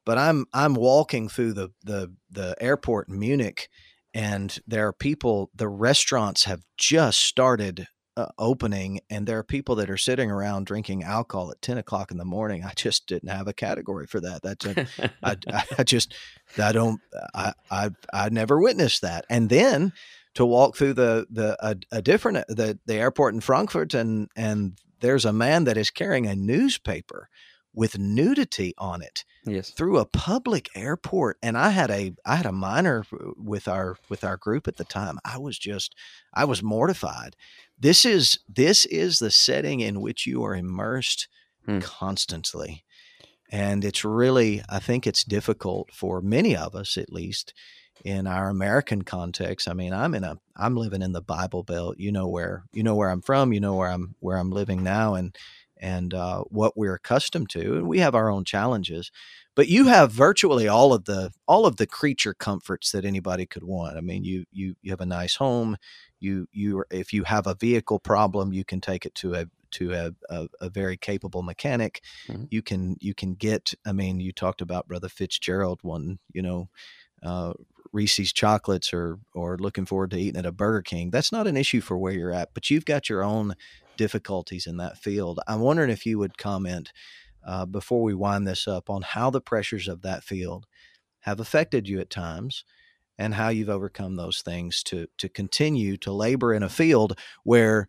but 0.05 0.19
I'm 0.19 0.47
I'm 0.53 0.75
walking 0.75 1.29
through 1.29 1.53
the 1.53 1.71
the 1.85 2.13
the 2.31 2.57
airport 2.61 3.09
in 3.09 3.19
Munich 3.19 3.69
and 4.15 4.59
there 4.67 4.87
are 4.87 4.93
people 4.93 5.51
the 5.55 5.69
restaurants 5.69 6.45
have 6.45 6.63
just 6.77 7.21
started 7.21 7.87
uh, 8.17 8.27
opening 8.39 9.01
and 9.09 9.27
there 9.27 9.39
are 9.39 9.45
people 9.45 9.75
that 9.77 9.89
are 9.89 9.97
sitting 9.97 10.31
around 10.31 10.67
drinking 10.67 11.03
alcohol 11.03 11.51
at 11.51 11.63
10 11.63 11.79
o'clock 11.79 12.11
in 12.11 12.19
the 12.19 12.27
morning. 12.27 12.63
I 12.63 12.73
just 12.77 13.07
didn't 13.07 13.31
have 13.31 13.49
a 13.49 13.55
category 13.55 14.07
for 14.07 14.21
that. 14.21 14.43
That's 14.43 14.67
a, 14.67 14.87
I, 15.23 15.37
I 15.79 15.83
just 15.85 16.15
i 16.59 16.73
don't 16.73 17.01
i 17.35 17.55
i 17.71 17.91
i 18.13 18.29
never 18.29 18.61
witnessed 18.61 19.03
that. 19.03 19.25
And 19.31 19.49
then 19.49 19.93
to 20.35 20.47
walk 20.47 20.77
through 20.77 20.95
the 20.95 21.27
the 21.31 21.57
a, 21.61 21.77
a 21.91 22.03
different 22.03 22.39
uh, 22.39 22.45
the 22.49 22.79
the 22.87 22.95
airport 22.95 23.35
in 23.35 23.41
frankfurt 23.41 23.95
and 23.95 24.29
and 24.37 24.79
there's 25.01 25.25
a 25.25 25.33
man 25.33 25.65
that 25.65 25.77
is 25.77 25.91
carrying 25.91 26.27
a 26.27 26.37
newspaper 26.37 27.29
with 27.75 27.99
nudity 27.99 28.75
on 28.77 29.03
it 29.03 29.25
yes. 29.45 29.71
through 29.71 29.99
a 29.99 30.05
public 30.05 30.69
airport 30.75 31.39
and 31.43 31.57
i 31.57 31.71
had 31.71 31.91
a 31.91 32.13
i 32.25 32.37
had 32.37 32.47
a 32.47 32.53
minor 32.53 33.05
with 33.37 33.67
our 33.67 33.97
with 34.09 34.25
our 34.25 34.37
group 34.37 34.69
at 34.69 34.77
the 34.77 34.85
time. 34.85 35.19
I 35.25 35.39
was 35.39 35.59
just 35.59 35.95
i 36.35 36.45
was 36.45 36.63
mortified. 36.63 37.37
This 37.79 38.05
is 38.05 38.39
this 38.49 38.85
is 38.87 39.19
the 39.19 39.31
setting 39.31 39.81
in 39.81 40.01
which 40.01 40.27
you 40.27 40.45
are 40.45 40.55
immersed 40.55 41.29
hmm. 41.67 41.81
constantly 41.81 42.85
and 43.53 43.85
it's 43.85 44.05
really 44.05 44.63
i 44.69 44.79
think 44.81 45.07
it's 45.07 45.23
difficult 45.23 45.93
for 45.93 46.21
many 46.21 46.57
of 46.57 46.75
us 46.75 46.97
at 46.97 47.13
least 47.13 47.53
in 48.05 48.27
our 48.27 48.49
american 48.49 49.03
context 49.03 49.69
i 49.69 49.73
mean 49.73 49.93
i'm 49.93 50.15
in 50.15 50.25
a 50.25 50.37
i'm 50.57 50.77
living 50.77 51.03
in 51.03 51.13
the 51.13 51.23
bible 51.23 51.63
belt 51.63 51.97
you 51.99 52.11
know 52.11 52.27
where 52.27 52.65
you 52.73 52.83
know 52.83 52.95
where 52.95 53.11
i'm 53.11 53.23
from 53.23 53.53
you 53.53 53.61
know 53.61 53.75
where 53.75 53.91
i'm 53.91 54.15
where 54.21 54.37
i'm 54.37 54.51
living 54.51 54.83
now 54.83 55.15
and 55.15 55.37
and 55.83 56.15
uh, 56.15 56.43
what 56.43 56.77
we're 56.77 56.95
accustomed 56.95 57.51
to, 57.51 57.77
and 57.77 57.89
we 57.89 57.99
have 57.99 58.15
our 58.15 58.31
own 58.31 58.45
challenges. 58.45 59.11
But 59.57 59.67
you 59.67 59.89
have 59.89 60.13
virtually 60.13 60.69
all 60.69 60.95
of 60.95 61.05
the 61.05 61.33
all 61.47 61.67
of 61.67 61.77
the 61.77 61.89
creature 61.89 62.33
comforts 62.33 62.93
that 62.93 63.05
anybody 63.05 63.45
could 63.45 63.65
want. 63.65 63.99
I 63.99 64.01
mean, 64.01 64.25
you 64.25 64.45
you 64.53 64.77
you 64.81 64.93
have 64.93 65.01
a 65.01 65.07
nice 65.07 65.35
home. 65.35 65.77
You 66.21 66.47
you 66.53 66.85
if 66.91 67.13
you 67.13 67.25
have 67.25 67.47
a 67.49 67.57
vehicle 67.57 67.99
problem, 67.99 68.53
you 68.53 68.65
can 68.65 68.81
take 68.81 69.05
it 69.05 69.15
to 69.17 69.35
a 69.35 69.47
to 69.73 69.93
a, 69.93 70.13
a, 70.31 70.49
a 70.61 70.71
very 70.71 70.97
capable 70.97 71.43
mechanic. 71.43 72.03
Mm-hmm. 72.29 72.45
You 72.51 72.63
can 72.63 72.97
you 73.01 73.13
can 73.13 73.35
get. 73.35 73.75
I 73.85 73.93
mean, 73.93 74.21
you 74.21 74.33
talked 74.33 74.63
about 74.63 74.89
Brother 74.89 75.09
Fitzgerald 75.09 75.81
one. 75.83 76.21
You 76.33 76.43
know. 76.43 76.69
Uh, 77.25 77.53
Reese's 77.93 78.33
chocolates 78.33 78.93
or 78.93 79.19
or 79.35 79.59
looking 79.59 79.87
forward 79.87 80.11
to 80.13 80.19
eating 80.19 80.39
at 80.39 80.47
a 80.47 80.53
Burger 80.53 80.83
King. 80.83 81.11
That's 81.11 81.33
not 81.33 81.47
an 81.47 81.57
issue 81.57 81.81
for 81.81 81.99
where 81.99 82.13
you're 82.13 82.33
at, 82.33 82.55
but 82.55 82.71
you've 82.71 82.85
got 82.85 83.09
your 83.09 83.23
own 83.23 83.55
difficulties 83.97 84.67
in 84.67 84.79
that 84.79 84.99
field. 84.99 85.41
I'm 85.47 85.61
wondering 85.61 85.91
if 85.91 86.07
you 86.07 86.19
would 86.19 86.39
comment 86.39 86.93
uh, 87.47 87.67
before 87.67 88.03
we 88.03 88.15
wind 88.15 88.47
this 88.47 88.67
up 88.67 88.89
on 88.89 89.03
how 89.03 89.31
the 89.31 89.41
pressures 89.41 89.89
of 89.89 90.03
that 90.03 90.25
field 90.25 90.67
have 91.21 91.41
affected 91.41 91.89
you 91.89 92.01
at 92.01 92.11
times 92.11 92.65
and 93.19 93.35
how 93.35 93.49
you've 93.49 93.69
overcome 93.69 94.17
those 94.17 94.43
things 94.43 94.83
to 94.83 95.07
to 95.19 95.29
continue 95.29 95.97
to 95.97 96.13
labor 96.13 96.53
in 96.53 96.63
a 96.63 96.69
field 96.69 97.19
where 97.45 97.87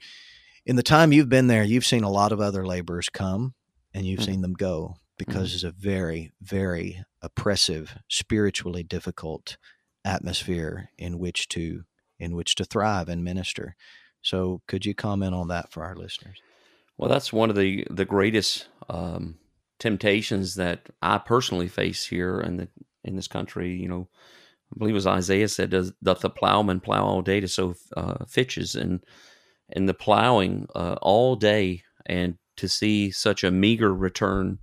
in 0.65 0.75
the 0.75 0.83
time 0.83 1.11
you've 1.11 1.29
been 1.29 1.47
there 1.47 1.63
you've 1.63 1.85
seen 1.85 2.03
a 2.03 2.11
lot 2.11 2.31
of 2.31 2.39
other 2.39 2.65
laborers 2.65 3.09
come 3.09 3.53
and 3.93 4.05
you've 4.05 4.19
mm-hmm. 4.19 4.31
seen 4.31 4.41
them 4.41 4.53
go 4.53 4.95
because 5.17 5.49
mm-hmm. 5.49 5.55
it's 5.55 5.63
a 5.63 5.71
very 5.71 6.31
very 6.41 7.03
oppressive 7.21 7.97
spiritually 8.09 8.83
difficult 8.83 9.57
atmosphere 10.05 10.89
in 10.97 11.19
which 11.19 11.47
to 11.49 11.83
in 12.19 12.35
which 12.35 12.55
to 12.55 12.63
thrive 12.63 13.09
and 13.09 13.23
minister 13.23 13.75
so, 14.23 14.61
could 14.67 14.85
you 14.85 14.95
comment 14.95 15.35
on 15.35 15.49
that 15.49 15.71
for 15.71 15.83
our 15.83 15.95
listeners? 15.95 16.41
Well, 16.97 17.09
that's 17.09 17.33
one 17.33 17.49
of 17.49 17.55
the 17.55 17.85
the 17.89 18.05
greatest 18.05 18.67
um, 18.89 19.37
temptations 19.79 20.55
that 20.55 20.87
I 21.01 21.17
personally 21.17 21.67
face 21.67 22.05
here 22.05 22.39
in 22.39 22.57
the 22.57 22.67
in 23.03 23.17
this 23.17 23.27
country. 23.27 23.73
You 23.73 23.89
know, 23.89 24.07
I 24.73 24.79
believe 24.79 24.95
was 24.95 25.07
Isaiah 25.07 25.49
said, 25.49 25.71
"Does 25.71 25.91
doth 26.01 26.21
the 26.21 26.29
plowman 26.29 26.79
plow 26.79 27.03
all 27.03 27.21
day 27.21 27.41
to 27.41 27.47
sow 27.47 27.75
uh, 27.97 28.25
fitches?" 28.25 28.75
and 28.75 29.03
and 29.69 29.89
the 29.89 29.93
plowing 29.93 30.67
uh, 30.73 30.95
all 31.01 31.35
day 31.35 31.83
and 32.05 32.37
to 32.55 32.69
see 32.69 33.11
such 33.11 33.43
a 33.43 33.51
meager 33.51 33.93
return, 33.93 34.59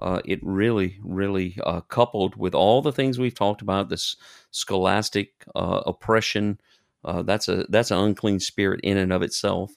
uh, 0.00 0.20
it 0.24 0.40
really, 0.42 0.98
really 1.02 1.58
uh, 1.64 1.80
coupled 1.82 2.36
with 2.36 2.54
all 2.54 2.82
the 2.82 2.92
things 2.92 3.18
we've 3.18 3.34
talked 3.34 3.62
about, 3.62 3.88
this 3.88 4.16
scholastic 4.50 5.32
uh, 5.54 5.82
oppression, 5.86 6.60
uh, 7.04 7.22
that's 7.22 7.48
a 7.48 7.64
that's 7.68 7.90
an 7.90 7.98
unclean 7.98 8.40
spirit 8.40 8.80
in 8.82 8.96
and 8.96 9.12
of 9.12 9.22
itself. 9.22 9.72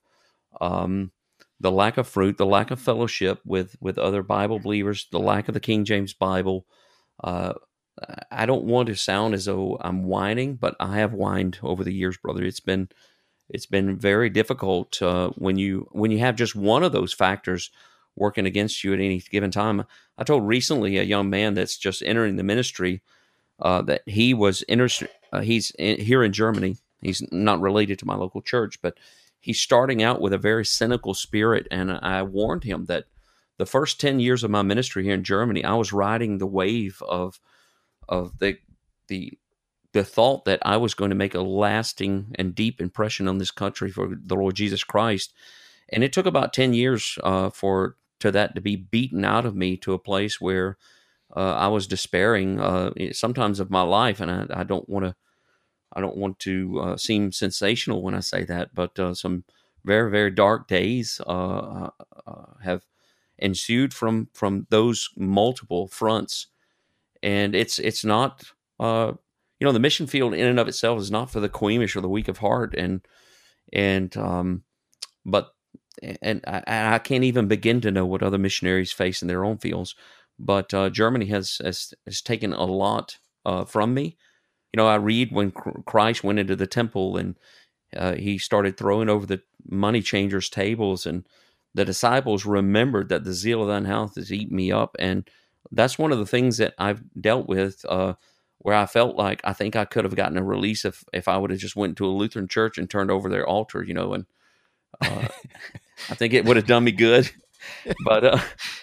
Um, 0.60 1.12
the 1.60 1.72
lack 1.72 1.98
of 1.98 2.08
fruit, 2.08 2.38
the 2.38 2.46
lack 2.46 2.72
of 2.72 2.80
fellowship 2.80 3.40
with 3.46 3.76
with 3.80 3.98
other 3.98 4.24
Bible 4.24 4.60
believers, 4.60 5.08
the 5.12 5.20
lack 5.20 5.48
of 5.48 5.54
the 5.54 5.60
King 5.60 5.86
James 5.86 6.14
Bible. 6.14 6.66
Uh, 7.24 7.54
I 8.32 8.46
don't 8.46 8.66
want 8.66 8.88
to 8.88 8.96
sound 8.96 9.34
as 9.34 9.46
though 9.46 9.78
I'm 9.80 10.04
whining, 10.04 10.56
but 10.56 10.76
I 10.80 10.98
have 10.98 11.14
whined 11.14 11.60
over 11.62 11.84
the 11.84 11.94
years, 11.94 12.18
brother. 12.18 12.44
It's 12.44 12.60
been 12.60 12.90
it's 13.50 13.66
been 13.66 13.98
very 13.98 14.30
difficult 14.30 15.02
uh, 15.02 15.30
when 15.36 15.58
you 15.58 15.88
when 15.92 16.12
you 16.12 16.20
have 16.20 16.36
just 16.36 16.56
one 16.56 16.84
of 16.84 16.92
those 16.92 17.14
factors 17.14 17.72
working 18.16 18.46
against 18.46 18.84
you 18.84 18.94
at 18.94 19.00
any 19.00 19.20
given 19.20 19.52
time. 19.52 19.84
I 20.18 20.24
told 20.24 20.48
recently 20.48 20.98
a 20.98 21.04
young 21.04 21.30
man 21.30 21.54
that's 21.54 21.78
just 21.78 22.04
entering 22.04 22.36
the 22.36 22.44
ministry 22.44 23.02
uh, 23.60 23.82
that 23.84 24.02
he 24.06 24.34
was 24.34 24.64
interested. 24.68 25.10
Uh, 25.32 25.42
he's 25.42 25.72
in, 25.80 26.00
here 26.00 26.24
in 26.24 26.32
Germany, 26.32 26.78
He's 27.04 27.24
not 27.32 27.62
related 27.62 28.00
to 28.00 28.06
my 28.06 28.16
local 28.16 28.42
church, 28.42 28.82
but 28.82 28.98
he's 29.40 29.60
starting 29.60 30.02
out 30.02 30.22
with 30.22 30.34
a 30.34 30.38
very 30.38 30.66
cynical 30.66 31.14
spirit. 31.14 31.68
And 31.70 31.92
I 31.92 32.24
warned 32.24 32.64
him 32.64 32.86
that 32.86 33.06
the 33.58 33.66
first 33.66 34.00
10 34.00 34.20
years 34.20 34.44
of 34.44 34.52
my 34.52 34.62
ministry 34.62 35.04
here 35.04 35.14
in 35.14 35.24
Germany, 35.24 35.64
I 35.64 35.76
was 35.76 35.94
riding 35.94 36.38
the 36.38 36.48
wave 36.48 37.02
of, 37.08 37.40
of 38.08 38.40
the, 38.40 38.58
the, 39.08 39.38
the 39.92 40.04
thought 40.04 40.46
that 40.46 40.60
I 40.64 40.78
was 40.78 40.94
going 40.94 41.10
to 41.10 41.16
make 41.16 41.36
a 41.36 41.42
lasting 41.42 42.34
and 42.36 42.56
deep 42.56 42.82
impression 42.82 43.28
on 43.28 43.38
this 43.38 43.52
country 43.52 43.92
for 43.92 44.16
the 44.16 44.36
Lord 44.36 44.56
Jesus 44.56 44.84
Christ. 44.84 45.34
And 45.90 46.04
it 46.04 46.14
took 46.14 46.26
about 46.26 46.54
10 46.54 46.74
years 46.74 47.20
uh, 47.24 47.50
for 47.50 47.98
to 48.24 48.32
that 48.32 48.56
to 48.56 48.62
be 48.62 48.78
beaten 48.78 49.26
out 49.26 49.46
of 49.46 49.56
me 49.56 49.76
to 49.78 49.94
a 49.94 50.00
place 50.00 50.40
where 50.40 50.78
uh, 51.36 51.56
I 51.56 51.68
was 51.68 51.88
despairing 51.88 52.60
uh, 52.60 52.92
sometimes 53.12 53.60
of 53.60 53.70
my 53.70 53.82
life. 53.82 54.22
And 54.22 54.32
I, 54.32 54.62
I 54.62 54.64
don't 54.64 54.88
want 54.88 55.06
to 55.06 55.16
I 55.96 56.02
don't 56.02 56.18
want 56.18 56.40
to 56.40 56.80
uh, 56.80 56.98
seem 56.98 57.32
sensational 57.32 58.02
when 58.02 58.16
I 58.16 58.22
say 58.22 58.44
that, 58.46 58.74
but 58.74 58.98
uh, 58.98 59.14
some 59.14 59.44
very 59.86 60.10
very 60.10 60.32
dark 60.32 60.68
days 60.68 61.22
uh, 61.28 61.90
uh, 62.26 62.46
have 62.64 62.84
ensued 63.38 63.94
from 63.94 64.30
from 64.34 64.66
those 64.70 65.10
multiple 65.18 65.88
fronts, 65.88 66.48
and 67.22 67.54
it's 67.54 67.78
it's 67.78 68.04
not 68.04 68.44
you 68.80 69.68
know 69.68 69.72
the 69.72 69.80
mission 69.80 70.08
field 70.08 70.34
in 70.34 70.48
and 70.48 70.60
of 70.60 70.68
itself 70.68 71.00
is 71.00 71.12
not 71.12 71.30
for 71.30 71.40
the 71.40 71.50
queamish 71.50 71.96
or 71.96 72.02
the 72.02 72.10
weak 72.10 72.28
of 72.28 72.40
heart, 72.40 72.74
and 72.76 73.02
and 73.72 74.18
um, 74.18 74.64
but 75.26 75.53
and 76.22 76.42
I, 76.48 76.64
I, 76.68 77.00
can't 77.00 77.24
even 77.24 77.48
begin 77.48 77.82
to 77.82 77.92
know 77.92 78.06
what 78.06 78.24
other 78.24 78.38
missionaries 78.38 78.92
face 78.92 79.22
in 79.22 79.28
their 79.28 79.46
own 79.46 79.58
fields. 79.58 79.96
But 80.40 80.74
uh, 80.74 80.90
Germany 80.90 81.28
has, 81.28 81.62
has, 81.64 81.94
has 82.06 82.22
taken 82.22 82.54
a 82.54 82.66
lot 82.66 83.18
uh, 83.46 83.66
from 83.66 83.94
me, 83.94 84.18
you 84.74 84.78
know, 84.78 84.88
I 84.88 84.96
read 84.96 85.32
when 85.32 85.52
Christ 85.52 86.24
went 86.24 86.40
into 86.40 86.56
the 86.56 86.68
temple 86.68 87.16
and 87.18 87.38
uh, 87.96 88.16
he 88.16 88.40
started 88.40 88.76
throwing 88.76 89.08
over 89.08 89.26
the 89.26 89.42
money 89.70 90.02
changers' 90.02 90.50
tables, 90.50 91.06
and 91.06 91.28
the 91.76 91.86
disciples 91.86 92.44
remembered 92.44 93.10
that 93.10 93.24
the 93.24 93.34
zeal 93.34 93.62
of 93.62 93.68
thine 93.68 93.86
house 93.86 94.16
has 94.16 94.34
eaten 94.34 94.56
me 94.56 94.72
up, 94.72 94.96
and 94.98 95.30
that's 95.72 96.00
one 96.00 96.12
of 96.12 96.18
the 96.18 96.26
things 96.26 96.58
that 96.58 96.74
I've 96.80 97.04
dealt 97.20 97.48
with. 97.48 97.86
Uh, 97.88 98.16
where 98.58 98.76
I 98.76 98.86
felt 98.86 99.18
like 99.18 99.42
I 99.44 99.52
think 99.52 99.76
I 99.76 99.84
could 99.84 100.06
have 100.06 100.16
gotten 100.16 100.38
a 100.38 100.44
release 100.44 100.86
if 100.86 101.04
if 101.14 101.28
I 101.28 101.38
would 101.38 101.52
have 101.52 101.60
just 101.60 101.76
went 101.76 101.98
to 101.98 102.06
a 102.06 102.08
Lutheran 102.08 102.48
church 102.48 102.78
and 102.78 102.90
turned 102.90 103.12
over 103.12 103.30
their 103.30 103.46
altar, 103.46 103.84
you 103.84 103.94
know, 103.94 104.14
and 104.14 104.26
uh, 105.02 105.28
I 106.10 106.16
think 106.16 106.34
it 106.34 106.46
would 106.46 106.58
have 106.58 106.68
done 106.68 106.84
me 106.84 106.92
good. 106.92 107.32
but 108.06 108.24
uh, 108.24 108.40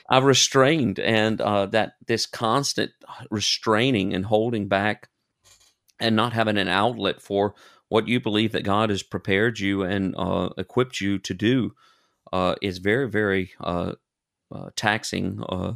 I've 0.09 0.25
restrained, 0.25 0.99
and 0.99 1.41
uh, 1.41 1.67
that 1.67 1.95
this 2.07 2.27
constant 2.27 2.93
restraining 3.31 4.15
and 4.15 4.27
holding 4.27 4.69
back 4.69 5.09
and 5.99 6.17
not 6.17 6.33
having 6.33 6.57
an 6.57 6.69
outlet 6.69 7.21
for 7.21 7.55
what 7.89 8.09
you 8.09 8.21
believe 8.21 8.53
that 8.53 8.65
God 8.65 8.91
has 8.91 9.03
prepared 9.03 9.59
you 9.59 9.83
and 9.83 10.15
uh, 10.17 10.51
equipped 10.57 11.01
you 11.01 11.19
to 11.19 11.35
do 11.35 11.75
uh, 12.33 12.55
is 12.63 12.79
very, 12.79 13.09
very 13.09 13.53
uh, 13.61 13.93
uh 14.53 14.71
taxing 14.77 15.43
uh, 15.49 15.75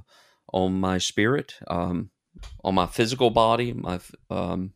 on 0.52 0.80
my 0.80 0.98
spirit, 0.98 1.54
um, 1.68 2.10
on 2.62 2.74
my 2.74 2.86
physical 2.86 3.30
body, 3.30 3.72
my 3.72 3.98
um, 4.30 4.72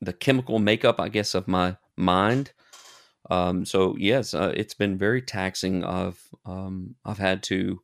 the 0.00 0.12
chemical 0.12 0.58
makeup, 0.58 1.00
I 1.00 1.08
guess, 1.08 1.34
of 1.34 1.48
my 1.48 1.76
mind. 1.96 2.52
Um, 3.30 3.64
so 3.64 3.96
yes, 3.98 4.34
uh, 4.34 4.52
it's 4.54 4.74
been 4.74 4.98
very 4.98 5.22
taxing. 5.22 5.84
I've 5.84 6.20
um, 6.44 6.96
I've 7.04 7.18
had 7.18 7.42
to 7.44 7.80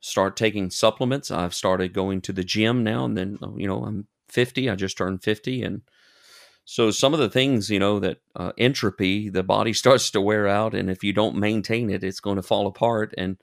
start 0.00 0.36
taking 0.36 0.70
supplements. 0.70 1.30
I've 1.30 1.54
started 1.54 1.92
going 1.92 2.20
to 2.22 2.32
the 2.32 2.44
gym 2.44 2.84
now, 2.84 3.04
and 3.04 3.16
then 3.16 3.38
you 3.56 3.66
know 3.66 3.84
I'm 3.84 4.06
50. 4.28 4.68
I 4.68 4.74
just 4.74 4.98
turned 4.98 5.22
50, 5.22 5.62
and 5.62 5.82
so 6.68 6.90
some 6.90 7.14
of 7.14 7.20
the 7.20 7.30
things, 7.30 7.70
you 7.70 7.78
know, 7.78 8.00
that 8.00 8.18
uh, 8.34 8.50
entropy, 8.58 9.28
the 9.28 9.44
body 9.44 9.72
starts 9.82 10.10
to 10.10 10.20
wear 10.20 10.48
out, 10.48 10.74
and 10.74 10.90
if 10.90 11.02
you 11.02 11.12
don't 11.12 11.36
maintain 11.36 11.88
it, 11.88 12.04
it's 12.04 12.20
going 12.20 12.36
to 12.36 12.42
fall 12.42 12.66
apart. 12.66 13.14
And 13.16 13.38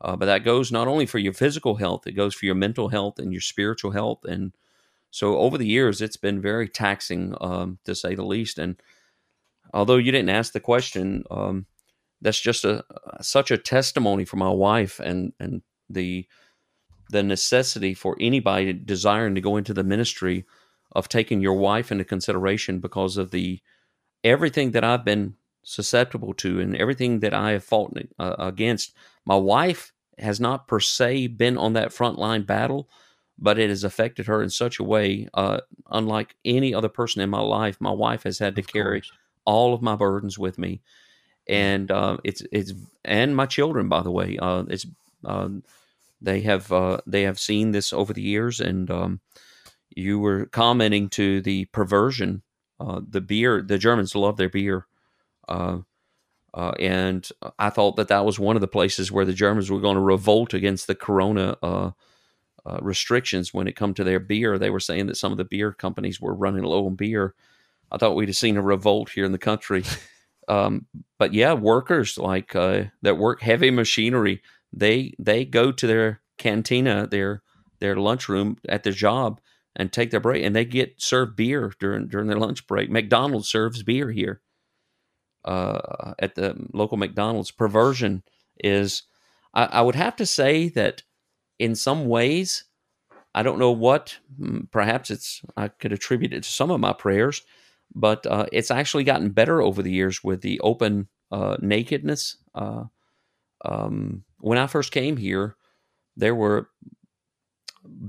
uh, 0.00 0.16
but 0.16 0.26
that 0.26 0.42
goes 0.42 0.72
not 0.72 0.88
only 0.88 1.06
for 1.06 1.18
your 1.18 1.34
physical 1.34 1.76
health, 1.76 2.06
it 2.06 2.12
goes 2.12 2.34
for 2.34 2.46
your 2.46 2.56
mental 2.56 2.88
health 2.88 3.20
and 3.20 3.30
your 3.30 3.40
spiritual 3.40 3.92
health. 3.92 4.24
And 4.24 4.52
so 5.12 5.38
over 5.38 5.56
the 5.56 5.66
years, 5.66 6.02
it's 6.02 6.16
been 6.16 6.40
very 6.40 6.68
taxing, 6.68 7.36
um, 7.40 7.78
to 7.84 7.94
say 7.94 8.16
the 8.16 8.24
least. 8.24 8.58
And 8.58 8.82
although 9.72 9.96
you 9.96 10.12
didn't 10.12 10.30
ask 10.30 10.52
the 10.52 10.60
question, 10.60 11.24
um, 11.30 11.66
that's 12.20 12.40
just 12.40 12.64
a 12.64 12.84
such 13.20 13.50
a 13.50 13.58
testimony 13.58 14.24
for 14.24 14.36
my 14.36 14.50
wife 14.50 15.00
and 15.00 15.32
and 15.40 15.62
the 15.90 16.26
the 17.10 17.22
necessity 17.22 17.92
for 17.92 18.16
anybody 18.20 18.72
desiring 18.72 19.34
to 19.34 19.40
go 19.40 19.56
into 19.56 19.74
the 19.74 19.84
ministry 19.84 20.46
of 20.92 21.08
taking 21.08 21.40
your 21.40 21.54
wife 21.54 21.92
into 21.92 22.04
consideration 22.04 22.80
because 22.80 23.16
of 23.16 23.30
the 23.30 23.60
everything 24.24 24.70
that 24.70 24.84
I've 24.84 25.04
been 25.04 25.34
susceptible 25.64 26.34
to 26.34 26.60
and 26.60 26.76
everything 26.76 27.20
that 27.20 27.34
I 27.34 27.52
have 27.52 27.64
fought 27.64 27.96
uh, 28.18 28.36
against. 28.38 28.94
My 29.24 29.36
wife 29.36 29.92
has 30.18 30.40
not 30.40 30.68
per 30.68 30.80
se 30.80 31.28
been 31.28 31.56
on 31.58 31.72
that 31.74 31.92
front 31.92 32.18
line 32.18 32.42
battle, 32.42 32.88
but 33.38 33.58
it 33.58 33.70
has 33.70 33.84
affected 33.84 34.26
her 34.26 34.42
in 34.42 34.50
such 34.50 34.78
a 34.78 34.84
way, 34.84 35.28
uh, 35.34 35.60
unlike 35.90 36.36
any 36.44 36.74
other 36.74 36.88
person 36.88 37.22
in 37.22 37.30
my 37.30 37.40
life. 37.40 37.76
My 37.80 37.90
wife 37.90 38.24
has 38.24 38.38
had 38.38 38.56
to 38.56 38.62
carry 38.62 39.02
all 39.44 39.74
of 39.74 39.82
my 39.82 39.96
burdens 39.96 40.38
with 40.38 40.58
me, 40.58 40.80
and 41.48 41.90
uh, 41.90 42.18
it's 42.24 42.42
it's 42.52 42.74
and 43.04 43.36
my 43.36 43.46
children, 43.46 43.88
by 43.88 44.02
the 44.02 44.10
way, 44.10 44.38
uh, 44.38 44.64
it's 44.68 44.86
uh, 45.24 45.48
they 46.20 46.42
have 46.42 46.72
uh, 46.72 46.98
they 47.06 47.22
have 47.22 47.38
seen 47.40 47.72
this 47.72 47.92
over 47.92 48.12
the 48.12 48.22
years, 48.22 48.60
and 48.60 48.90
um, 48.90 49.20
you 49.96 50.18
were 50.20 50.46
commenting 50.46 51.08
to 51.10 51.40
the 51.42 51.66
perversion. 51.66 52.42
Uh, 52.80 53.00
the 53.08 53.20
beer, 53.20 53.62
the 53.62 53.78
Germans 53.78 54.14
love 54.14 54.36
their 54.36 54.50
beer. 54.50 54.86
Uh, 55.48 55.80
Uh, 56.54 56.72
and 56.78 57.28
I 57.58 57.70
thought 57.70 57.96
that 57.96 58.08
that 58.08 58.24
was 58.26 58.38
one 58.38 58.56
of 58.56 58.60
the 58.60 58.68
places 58.68 59.10
where 59.10 59.24
the 59.24 59.32
Germans 59.32 59.70
were 59.70 59.80
going 59.80 59.96
to 59.96 60.02
revolt 60.02 60.54
against 60.54 60.86
the 60.86 60.94
Corona 60.94 61.56
uh, 61.62 61.90
uh, 62.66 62.78
restrictions 62.82 63.54
when 63.54 63.68
it 63.68 63.76
come 63.76 63.94
to 63.94 64.04
their 64.04 64.20
beer. 64.20 64.58
They 64.58 64.70
were 64.70 64.80
saying 64.80 65.06
that 65.06 65.16
some 65.16 65.32
of 65.32 65.38
the 65.38 65.44
beer 65.44 65.72
companies 65.72 66.20
were 66.20 66.34
running 66.34 66.64
low 66.64 66.86
on 66.86 66.96
beer. 66.96 67.34
I 67.92 67.98
thought 67.98 68.16
we'd 68.16 68.28
have 68.28 68.36
seen 68.36 68.56
a 68.56 68.62
revolt 68.62 69.10
here 69.10 69.24
in 69.24 69.32
the 69.32 69.38
country. 69.38 69.84
Um, 70.48 70.86
but 71.20 71.32
yeah, 71.32 71.52
workers 71.52 72.18
like 72.18 72.56
uh, 72.56 72.84
that 73.02 73.16
work 73.16 73.42
heavy 73.42 73.70
machinery, 73.70 74.42
they 74.72 75.14
they 75.18 75.44
go 75.44 75.70
to 75.70 75.86
their 75.86 76.20
cantina, 76.36 77.06
their 77.06 77.42
their 77.78 77.94
lunchroom 77.94 78.56
at 78.68 78.82
their 78.82 78.92
job, 78.92 79.40
and 79.76 79.92
take 79.92 80.10
their 80.10 80.20
break, 80.20 80.44
and 80.44 80.54
they 80.56 80.64
get 80.64 81.00
served 81.00 81.36
beer 81.36 81.72
during 81.78 82.08
during 82.08 82.26
their 82.26 82.40
lunch 82.40 82.66
break. 82.66 82.90
McDonald's 82.90 83.48
serves 83.48 83.84
beer 83.84 84.10
here 84.10 84.40
uh, 85.44 86.14
at 86.18 86.34
the 86.34 86.56
local 86.72 86.96
McDonald's. 86.96 87.50
Perversion 87.52 88.22
is, 88.58 89.04
I, 89.54 89.66
I 89.66 89.82
would 89.82 89.94
have 89.94 90.16
to 90.16 90.26
say 90.26 90.68
that 90.70 91.02
in 91.58 91.74
some 91.74 92.06
ways, 92.06 92.64
I 93.34 93.42
don't 93.42 93.58
know 93.58 93.72
what. 93.72 94.18
Perhaps 94.70 95.10
it's 95.10 95.42
I 95.56 95.68
could 95.68 95.92
attribute 95.92 96.32
it 96.32 96.42
to 96.42 96.50
some 96.50 96.70
of 96.70 96.80
my 96.80 96.92
prayers, 96.92 97.42
but 97.94 98.26
uh, 98.26 98.46
it's 98.52 98.70
actually 98.70 99.04
gotten 99.04 99.30
better 99.30 99.62
over 99.62 99.82
the 99.82 99.92
years 99.92 100.22
with 100.24 100.40
the 100.40 100.60
open 100.60 101.08
uh, 101.30 101.56
nakedness. 101.60 102.36
Uh, 102.54 102.84
um, 103.64 104.24
when 104.40 104.58
I 104.58 104.66
first 104.66 104.92
came 104.92 105.16
here, 105.16 105.56
there 106.16 106.34
were 106.34 106.68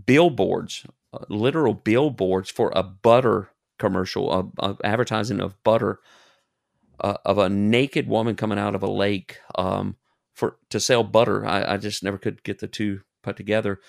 billboards, 0.05 0.85
uh, 1.13 1.25
literal 1.29 1.73
billboards 1.73 2.49
for 2.49 2.71
a 2.75 2.83
butter 2.83 3.49
commercial, 3.79 4.51
a, 4.59 4.77
advertising 4.83 5.41
of 5.41 5.61
butter, 5.63 5.99
uh, 6.99 7.17
of 7.25 7.37
a 7.37 7.49
naked 7.49 8.07
woman 8.07 8.35
coming 8.35 8.59
out 8.59 8.75
of 8.75 8.83
a 8.83 8.91
lake 8.91 9.39
um, 9.55 9.95
for 10.33 10.57
to 10.69 10.79
sell 10.79 11.03
butter. 11.03 11.45
I, 11.45 11.73
I, 11.73 11.77
just 11.77 12.03
never 12.03 12.17
could 12.17 12.43
get 12.43 12.59
the 12.59 12.67
two 12.67 13.01
put 13.23 13.35
together. 13.35 13.79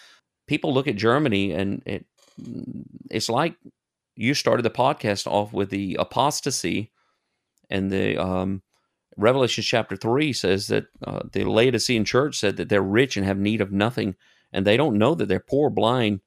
People 0.46 0.74
look 0.74 0.88
at 0.88 0.96
Germany, 0.96 1.52
and 1.52 1.82
it, 1.86 2.06
it's 3.10 3.28
like 3.28 3.56
you 4.16 4.34
started 4.34 4.62
the 4.62 4.70
podcast 4.70 5.26
off 5.26 5.52
with 5.52 5.70
the 5.70 5.96
apostasy 5.98 6.92
and 7.70 7.90
the 7.90 8.16
um, 8.16 8.62
Revelation 9.16 9.62
chapter 9.62 9.96
three 9.96 10.32
says 10.32 10.66
that 10.68 10.86
uh, 11.04 11.20
the 11.32 11.44
Laodicean 11.44 12.04
church 12.04 12.38
said 12.38 12.56
that 12.56 12.68
they're 12.68 12.82
rich 12.82 13.16
and 13.16 13.24
have 13.26 13.38
need 13.38 13.60
of 13.60 13.72
nothing, 13.72 14.16
and 14.52 14.66
they 14.66 14.76
don't 14.76 14.98
know 14.98 15.14
that 15.14 15.26
they're 15.26 15.40
poor, 15.40 15.70
blind, 15.70 16.20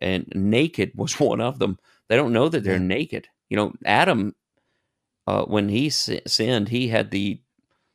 and 0.00 0.26
naked 0.34 0.92
was 0.96 1.18
one 1.20 1.40
of 1.40 1.58
them. 1.58 1.78
They 2.08 2.16
don't 2.16 2.32
know 2.32 2.48
that 2.48 2.64
they're 2.64 2.78
naked. 2.78 3.28
You 3.48 3.56
know, 3.56 3.72
Adam, 3.84 4.34
uh, 5.26 5.44
when 5.44 5.68
he 5.68 5.90
sinned, 5.90 6.68
he 6.68 6.88
had 6.88 7.10
the 7.10 7.40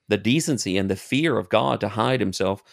the 0.09 0.17
decency 0.17 0.77
and 0.77 0.89
the 0.89 0.95
fear 0.95 1.37
of 1.37 1.49
God 1.49 1.81
to 1.81 1.89
hide 1.89 2.21
himself, 2.21 2.63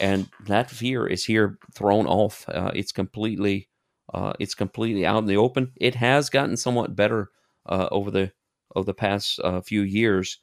and 0.00 0.28
that 0.46 0.70
fear 0.70 1.06
is 1.06 1.24
here 1.24 1.58
thrown 1.74 2.06
off. 2.06 2.48
Uh, 2.48 2.70
it's 2.74 2.92
completely, 2.92 3.68
uh, 4.12 4.32
it's 4.38 4.54
completely 4.54 5.06
out 5.06 5.18
in 5.18 5.26
the 5.26 5.36
open. 5.36 5.72
It 5.76 5.94
has 5.94 6.30
gotten 6.30 6.56
somewhat 6.56 6.96
better 6.96 7.30
uh, 7.66 7.88
over 7.90 8.10
the 8.10 8.32
over 8.74 8.84
the 8.84 8.94
past 8.94 9.40
uh, 9.44 9.60
few 9.60 9.82
years, 9.82 10.38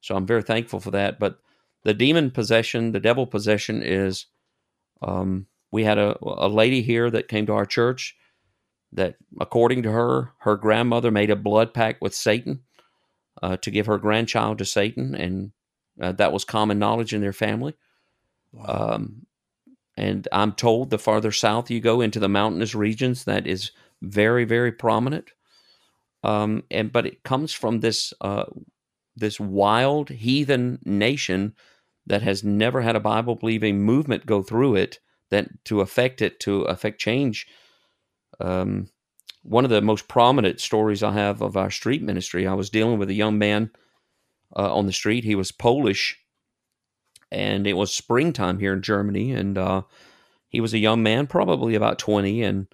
so 0.00 0.16
I'm 0.16 0.26
very 0.26 0.42
thankful 0.42 0.80
for 0.80 0.90
that. 0.90 1.18
But 1.18 1.38
the 1.84 1.94
demon 1.94 2.30
possession, 2.30 2.92
the 2.92 3.00
devil 3.00 3.26
possession, 3.26 3.82
is 3.82 4.26
um, 5.02 5.46
we 5.70 5.84
had 5.84 5.98
a, 5.98 6.16
a 6.22 6.48
lady 6.48 6.82
here 6.82 7.10
that 7.10 7.28
came 7.28 7.46
to 7.46 7.52
our 7.52 7.66
church 7.66 8.16
that, 8.92 9.16
according 9.40 9.82
to 9.84 9.92
her, 9.92 10.32
her 10.38 10.56
grandmother 10.56 11.10
made 11.10 11.30
a 11.30 11.36
blood 11.36 11.72
pact 11.74 12.00
with 12.02 12.14
Satan 12.14 12.62
uh, 13.42 13.56
to 13.58 13.70
give 13.70 13.86
her 13.86 13.98
grandchild 13.98 14.58
to 14.58 14.64
Satan, 14.64 15.14
and 15.14 15.52
uh, 16.00 16.12
that 16.12 16.32
was 16.32 16.44
common 16.44 16.78
knowledge 16.78 17.14
in 17.14 17.20
their 17.20 17.32
family. 17.32 17.74
Wow. 18.52 18.94
Um, 18.94 19.26
and 19.96 20.28
I'm 20.32 20.52
told 20.52 20.90
the 20.90 20.98
farther 20.98 21.32
south 21.32 21.70
you 21.70 21.80
go 21.80 22.00
into 22.00 22.20
the 22.20 22.28
mountainous 22.28 22.74
regions, 22.74 23.24
that 23.24 23.46
is 23.46 23.70
very, 24.02 24.44
very 24.44 24.72
prominent. 24.72 25.30
Um, 26.22 26.64
and 26.70 26.92
but 26.92 27.06
it 27.06 27.22
comes 27.22 27.52
from 27.52 27.80
this 27.80 28.12
uh, 28.20 28.44
this 29.16 29.40
wild 29.40 30.10
heathen 30.10 30.78
nation 30.84 31.54
that 32.06 32.22
has 32.22 32.44
never 32.44 32.82
had 32.82 32.96
a 32.96 33.00
Bible 33.00 33.34
believing 33.34 33.80
movement 33.80 34.26
go 34.26 34.42
through 34.42 34.76
it 34.76 35.00
that 35.30 35.48
to 35.64 35.80
affect 35.80 36.22
it 36.22 36.38
to 36.40 36.62
affect 36.62 37.00
change. 37.00 37.46
Um, 38.40 38.88
one 39.42 39.64
of 39.64 39.70
the 39.70 39.80
most 39.80 40.08
prominent 40.08 40.60
stories 40.60 41.02
I 41.02 41.12
have 41.12 41.40
of 41.40 41.56
our 41.56 41.70
street 41.70 42.02
ministry, 42.02 42.46
I 42.46 42.54
was 42.54 42.70
dealing 42.70 42.98
with 42.98 43.10
a 43.10 43.14
young 43.14 43.38
man 43.38 43.70
uh, 44.56 44.74
on 44.74 44.86
the 44.86 44.92
street. 44.92 45.24
He 45.24 45.34
was 45.34 45.52
Polish, 45.52 46.18
and 47.30 47.66
it 47.66 47.74
was 47.74 47.92
springtime 47.92 48.58
here 48.58 48.72
in 48.72 48.82
Germany, 48.82 49.32
and 49.32 49.58
uh, 49.58 49.82
he 50.48 50.60
was 50.60 50.74
a 50.74 50.78
young 50.78 51.02
man, 51.02 51.26
probably 51.26 51.74
about 51.74 51.98
twenty, 51.98 52.42
and 52.42 52.66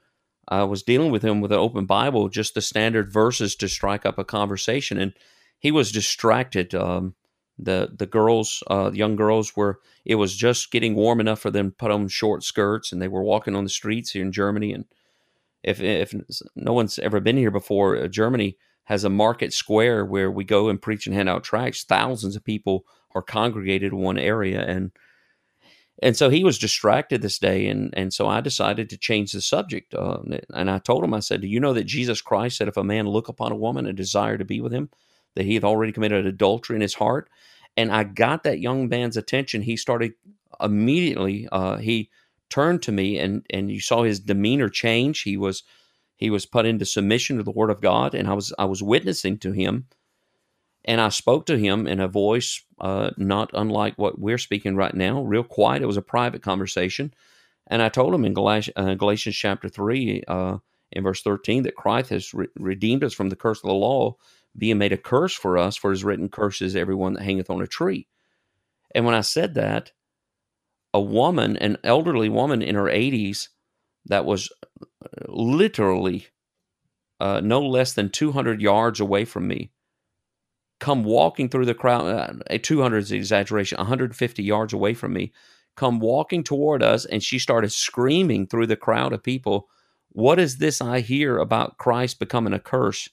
I 0.48 0.64
was 0.64 0.82
dealing 0.82 1.10
with 1.12 1.22
him 1.22 1.40
with 1.40 1.52
an 1.52 1.58
open 1.58 1.86
Bible, 1.86 2.28
just 2.28 2.54
the 2.54 2.60
standard 2.60 3.12
verses 3.12 3.56
to 3.56 3.68
strike 3.68 4.04
up 4.04 4.18
a 4.18 4.24
conversation, 4.24 4.98
and 4.98 5.14
he 5.58 5.70
was 5.70 5.92
distracted. 5.92 6.74
Um, 6.74 7.14
the 7.58 7.90
the 7.96 8.06
girls, 8.06 8.62
uh, 8.70 8.90
young 8.92 9.16
girls, 9.16 9.56
were 9.56 9.80
it 10.04 10.16
was 10.16 10.36
just 10.36 10.72
getting 10.72 10.94
warm 10.94 11.20
enough 11.20 11.38
for 11.40 11.50
them 11.50 11.70
to 11.70 11.76
put 11.76 11.90
on 11.90 12.08
short 12.08 12.42
skirts, 12.42 12.92
and 12.92 13.00
they 13.00 13.08
were 13.08 13.22
walking 13.22 13.54
on 13.54 13.64
the 13.64 13.70
streets 13.70 14.10
here 14.10 14.22
in 14.22 14.32
Germany. 14.32 14.72
And 14.72 14.84
if 15.62 15.80
if 15.80 16.12
no 16.56 16.72
one's 16.72 16.98
ever 16.98 17.20
been 17.20 17.36
here 17.36 17.50
before, 17.50 17.96
uh, 17.96 18.08
Germany 18.08 18.56
has 18.84 19.04
a 19.04 19.10
market 19.10 19.52
square 19.52 20.04
where 20.04 20.30
we 20.30 20.44
go 20.44 20.68
and 20.68 20.82
preach 20.82 21.06
and 21.06 21.14
hand 21.14 21.28
out 21.28 21.44
tracts. 21.44 21.84
Thousands 21.84 22.34
of 22.34 22.44
people 22.44 22.84
are 23.14 23.22
congregated 23.22 23.92
in 23.92 23.98
one 23.98 24.18
area, 24.18 24.60
and 24.60 24.92
and 26.02 26.16
so 26.16 26.30
he 26.30 26.42
was 26.44 26.58
distracted 26.58 27.22
this 27.22 27.38
day, 27.38 27.68
and 27.68 27.92
and 27.96 28.12
so 28.12 28.26
I 28.28 28.40
decided 28.40 28.90
to 28.90 28.96
change 28.96 29.32
the 29.32 29.40
subject. 29.40 29.94
Uh, 29.94 30.18
and 30.54 30.70
I 30.70 30.78
told 30.78 31.04
him, 31.04 31.14
I 31.14 31.20
said, 31.20 31.40
"Do 31.40 31.46
you 31.48 31.60
know 31.60 31.72
that 31.74 31.84
Jesus 31.84 32.20
Christ 32.20 32.56
said, 32.56 32.68
if 32.68 32.76
a 32.76 32.84
man 32.84 33.06
look 33.08 33.28
upon 33.28 33.52
a 33.52 33.56
woman 33.56 33.86
and 33.86 33.96
desire 33.96 34.38
to 34.38 34.44
be 34.44 34.60
with 34.60 34.72
him, 34.72 34.90
that 35.36 35.44
he 35.44 35.54
had 35.54 35.64
already 35.64 35.92
committed 35.92 36.26
adultery 36.26 36.76
in 36.76 36.82
his 36.82 36.94
heart?" 36.94 37.28
and 37.76 37.92
I 37.92 38.04
got 38.04 38.42
that 38.44 38.60
young 38.60 38.88
man's 38.88 39.16
attention. 39.16 39.62
He 39.62 39.76
started 39.76 40.12
immediately. 40.60 41.48
Uh, 41.50 41.78
he 41.78 42.10
turned 42.50 42.82
to 42.82 42.92
me, 42.92 43.18
and 43.18 43.46
and 43.50 43.70
you 43.70 43.80
saw 43.80 44.02
his 44.02 44.20
demeanor 44.20 44.68
change. 44.68 45.22
He 45.22 45.36
was 45.36 45.62
he 46.16 46.30
was 46.30 46.46
put 46.46 46.66
into 46.66 46.84
submission 46.84 47.36
to 47.38 47.42
the 47.42 47.50
Word 47.50 47.70
of 47.70 47.80
God, 47.80 48.14
and 48.14 48.28
I 48.28 48.34
was 48.34 48.52
I 48.58 48.66
was 48.66 48.82
witnessing 48.82 49.38
to 49.38 49.52
him, 49.52 49.86
and 50.84 51.00
I 51.00 51.10
spoke 51.10 51.46
to 51.46 51.58
him 51.58 51.86
in 51.86 52.00
a 52.00 52.08
voice 52.08 52.62
uh, 52.80 53.10
not 53.16 53.50
unlike 53.54 53.96
what 53.96 54.18
we're 54.18 54.38
speaking 54.38 54.76
right 54.76 54.94
now, 54.94 55.22
real 55.22 55.44
quiet. 55.44 55.82
It 55.82 55.86
was 55.86 55.96
a 55.96 56.02
private 56.02 56.42
conversation, 56.42 57.14
and 57.68 57.82
I 57.82 57.88
told 57.88 58.14
him 58.14 58.24
in 58.24 58.34
Galatians, 58.34 58.74
uh, 58.76 58.94
Galatians 58.94 59.36
chapter 59.36 59.68
three, 59.68 60.22
uh, 60.26 60.58
in 60.90 61.02
verse 61.02 61.22
thirteen, 61.22 61.62
that 61.64 61.76
Christ 61.76 62.10
has 62.10 62.34
re- 62.34 62.48
redeemed 62.56 63.04
us 63.04 63.14
from 63.14 63.28
the 63.28 63.36
curse 63.36 63.58
of 63.58 63.68
the 63.68 63.74
law 63.74 64.16
being 64.56 64.78
made 64.78 64.92
a 64.92 64.98
curse 64.98 65.34
for 65.34 65.56
us, 65.56 65.76
for 65.76 65.90
his 65.90 66.04
written 66.04 66.28
curses 66.28 66.76
everyone 66.76 67.14
that 67.14 67.22
hangeth 67.22 67.50
on 67.50 67.62
a 67.62 67.66
tree. 67.66 68.06
And 68.94 69.06
when 69.06 69.14
I 69.14 69.22
said 69.22 69.54
that, 69.54 69.92
a 70.92 71.00
woman, 71.00 71.56
an 71.56 71.78
elderly 71.84 72.28
woman 72.28 72.62
in 72.62 72.74
her 72.74 72.84
80s, 72.84 73.48
that 74.06 74.24
was 74.24 74.50
uh, 74.82 75.06
literally 75.28 76.26
uh, 77.20 77.40
no 77.42 77.60
less 77.60 77.94
than 77.94 78.10
200 78.10 78.60
yards 78.60 79.00
away 79.00 79.24
from 79.24 79.48
me, 79.48 79.70
come 80.82 81.04
walking 81.04 81.48
through 81.48 81.64
the 81.64 81.74
crowd. 81.74 82.42
Uh, 82.50 82.58
200 82.60 82.98
is 82.98 83.12
exaggeration, 83.12 83.78
150 83.78 84.42
yards 84.42 84.72
away 84.72 84.94
from 84.94 85.12
me, 85.12 85.32
come 85.76 86.00
walking 86.00 86.42
toward 86.42 86.82
us, 86.82 87.04
and 87.04 87.22
she 87.22 87.38
started 87.38 87.70
screaming 87.72 88.48
through 88.48 88.66
the 88.66 88.76
crowd 88.76 89.12
of 89.12 89.22
people, 89.22 89.68
What 90.08 90.40
is 90.40 90.58
this 90.58 90.80
I 90.82 90.98
hear 90.98 91.38
about 91.38 91.78
Christ 91.78 92.18
becoming 92.18 92.52
a 92.52 92.58
curse? 92.58 93.08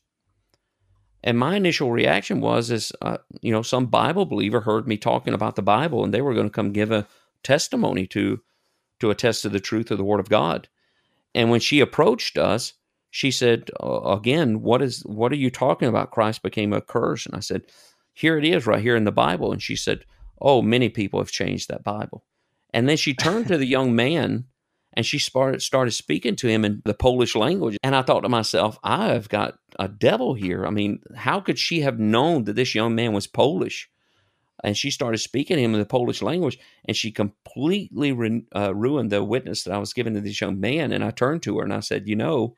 And 1.24 1.38
my 1.38 1.58
initial 1.58 1.92
reaction 1.92 2.42
was, 2.42 2.72
is 2.72 2.92
uh, 3.04 3.18
you 3.42 3.52
know, 3.52 3.62
some 3.62 3.86
Bible 3.86 4.26
believer 4.26 4.62
heard 4.62 4.88
me 4.88 4.98
talking 4.98 5.36
about 5.36 5.56
the 5.56 5.62
Bible, 5.62 6.04
and 6.04 6.12
they 6.12 6.22
were 6.22 6.34
going 6.34 6.48
to 6.48 6.54
come 6.54 6.74
give 6.74 6.92
a 6.92 7.08
testimony 7.44 8.08
to 8.08 8.42
to 9.00 9.12
attest 9.12 9.44
to 9.44 9.50
the 9.50 9.62
truth 9.62 9.92
of 9.92 9.98
the 9.98 10.04
Word 10.04 10.20
of 10.20 10.28
God. 10.28 10.68
And 11.34 11.50
when 11.50 11.62
she 11.62 11.80
approached 11.80 12.38
us, 12.38 12.74
she 13.10 13.32
said, 13.32 13.72
"Again, 13.82 14.62
what 14.62 14.82
is 14.82 15.02
what 15.06 15.32
are 15.32 15.38
you 15.38 15.50
talking 15.50 15.88
about? 15.88 16.12
Christ 16.12 16.44
became 16.44 16.74
a 16.74 16.82
curse." 16.82 17.26
And 17.26 17.36
I 17.36 17.40
said, 17.40 17.64
"Here 18.14 18.38
it 18.38 18.46
is, 18.46 18.68
right 18.68 18.82
here 18.82 18.96
in 18.96 19.06
the 19.06 19.12
Bible." 19.12 19.52
And 19.52 19.62
she 19.62 19.76
said, 19.76 20.06
"Oh, 20.42 20.62
many 20.62 20.90
people 20.90 21.20
have 21.20 21.32
changed 21.32 21.70
that 21.70 21.84
Bible." 21.84 22.24
And 22.74 22.88
then 22.88 22.98
she 22.98 23.14
turned 23.14 23.48
to 23.48 23.58
the 23.58 23.66
young 23.78 23.96
man 23.96 24.46
and 24.94 25.06
she 25.06 25.20
started 25.20 25.62
started 25.62 25.92
speaking 25.92 26.36
to 26.38 26.48
him 26.48 26.66
in 26.66 26.82
the 26.86 26.94
Polish 26.94 27.36
language. 27.36 27.78
And 27.84 27.96
I 27.96 28.02
thought 28.02 28.22
to 28.22 28.30
myself, 28.30 28.80
I 28.84 29.08
have 29.08 29.30
got 29.30 29.58
a 29.78 29.88
devil 29.88 30.34
here. 30.34 30.66
I 30.66 30.72
mean, 30.72 31.02
how 31.16 31.40
could 31.40 31.60
she 31.60 31.82
have 31.82 32.00
known 32.00 32.46
that 32.46 32.56
this 32.56 32.76
young 32.76 32.96
man 32.96 33.14
was 33.14 33.28
Polish? 33.28 33.90
And 34.62 34.76
she 34.76 34.92
started 34.92 35.20
speaking 35.20 35.56
to 35.56 35.64
him 35.64 35.74
in 35.74 35.80
the 35.80 35.86
Polish 35.86 36.22
language, 36.22 36.60
and 36.84 36.98
she 36.98 37.12
completely 37.12 38.12
re- 38.12 38.44
uh, 38.54 38.76
ruined 38.76 39.10
the 39.10 39.24
witness 39.24 39.64
that 39.64 39.74
I 39.74 39.78
was 39.78 39.94
giving 39.94 40.16
to 40.16 40.22
this 40.22 40.42
young 40.42 40.60
man. 40.60 40.92
And 40.92 41.02
I 41.02 41.12
turned 41.12 41.44
to 41.44 41.60
her 41.60 41.64
and 41.64 41.74
I 41.74 41.80
said, 41.80 42.10
"You 42.10 42.18
know," 42.18 42.56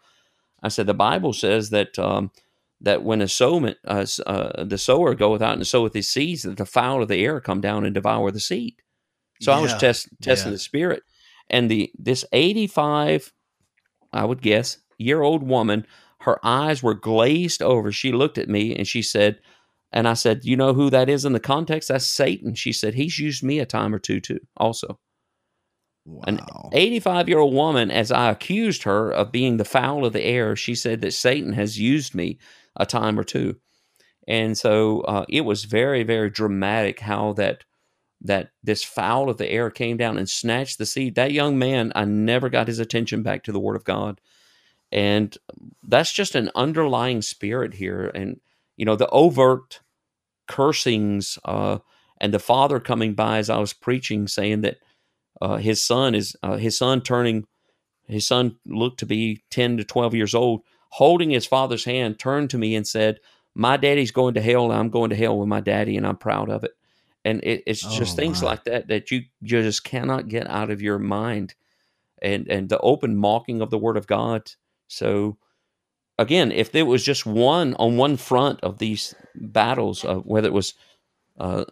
I 0.61 0.69
said, 0.69 0.87
"the 0.87 0.93
Bible 0.93 1.33
says 1.33 1.69
that 1.71 1.97
um, 1.97 2.31
that 2.81 3.03
when 3.03 3.21
a 3.21 3.27
sowman, 3.27 3.75
uh, 3.85 4.05
uh, 4.25 4.63
the 4.63 4.77
sower 4.77 5.13
goeth 5.13 5.41
out 5.41 5.55
and 5.55 5.67
soweth 5.67 5.93
his 5.93 6.09
seeds, 6.09 6.43
that 6.43 6.57
the 6.57 6.65
fowl 6.65 7.01
of 7.01 7.07
the 7.07 7.23
air 7.23 7.39
come 7.39 7.61
down 7.61 7.85
and 7.85 7.93
devour 7.93 8.31
the 8.31 8.39
seed. 8.39 8.75
So 9.39 9.51
yeah. 9.51 9.57
I 9.57 9.61
was 9.61 9.73
test, 9.75 10.09
testing 10.21 10.49
yeah. 10.49 10.55
the 10.55 10.59
spirit, 10.59 11.03
and 11.49 11.69
the 11.69 11.91
this 11.97 12.25
eighty 12.31 12.67
five, 12.67 13.31
I 14.11 14.25
would 14.25 14.41
guess, 14.41 14.77
year 14.97 15.21
old 15.21 15.43
woman, 15.43 15.85
her 16.21 16.39
eyes 16.43 16.83
were 16.83 16.93
glazed 16.93 17.61
over. 17.61 17.91
She 17.91 18.11
looked 18.11 18.37
at 18.37 18.49
me 18.49 18.75
and 18.75 18.87
she 18.87 19.01
said, 19.01 19.39
and 19.91 20.07
I 20.07 20.13
said, 20.13 20.45
"You 20.45 20.55
know 20.55 20.73
who 20.73 20.89
that 20.89 21.09
is 21.09 21.25
in 21.25 21.33
the 21.33 21.39
context? 21.39 21.89
That's 21.89 22.05
Satan." 22.05 22.55
She 22.55 22.73
said, 22.73 22.93
"He's 22.93 23.19
used 23.19 23.43
me 23.43 23.59
a 23.59 23.65
time 23.65 23.93
or 23.93 23.99
two 23.99 24.19
too, 24.19 24.39
also." 24.57 24.99
Wow. 26.05 26.23
An 26.27 26.41
85 26.73 27.29
year 27.29 27.39
old 27.39 27.53
woman, 27.53 27.91
as 27.91 28.11
I 28.11 28.31
accused 28.31 28.83
her 28.83 29.11
of 29.11 29.31
being 29.31 29.57
the 29.57 29.65
fowl 29.65 30.05
of 30.05 30.13
the 30.13 30.23
air, 30.23 30.55
she 30.55 30.75
said 30.75 31.01
that 31.01 31.13
Satan 31.13 31.53
has 31.53 31.79
used 31.79 32.15
me 32.15 32.39
a 32.75 32.85
time 32.85 33.19
or 33.19 33.23
two. 33.23 33.57
And 34.27 34.57
so 34.57 35.01
uh, 35.01 35.25
it 35.29 35.41
was 35.41 35.65
very, 35.65 36.03
very 36.03 36.29
dramatic 36.29 36.99
how 37.01 37.33
that 37.33 37.63
that 38.23 38.51
this 38.63 38.83
fowl 38.83 39.31
of 39.31 39.37
the 39.37 39.49
air 39.49 39.71
came 39.71 39.97
down 39.97 40.17
and 40.17 40.29
snatched 40.29 40.77
the 40.77 40.85
seed. 40.85 41.15
That 41.15 41.31
young 41.31 41.57
man, 41.57 41.91
I 41.95 42.05
never 42.05 42.49
got 42.49 42.67
his 42.67 42.77
attention 42.77 43.23
back 43.23 43.43
to 43.43 43.51
the 43.51 43.59
Word 43.59 43.75
of 43.75 43.83
God, 43.83 44.21
and 44.91 45.35
that's 45.83 46.13
just 46.13 46.35
an 46.35 46.51
underlying 46.55 47.23
spirit 47.23 47.73
here. 47.73 48.11
And 48.13 48.39
you 48.77 48.85
know, 48.85 48.95
the 48.95 49.09
overt 49.09 49.81
cursings 50.47 51.39
uh, 51.45 51.79
and 52.19 52.33
the 52.33 52.39
father 52.39 52.79
coming 52.79 53.13
by 53.15 53.39
as 53.39 53.49
I 53.49 53.57
was 53.57 53.73
preaching, 53.73 54.27
saying 54.27 54.61
that 54.61 54.77
uh, 55.41 55.57
his 55.57 55.81
son 55.81 56.15
is 56.15 56.35
uh, 56.43 56.57
his 56.57 56.77
son 56.77 57.01
turning 57.01 57.45
his 58.07 58.27
son 58.27 58.57
looked 58.65 58.99
to 58.99 59.05
be 59.05 59.43
10 59.51 59.77
to 59.77 59.83
12 59.83 60.13
years 60.15 60.35
old 60.35 60.61
holding 60.91 61.29
his 61.31 61.45
father's 61.45 61.85
hand, 61.85 62.19
turned 62.19 62.49
to 62.51 62.57
me 62.57 62.75
and 62.75 62.85
said, 62.85 63.19
My 63.55 63.77
daddy's 63.77 64.11
going 64.11 64.35
to 64.35 64.41
hell, 64.41 64.71
and 64.71 64.79
I'm 64.79 64.89
going 64.89 65.09
to 65.09 65.15
hell 65.15 65.37
with 65.37 65.47
my 65.47 65.61
daddy, 65.61 65.97
and 65.97 66.05
I'm 66.05 66.17
proud 66.17 66.49
of 66.49 66.63
it. 66.63 66.71
And 67.23 67.43
it, 67.43 67.63
it's 67.65 67.81
just 67.81 68.13
oh, 68.13 68.15
things 68.15 68.43
like 68.43 68.65
that 68.65 68.87
that 68.87 69.11
you, 69.11 69.23
you 69.41 69.61
just 69.61 69.83
cannot 69.83 70.27
get 70.27 70.49
out 70.49 70.69
of 70.69 70.81
your 70.81 70.99
mind. 70.99 71.55
And, 72.21 72.47
and 72.49 72.69
the 72.69 72.79
open 72.79 73.17
mocking 73.17 73.61
of 73.61 73.71
the 73.71 73.79
word 73.79 73.97
of 73.97 74.05
God. 74.05 74.51
So, 74.87 75.37
again, 76.19 76.51
if 76.51 76.71
there 76.71 76.85
was 76.85 77.03
just 77.03 77.25
one 77.25 77.73
on 77.75 77.97
one 77.97 78.15
front 78.15 78.59
of 78.61 78.77
these 78.77 79.15
battles, 79.33 80.05
uh, 80.05 80.17
whether 80.17 80.47
it 80.47 80.53
was 80.53 80.75
uh, 81.39 81.65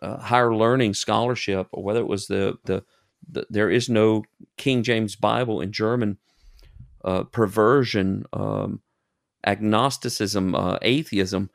uh, 0.00 0.18
higher 0.18 0.54
learning 0.54 0.94
scholarship 0.94 1.68
or 1.70 1.84
whether 1.84 2.00
it 2.00 2.08
was 2.08 2.26
the, 2.26 2.58
the 2.64 2.82
there 3.28 3.70
is 3.70 3.88
no 3.88 4.24
King 4.56 4.82
James 4.82 5.16
Bible 5.16 5.60
in 5.60 5.72
German 5.72 6.18
uh, 7.04 7.24
perversion, 7.24 8.26
um, 8.32 8.80
agnosticism, 9.44 10.54
uh, 10.54 10.78
atheism, 10.82 11.50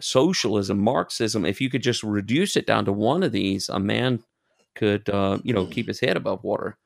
socialism, 0.00 0.78
Marxism, 0.78 1.44
if 1.44 1.60
you 1.60 1.70
could 1.70 1.82
just 1.82 2.02
reduce 2.02 2.56
it 2.56 2.66
down 2.66 2.84
to 2.84 2.92
one 2.92 3.22
of 3.22 3.32
these, 3.32 3.68
a 3.68 3.80
man 3.80 4.22
could, 4.74 5.08
uh, 5.08 5.38
you 5.42 5.52
know, 5.52 5.66
keep 5.66 5.88
his 5.88 6.00
head 6.00 6.16
above 6.16 6.44
water. 6.44 6.76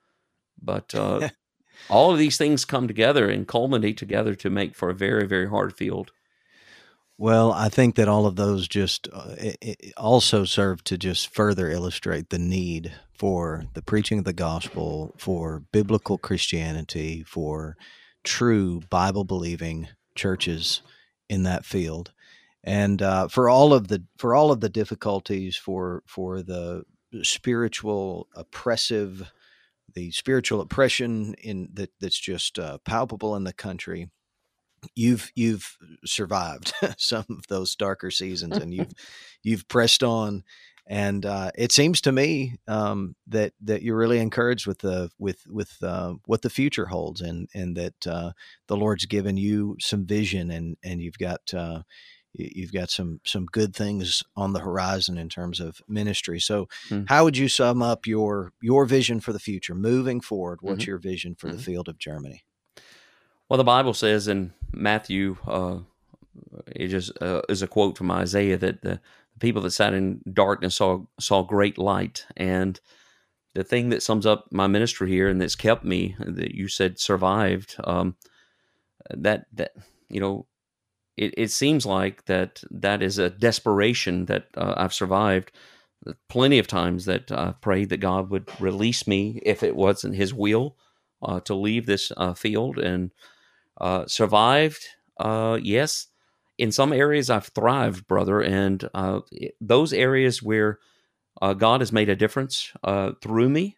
But 0.63 0.95
uh, 0.95 1.29
all 1.91 2.13
of 2.13 2.19
these 2.19 2.37
things 2.37 2.65
come 2.65 2.87
together 2.87 3.29
and 3.29 3.49
culminate 3.49 3.97
together 3.97 4.35
to 4.37 4.51
make 4.51 4.75
for 4.75 4.91
a 4.91 4.95
very, 4.95 5.27
very 5.27 5.49
hard 5.49 5.77
field. 5.77 6.13
Well, 7.21 7.53
I 7.53 7.69
think 7.69 7.97
that 7.97 8.09
all 8.09 8.25
of 8.25 8.37
those 8.37 8.67
just 8.67 9.07
uh, 9.13 9.35
also 9.99 10.47
serve 10.47 10.83
to 10.85 10.97
just 10.97 11.29
further 11.35 11.71
illustrate 11.71 12.31
the 12.31 12.39
need 12.39 12.95
for 13.13 13.65
the 13.75 13.83
preaching 13.83 14.21
of 14.21 14.25
the 14.25 14.33
gospel, 14.33 15.13
for 15.19 15.63
biblical 15.71 16.17
Christianity, 16.17 17.23
for 17.23 17.77
true 18.25 18.81
Bible 18.89 19.25
believing 19.25 19.89
churches 20.15 20.81
in 21.29 21.43
that 21.43 21.67
field, 21.67 22.11
and 22.65 23.03
uh, 23.03 23.29
for 23.29 23.51
all 23.51 23.75
of 23.75 23.89
the 23.89 24.03
for 24.17 24.35
all 24.35 24.51
of 24.51 24.61
the 24.61 24.71
difficulties 24.71 25.57
for 25.57 26.03
for 26.07 26.41
the 26.41 26.85
spiritual 27.23 28.29
oppressive, 28.35 29.31
the 29.95 30.11
spiritual 30.13 30.63
oppression 30.63 31.35
in 31.35 31.69
that 31.75 31.91
that's 32.01 32.19
just 32.19 32.59
uh, 32.59 32.79
palpable 32.79 33.37
in 33.37 33.45
the 33.45 33.53
country 33.53 34.09
you've 34.95 35.31
you've 35.35 35.77
survived 36.05 36.73
some 36.99 37.27
of 37.31 37.47
those 37.49 37.75
darker 37.75 38.11
seasons 38.11 38.57
and 38.57 38.73
you've 38.75 38.93
you've 39.43 39.69
pressed 39.69 40.03
on 40.03 40.45
and 40.87 41.25
uh, 41.25 41.53
it 41.57 41.71
seems 41.71 42.01
to 42.01 42.11
me 42.11 42.57
um, 42.67 43.15
that 43.29 43.53
that 43.63 43.83
you're 43.83 43.97
really 43.97 44.19
encouraged 44.19 44.67
with 44.67 44.81
the 44.81 45.09
with 45.19 45.47
with 45.49 45.77
uh, 45.83 46.15
what 46.27 46.43
the 46.43 46.51
future 46.51 46.87
holds 46.87 47.21
and 47.21 47.49
and 47.55 47.77
that 47.77 48.07
uh, 48.09 48.33
the 48.67 48.77
Lord's 48.77 49.07
given 49.07 49.37
you 49.37 49.77
some 49.79 50.05
vision 50.05 50.51
and 50.51 50.77
and 50.83 51.01
you've 51.01 51.19
got 51.19 51.55
uh, 51.55 51.83
you've 52.33 52.73
got 52.73 52.91
some 52.91 53.21
some 53.25 53.47
good 53.47 53.75
things 53.75 54.23
on 54.37 54.53
the 54.53 54.61
horizon 54.61 55.19
in 55.19 55.29
terms 55.29 55.61
of 55.61 55.81
ministry. 55.89 56.41
So, 56.41 56.67
mm-hmm. 56.89 57.05
how 57.07 57.25
would 57.25 57.37
you 57.37 57.49
sum 57.49 57.83
up 57.83 58.07
your 58.07 58.53
your 58.61 58.85
vision 58.85 59.21
for 59.21 59.33
the 59.33 59.39
future 59.39 59.75
moving 59.75 60.21
forward? 60.21 60.59
What's 60.61 60.83
mm-hmm. 60.83 60.91
your 60.91 60.99
vision 60.99 61.35
for 61.35 61.49
mm-hmm. 61.49 61.57
the 61.57 61.63
field 61.63 61.89
of 61.89 61.99
Germany? 61.99 62.45
Well, 63.49 63.59
the 63.59 63.65
Bible 63.65 63.95
says 63.95 64.29
in 64.29 64.53
Matthew, 64.73 65.37
uh, 65.47 65.79
it 66.75 66.89
just 66.89 67.13
uh, 67.23 67.43
is 67.49 67.63
a 67.63 67.69
quote 67.69 67.97
from 67.99 68.11
Isaiah 68.11 68.57
that 68.59 68.83
the 68.83 69.01
people 69.41 69.63
that 69.63 69.71
sat 69.71 69.95
in 69.95 70.21
darkness 70.33 70.77
saw 70.77 71.05
saw 71.19 71.43
great 71.43 71.79
light. 71.79 72.27
And 72.37 72.81
the 73.55 73.65
thing 73.65 73.89
that 73.91 74.03
sums 74.03 74.27
up 74.27 74.47
my 74.53 74.67
ministry 74.67 75.11
here 75.11 75.29
and 75.29 75.41
that's 75.41 75.57
kept 75.57 75.85
me, 75.85 76.17
that 76.19 76.55
you 76.55 76.69
said 76.69 76.99
survived, 76.99 77.77
um, 77.85 78.17
that 79.11 79.47
that 79.55 79.73
you 80.09 80.21
know, 80.21 80.47
it, 81.17 81.35
it 81.37 81.51
seems 81.51 81.87
like 81.87 82.27
that 82.27 82.63
that 82.71 83.03
is 83.03 83.19
a 83.19 83.31
desperation 83.31 84.27
that 84.27 84.47
uh, 84.57 84.75
I've 84.77 84.95
survived. 84.95 85.53
Plenty 86.31 86.59
of 86.59 86.67
times 86.67 87.05
that 87.05 87.31
I 87.31 87.53
prayed 87.61 87.91
that 87.91 87.99
God 87.99 88.31
would 88.31 88.49
release 88.59 89.07
me 89.07 89.39
if 89.45 89.63
it 89.63 89.77
wasn't 89.77 90.15
His 90.15 90.33
will 90.33 90.77
uh, 91.23 91.41
to 91.41 91.55
leave 91.55 91.85
this 91.85 92.11
uh, 92.17 92.33
field 92.33 92.79
and 92.79 93.11
uh, 93.81 94.07
survived, 94.07 94.83
uh, 95.19 95.59
yes. 95.63 96.07
In 96.59 96.73
some 96.73 96.93
areas, 96.93 97.31
I've 97.31 97.47
thrived, 97.49 98.07
brother, 98.07 98.41
and 98.43 98.89
uh, 98.93 99.21
those 99.61 99.93
areas 99.95 100.43
where 100.43 100.79
uh, 101.41 101.55
God 101.55 101.81
has 101.81 101.93
made 101.93 102.11
a 102.11 102.17
difference 102.17 102.73
uh, 102.85 103.13
through 103.23 103.49
me, 103.49 103.77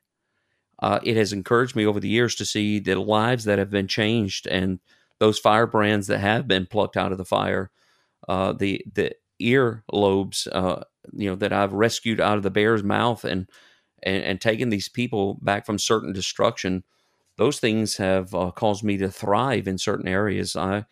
uh, 0.81 0.99
it 1.05 1.17
has 1.17 1.33
encouraged 1.33 1.77
me 1.77 1.87
over 1.87 2.01
the 2.01 2.09
years 2.09 2.35
to 2.37 2.45
see 2.45 2.81
the 2.81 3.01
lives 3.01 3.45
that 3.45 3.59
have 3.59 3.71
been 3.71 3.89
changed 3.89 4.47
and 4.49 4.81
those 5.21 5.39
firebrands 5.39 6.09
that 6.09 6.19
have 6.19 6.49
been 6.49 6.67
plucked 6.67 6.97
out 6.97 7.13
of 7.13 7.19
the 7.19 7.25
fire, 7.25 7.71
the 8.29 8.85
the 8.93 9.15
ear 9.39 9.85
lobes, 9.93 10.49
you 11.13 11.31
know, 11.31 11.37
that 11.37 11.53
I've 11.53 11.73
rescued 11.73 12.21
out 12.21 12.37
of 12.37 12.43
the 12.43 12.51
bear's 12.51 12.83
mouth 12.83 13.25
and 13.25 13.49
and, 14.03 14.25
and 14.25 14.41
taken 14.41 14.69
these 14.71 14.89
people 14.89 15.39
back 15.43 15.67
from 15.67 15.79
certain 15.79 16.13
destruction 16.13 16.85
those 17.43 17.59
things 17.59 17.97
have 17.97 18.33
uh, 18.37 18.53
caused 18.53 18.85
me 18.85 18.97
to 18.97 19.11
thrive 19.11 19.67
in 19.67 19.77
certain 19.77 20.07
areas. 20.07 20.55
I, 20.55 20.85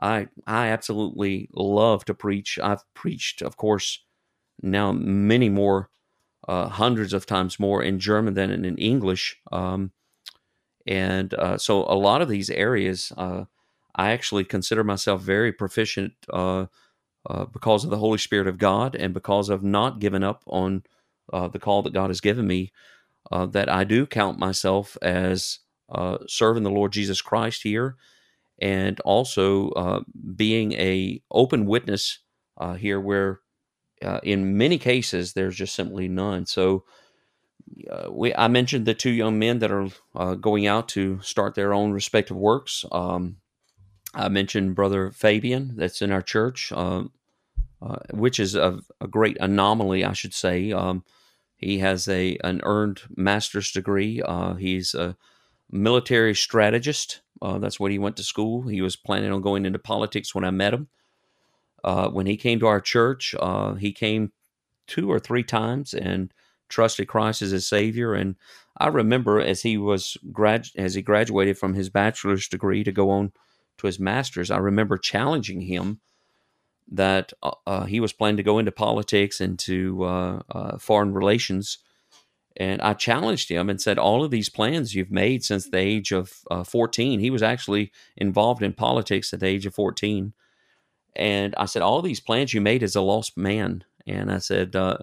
I, 0.00 0.28
I 0.46 0.68
absolutely 0.68 1.50
love 1.52 2.06
to 2.06 2.14
preach. 2.14 2.58
I've 2.58 2.82
preached, 2.94 3.42
of 3.42 3.58
course, 3.58 4.02
now 4.62 4.92
many 4.92 5.50
more, 5.50 5.90
uh, 6.48 6.68
hundreds 6.68 7.12
of 7.12 7.26
times 7.26 7.60
more 7.60 7.82
in 7.82 7.98
German 7.98 8.32
than 8.32 8.50
in 8.50 8.78
English. 8.78 9.38
Um, 9.52 9.92
and 10.86 11.34
uh, 11.34 11.58
so 11.58 11.82
a 11.82 12.00
lot 12.08 12.22
of 12.22 12.30
these 12.30 12.48
areas, 12.48 13.12
uh, 13.18 13.44
I 13.94 14.12
actually 14.12 14.44
consider 14.44 14.82
myself 14.82 15.20
very 15.20 15.52
proficient 15.52 16.14
uh, 16.30 16.64
uh, 17.28 17.44
because 17.44 17.84
of 17.84 17.90
the 17.90 17.98
Holy 17.98 18.16
Spirit 18.16 18.46
of 18.46 18.56
God 18.56 18.96
and 18.96 19.12
because 19.12 19.50
of 19.50 19.62
not 19.62 19.98
giving 20.00 20.24
up 20.24 20.44
on 20.46 20.82
the 21.30 21.60
call 21.60 21.82
that 21.82 21.92
God 21.92 22.08
has 22.08 22.22
given 22.22 22.46
me. 22.46 22.72
that 23.30 23.68
I 23.68 23.84
do 23.84 24.06
count 24.06 24.38
myself 24.38 24.96
as 25.02 25.58
uh, 25.90 26.18
serving 26.26 26.62
the 26.62 26.70
Lord 26.70 26.92
Jesus 26.92 27.20
Christ 27.20 27.62
here, 27.62 27.96
and 28.60 29.00
also 29.00 29.70
uh, 29.70 30.00
being 30.36 30.72
a 30.74 31.22
open 31.30 31.66
witness 31.66 32.20
uh, 32.58 32.74
here, 32.74 33.00
where 33.00 33.40
uh, 34.04 34.20
in 34.22 34.56
many 34.56 34.78
cases 34.78 35.32
there's 35.32 35.56
just 35.56 35.74
simply 35.74 36.08
none. 36.08 36.46
So. 36.46 36.84
Uh, 37.88 38.10
we, 38.10 38.34
I 38.34 38.48
mentioned 38.48 38.84
the 38.84 38.94
two 38.94 39.10
young 39.10 39.38
men 39.38 39.60
that 39.60 39.70
are 39.70 39.88
uh, 40.16 40.34
going 40.34 40.66
out 40.66 40.88
to 40.88 41.20
start 41.20 41.54
their 41.54 41.72
own 41.72 41.92
respective 41.92 42.36
works. 42.36 42.84
Um, 42.90 43.36
I 44.12 44.28
mentioned 44.28 44.74
Brother 44.74 45.12
Fabian, 45.12 45.76
that's 45.76 46.02
in 46.02 46.10
our 46.10 46.22
church, 46.22 46.72
which 48.12 48.40
is 48.40 48.56
a, 48.56 48.80
a, 49.00 49.06
great 49.06 49.36
anomaly, 49.38 50.04
I 50.04 50.14
should 50.14 50.34
say. 50.34 50.72
Um, 50.72 51.04
he 51.58 51.78
has 51.78 52.08
a 52.08 52.38
an 52.42 52.60
earned 52.64 53.02
master's 53.14 53.70
degree. 53.70 54.20
he's 54.58 54.94
a 54.94 55.16
military 55.70 56.34
strategist. 56.34 57.20
Uh, 57.42 57.58
that's 57.58 57.80
what 57.80 57.90
he 57.90 57.98
went 57.98 58.16
to 58.16 58.22
school. 58.22 58.62
He 58.62 58.82
was 58.82 58.96
planning 58.96 59.32
on 59.32 59.40
going 59.40 59.64
into 59.64 59.78
politics 59.78 60.34
when 60.34 60.44
I 60.44 60.50
met 60.50 60.74
him. 60.74 60.88
Uh, 61.82 62.08
when 62.10 62.26
he 62.26 62.36
came 62.36 62.60
to 62.60 62.66
our 62.66 62.80
church, 62.80 63.34
uh, 63.40 63.74
he 63.74 63.92
came 63.92 64.32
two 64.86 65.10
or 65.10 65.18
three 65.18 65.42
times 65.42 65.94
and 65.94 66.32
trusted 66.68 67.08
Christ 67.08 67.42
as 67.42 67.52
his 67.52 67.66
Savior. 67.66 68.12
And 68.14 68.36
I 68.76 68.88
remember 68.88 69.40
as 69.40 69.62
he 69.62 69.78
was 69.78 70.16
grad 70.32 70.68
as 70.76 70.94
he 70.94 71.02
graduated 71.02 71.58
from 71.58 71.74
his 71.74 71.88
bachelor's 71.88 72.48
degree 72.48 72.84
to 72.84 72.92
go 72.92 73.10
on 73.10 73.32
to 73.78 73.86
his 73.86 73.98
master's, 73.98 74.50
I 74.50 74.58
remember 74.58 74.98
challenging 74.98 75.62
him 75.62 76.00
that 76.90 77.32
uh, 77.42 77.52
uh, 77.66 77.84
he 77.84 78.00
was 78.00 78.12
planning 78.12 78.36
to 78.36 78.42
go 78.42 78.58
into 78.58 78.72
politics 78.72 79.40
and 79.40 79.58
to 79.60 80.04
uh, 80.04 80.78
foreign 80.78 81.14
relations. 81.14 81.78
And 82.60 82.82
I 82.82 82.92
challenged 82.92 83.48
him 83.48 83.70
and 83.70 83.80
said, 83.80 83.98
All 83.98 84.22
of 84.22 84.30
these 84.30 84.50
plans 84.50 84.94
you've 84.94 85.10
made 85.10 85.42
since 85.42 85.70
the 85.70 85.78
age 85.78 86.12
of 86.12 86.40
uh, 86.50 86.62
14, 86.62 87.18
he 87.18 87.30
was 87.30 87.42
actually 87.42 87.90
involved 88.18 88.62
in 88.62 88.74
politics 88.74 89.32
at 89.32 89.40
the 89.40 89.46
age 89.46 89.64
of 89.64 89.74
14. 89.74 90.34
And 91.16 91.54
I 91.56 91.64
said, 91.64 91.80
All 91.80 92.02
these 92.02 92.20
plans 92.20 92.52
you 92.52 92.60
made 92.60 92.82
as 92.82 92.94
a 92.94 93.00
lost 93.00 93.38
man. 93.38 93.84
And 94.06 94.30
I 94.30 94.38
said, 94.38 94.76
uh, 94.76 94.98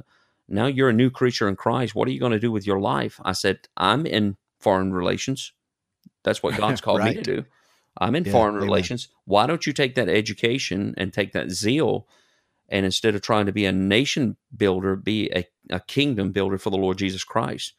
Now 0.47 0.67
you're 0.67 0.89
a 0.89 0.93
new 0.93 1.09
creature 1.09 1.49
in 1.49 1.55
Christ. 1.55 1.95
What 1.95 2.07
are 2.07 2.11
you 2.11 2.19
going 2.19 2.31
to 2.31 2.39
do 2.39 2.51
with 2.51 2.67
your 2.67 2.79
life? 2.79 3.19
I 3.25 3.31
said, 3.31 3.67
I'm 3.75 4.05
in 4.05 4.37
foreign 4.59 4.93
relations. 4.93 5.51
That's 6.23 6.43
what 6.43 6.57
God's 6.57 6.81
called 6.81 6.99
right. 6.99 7.15
me 7.15 7.23
to 7.23 7.35
do. 7.37 7.45
I'm 7.99 8.15
in 8.15 8.25
yeah, 8.25 8.33
foreign 8.33 8.53
amen. 8.57 8.67
relations. 8.67 9.07
Why 9.25 9.47
don't 9.47 9.65
you 9.65 9.73
take 9.73 9.95
that 9.95 10.09
education 10.09 10.93
and 10.95 11.11
take 11.11 11.33
that 11.33 11.49
zeal 11.49 12.07
and 12.69 12.85
instead 12.85 13.15
of 13.15 13.21
trying 13.21 13.45
to 13.45 13.51
be 13.51 13.65
a 13.65 13.71
nation 13.71 14.37
builder, 14.55 14.95
be 14.95 15.29
a, 15.33 15.47
a 15.69 15.79
kingdom 15.79 16.31
builder 16.31 16.57
for 16.57 16.69
the 16.69 16.77
Lord 16.77 16.97
Jesus 16.97 17.23
Christ? 17.23 17.73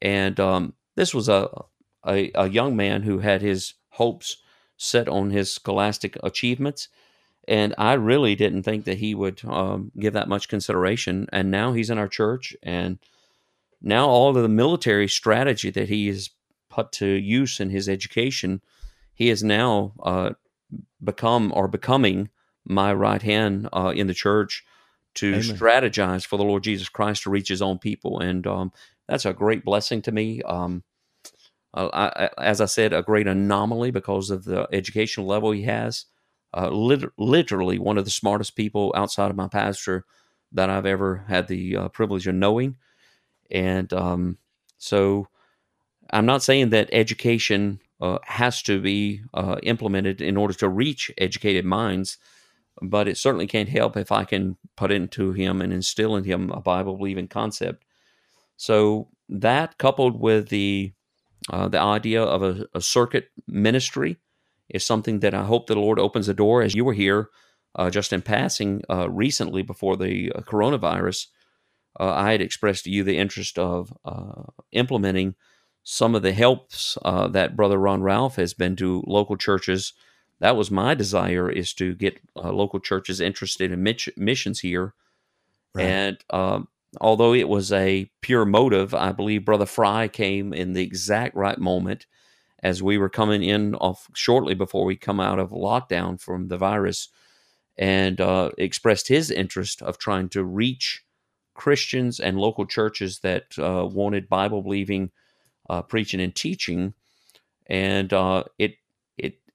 And 0.00 0.38
um, 0.38 0.74
this 0.96 1.14
was 1.14 1.28
a, 1.28 1.48
a, 2.06 2.30
a 2.34 2.48
young 2.48 2.76
man 2.76 3.02
who 3.02 3.18
had 3.18 3.42
his 3.42 3.74
hopes 3.90 4.38
set 4.76 5.08
on 5.08 5.30
his 5.30 5.52
scholastic 5.52 6.16
achievements. 6.22 6.88
And 7.46 7.74
I 7.78 7.94
really 7.94 8.34
didn't 8.34 8.62
think 8.62 8.84
that 8.84 8.98
he 8.98 9.14
would 9.14 9.40
um, 9.44 9.90
give 9.98 10.12
that 10.12 10.28
much 10.28 10.48
consideration. 10.48 11.26
And 11.32 11.50
now 11.50 11.72
he's 11.72 11.90
in 11.90 11.98
our 11.98 12.08
church. 12.08 12.54
And 12.62 12.98
now 13.80 14.08
all 14.08 14.36
of 14.36 14.42
the 14.42 14.48
military 14.48 15.08
strategy 15.08 15.70
that 15.70 15.88
he 15.88 16.08
has 16.08 16.30
put 16.68 16.92
to 16.92 17.06
use 17.06 17.60
in 17.60 17.70
his 17.70 17.88
education– 17.88 18.60
he 19.18 19.28
has 19.28 19.42
now 19.42 19.94
uh, 20.00 20.30
become 21.02 21.52
or 21.52 21.66
becoming 21.66 22.30
my 22.68 22.92
right 22.92 23.22
hand 23.22 23.68
uh, 23.72 23.92
in 23.94 24.06
the 24.06 24.14
church 24.14 24.64
to 25.14 25.32
Amen. 25.32 25.56
strategize 25.56 26.26
for 26.26 26.36
the 26.36 26.44
Lord 26.44 26.62
Jesus 26.62 26.88
Christ 26.88 27.24
to 27.24 27.30
reach 27.30 27.48
His 27.48 27.62
own 27.62 27.78
people, 27.78 28.20
and 28.20 28.46
um, 28.46 28.72
that's 29.08 29.24
a 29.24 29.32
great 29.32 29.64
blessing 29.64 30.02
to 30.02 30.12
me. 30.12 30.42
Um, 30.42 30.84
I, 31.74 32.30
as 32.38 32.60
I 32.60 32.66
said, 32.66 32.92
a 32.92 33.02
great 33.02 33.26
anomaly 33.26 33.90
because 33.90 34.30
of 34.30 34.44
the 34.44 34.66
educational 34.72 35.26
level 35.26 35.50
he 35.52 35.62
has. 35.62 36.06
Uh, 36.56 36.70
lit- 36.70 37.12
literally 37.18 37.78
one 37.78 37.98
of 37.98 38.06
the 38.06 38.10
smartest 38.10 38.56
people 38.56 38.92
outside 38.96 39.30
of 39.30 39.36
my 39.36 39.48
pastor 39.48 40.06
that 40.52 40.70
I've 40.70 40.86
ever 40.86 41.24
had 41.28 41.46
the 41.46 41.76
uh, 41.76 41.88
privilege 41.88 42.26
of 42.26 42.34
knowing, 42.34 42.76
and 43.50 43.92
um, 43.92 44.38
so 44.78 45.28
I'm 46.10 46.26
not 46.26 46.42
saying 46.42 46.70
that 46.70 46.88
education 46.90 47.80
uh, 48.00 48.18
has 48.24 48.62
to 48.62 48.80
be 48.80 49.22
uh, 49.34 49.56
implemented 49.62 50.20
in 50.20 50.36
order 50.36 50.54
to 50.54 50.68
reach 50.68 51.10
educated 51.18 51.64
minds. 51.64 52.16
But 52.80 53.08
it 53.08 53.16
certainly 53.16 53.46
can't 53.46 53.68
help 53.68 53.96
if 53.96 54.12
I 54.12 54.24
can 54.24 54.56
put 54.76 54.92
into 54.92 55.32
him 55.32 55.60
and 55.60 55.72
instill 55.72 56.16
in 56.16 56.24
him 56.24 56.50
a 56.50 56.60
Bible 56.60 56.96
believing 56.96 57.28
concept. 57.28 57.84
So 58.56 59.08
that 59.28 59.78
coupled 59.78 60.20
with 60.20 60.48
the 60.48 60.92
uh, 61.50 61.68
the 61.68 61.80
idea 61.80 62.22
of 62.22 62.42
a, 62.42 62.66
a, 62.74 62.80
circuit 62.80 63.30
ministry 63.46 64.16
is 64.68 64.84
something 64.84 65.20
that 65.20 65.34
I 65.34 65.44
hope 65.44 65.66
the 65.66 65.76
Lord 65.76 65.98
opens 65.98 66.26
the 66.26 66.34
door. 66.34 66.62
As 66.62 66.74
you 66.74 66.84
were 66.84 66.92
here 66.92 67.30
uh, 67.76 67.90
just 67.90 68.12
in 68.12 68.22
passing 68.22 68.82
uh, 68.90 69.08
recently 69.08 69.62
before 69.62 69.96
the 69.96 70.32
uh, 70.32 70.40
coronavirus, 70.40 71.26
I 71.98 72.32
had 72.32 72.42
expressed 72.42 72.84
to 72.84 72.90
you 72.90 73.02
the 73.02 73.18
interest 73.18 73.58
of 73.58 73.92
implementing 74.72 75.34
some 75.90 76.14
of 76.14 76.20
the 76.20 76.34
helps 76.34 76.98
uh, 77.02 77.28
that 77.28 77.56
Brother 77.56 77.78
Ron 77.78 78.02
Ralph 78.02 78.36
has 78.36 78.52
been 78.52 78.76
to 78.76 79.02
local 79.06 79.38
churches. 79.38 79.94
That 80.40 80.56
was 80.56 80.70
my 80.70 80.94
desire 80.94 81.50
is 81.50 81.72
to 81.74 81.94
get 81.94 82.20
uh, 82.36 82.52
local 82.52 82.80
churches 82.80 83.20
interested 83.20 83.72
in 83.72 83.82
mitch- 83.82 84.10
missions 84.16 84.60
here. 84.60 84.94
Right. 85.74 85.84
And 85.84 86.18
um, 86.30 86.68
although 87.00 87.34
it 87.34 87.48
was 87.48 87.72
a 87.72 88.10
pure 88.20 88.44
motive, 88.44 88.94
I 88.94 89.12
believe 89.12 89.44
Brother 89.44 89.66
Fry 89.66 90.08
came 90.08 90.52
in 90.52 90.72
the 90.72 90.82
exact 90.82 91.34
right 91.34 91.58
moment 91.58 92.06
as 92.62 92.82
we 92.82 92.98
were 92.98 93.08
coming 93.08 93.42
in 93.42 93.74
off 93.76 94.08
shortly 94.14 94.54
before 94.54 94.84
we 94.84 94.96
come 94.96 95.20
out 95.20 95.38
of 95.38 95.50
lockdown 95.50 96.20
from 96.20 96.48
the 96.48 96.56
virus 96.56 97.08
and 97.76 98.20
uh, 98.20 98.50
expressed 98.58 99.08
his 99.08 99.30
interest 99.30 99.82
of 99.82 99.98
trying 99.98 100.28
to 100.28 100.42
reach 100.44 101.04
Christians 101.54 102.18
and 102.20 102.38
local 102.38 102.66
churches 102.66 103.20
that 103.20 103.56
uh, 103.58 103.86
wanted 103.86 104.28
Bible 104.28 104.62
believing 104.62 105.10
uh, 105.70 105.82
preaching 105.82 106.20
and 106.20 106.34
teaching, 106.34 106.94
and 107.66 108.12
uh, 108.12 108.44
it 108.58 108.76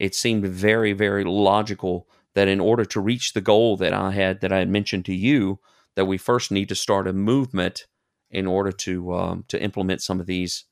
it 0.03 0.13
seemed 0.13 0.45
very 0.45 0.91
very 0.91 1.23
logical 1.23 2.07
that 2.35 2.47
in 2.47 2.59
order 2.59 2.83
to 2.83 2.99
reach 2.99 3.33
the 3.33 3.41
goal 3.41 3.77
that 3.77 3.93
I 3.93 4.11
had 4.11 4.41
that 4.41 4.51
I 4.51 4.59
had 4.59 4.69
mentioned 4.69 5.05
to 5.05 5.15
you, 5.15 5.59
that 5.95 6.05
we 6.05 6.17
first 6.17 6.51
need 6.51 6.69
to 6.69 6.75
start 6.75 7.07
a 7.07 7.13
movement 7.13 7.85
in 8.29 8.45
order 8.47 8.71
to 8.71 9.13
um, 9.13 9.45
to 9.47 9.61
implement 9.61 10.01
some 10.01 10.19
of 10.19 10.25
these 10.25 10.65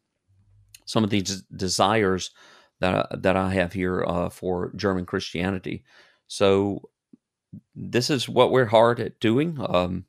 some 0.85 1.03
of 1.03 1.09
these 1.09 1.43
desires 1.55 2.31
that 2.81 3.21
that 3.23 3.37
I 3.37 3.53
have 3.53 3.71
here 3.71 4.03
uh, 4.05 4.29
for 4.29 4.73
German 4.75 5.05
Christianity. 5.05 5.83
So 6.27 6.89
this 7.73 8.09
is 8.09 8.27
what 8.27 8.51
we're 8.51 8.65
hard 8.65 8.99
at 8.99 9.19
doing. 9.19 9.57
Um, 9.59 10.05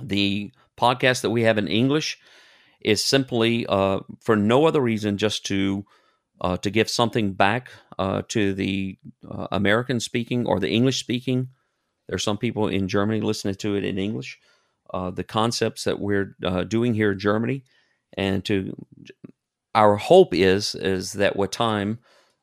the 0.00 0.52
podcast 0.78 1.22
that 1.22 1.30
we 1.30 1.42
have 1.42 1.58
in 1.58 1.68
English 1.68 2.18
is 2.80 3.04
simply 3.04 3.66
uh, 3.66 4.00
for 4.20 4.36
no 4.36 4.66
other 4.66 4.80
reason 4.80 5.18
just 5.18 5.44
to 5.46 5.84
uh, 6.40 6.56
to 6.58 6.70
give 6.70 6.88
something 6.88 7.32
back 7.32 7.70
uh, 7.98 8.22
to 8.28 8.54
the 8.54 8.98
uh, 9.28 9.48
American 9.52 10.00
speaking 10.00 10.46
or 10.46 10.60
the 10.60 10.70
English 10.70 11.00
speaking. 11.00 11.48
There 12.08 12.14
are 12.14 12.18
some 12.18 12.38
people 12.38 12.68
in 12.68 12.88
Germany 12.88 13.20
listening 13.20 13.56
to 13.56 13.74
it 13.74 13.84
in 13.84 13.98
English. 13.98 14.38
Uh, 14.92 15.10
the 15.10 15.24
concepts 15.24 15.84
that 15.84 16.00
we're 16.00 16.36
uh, 16.44 16.64
doing 16.64 16.94
here 16.94 17.12
in 17.12 17.18
Germany, 17.18 17.64
and 18.16 18.44
to 18.46 18.74
our 19.74 19.96
hope 19.96 20.32
is 20.32 20.74
is 20.74 21.12
that 21.14 21.36
with 21.36 21.50
time 21.50 21.98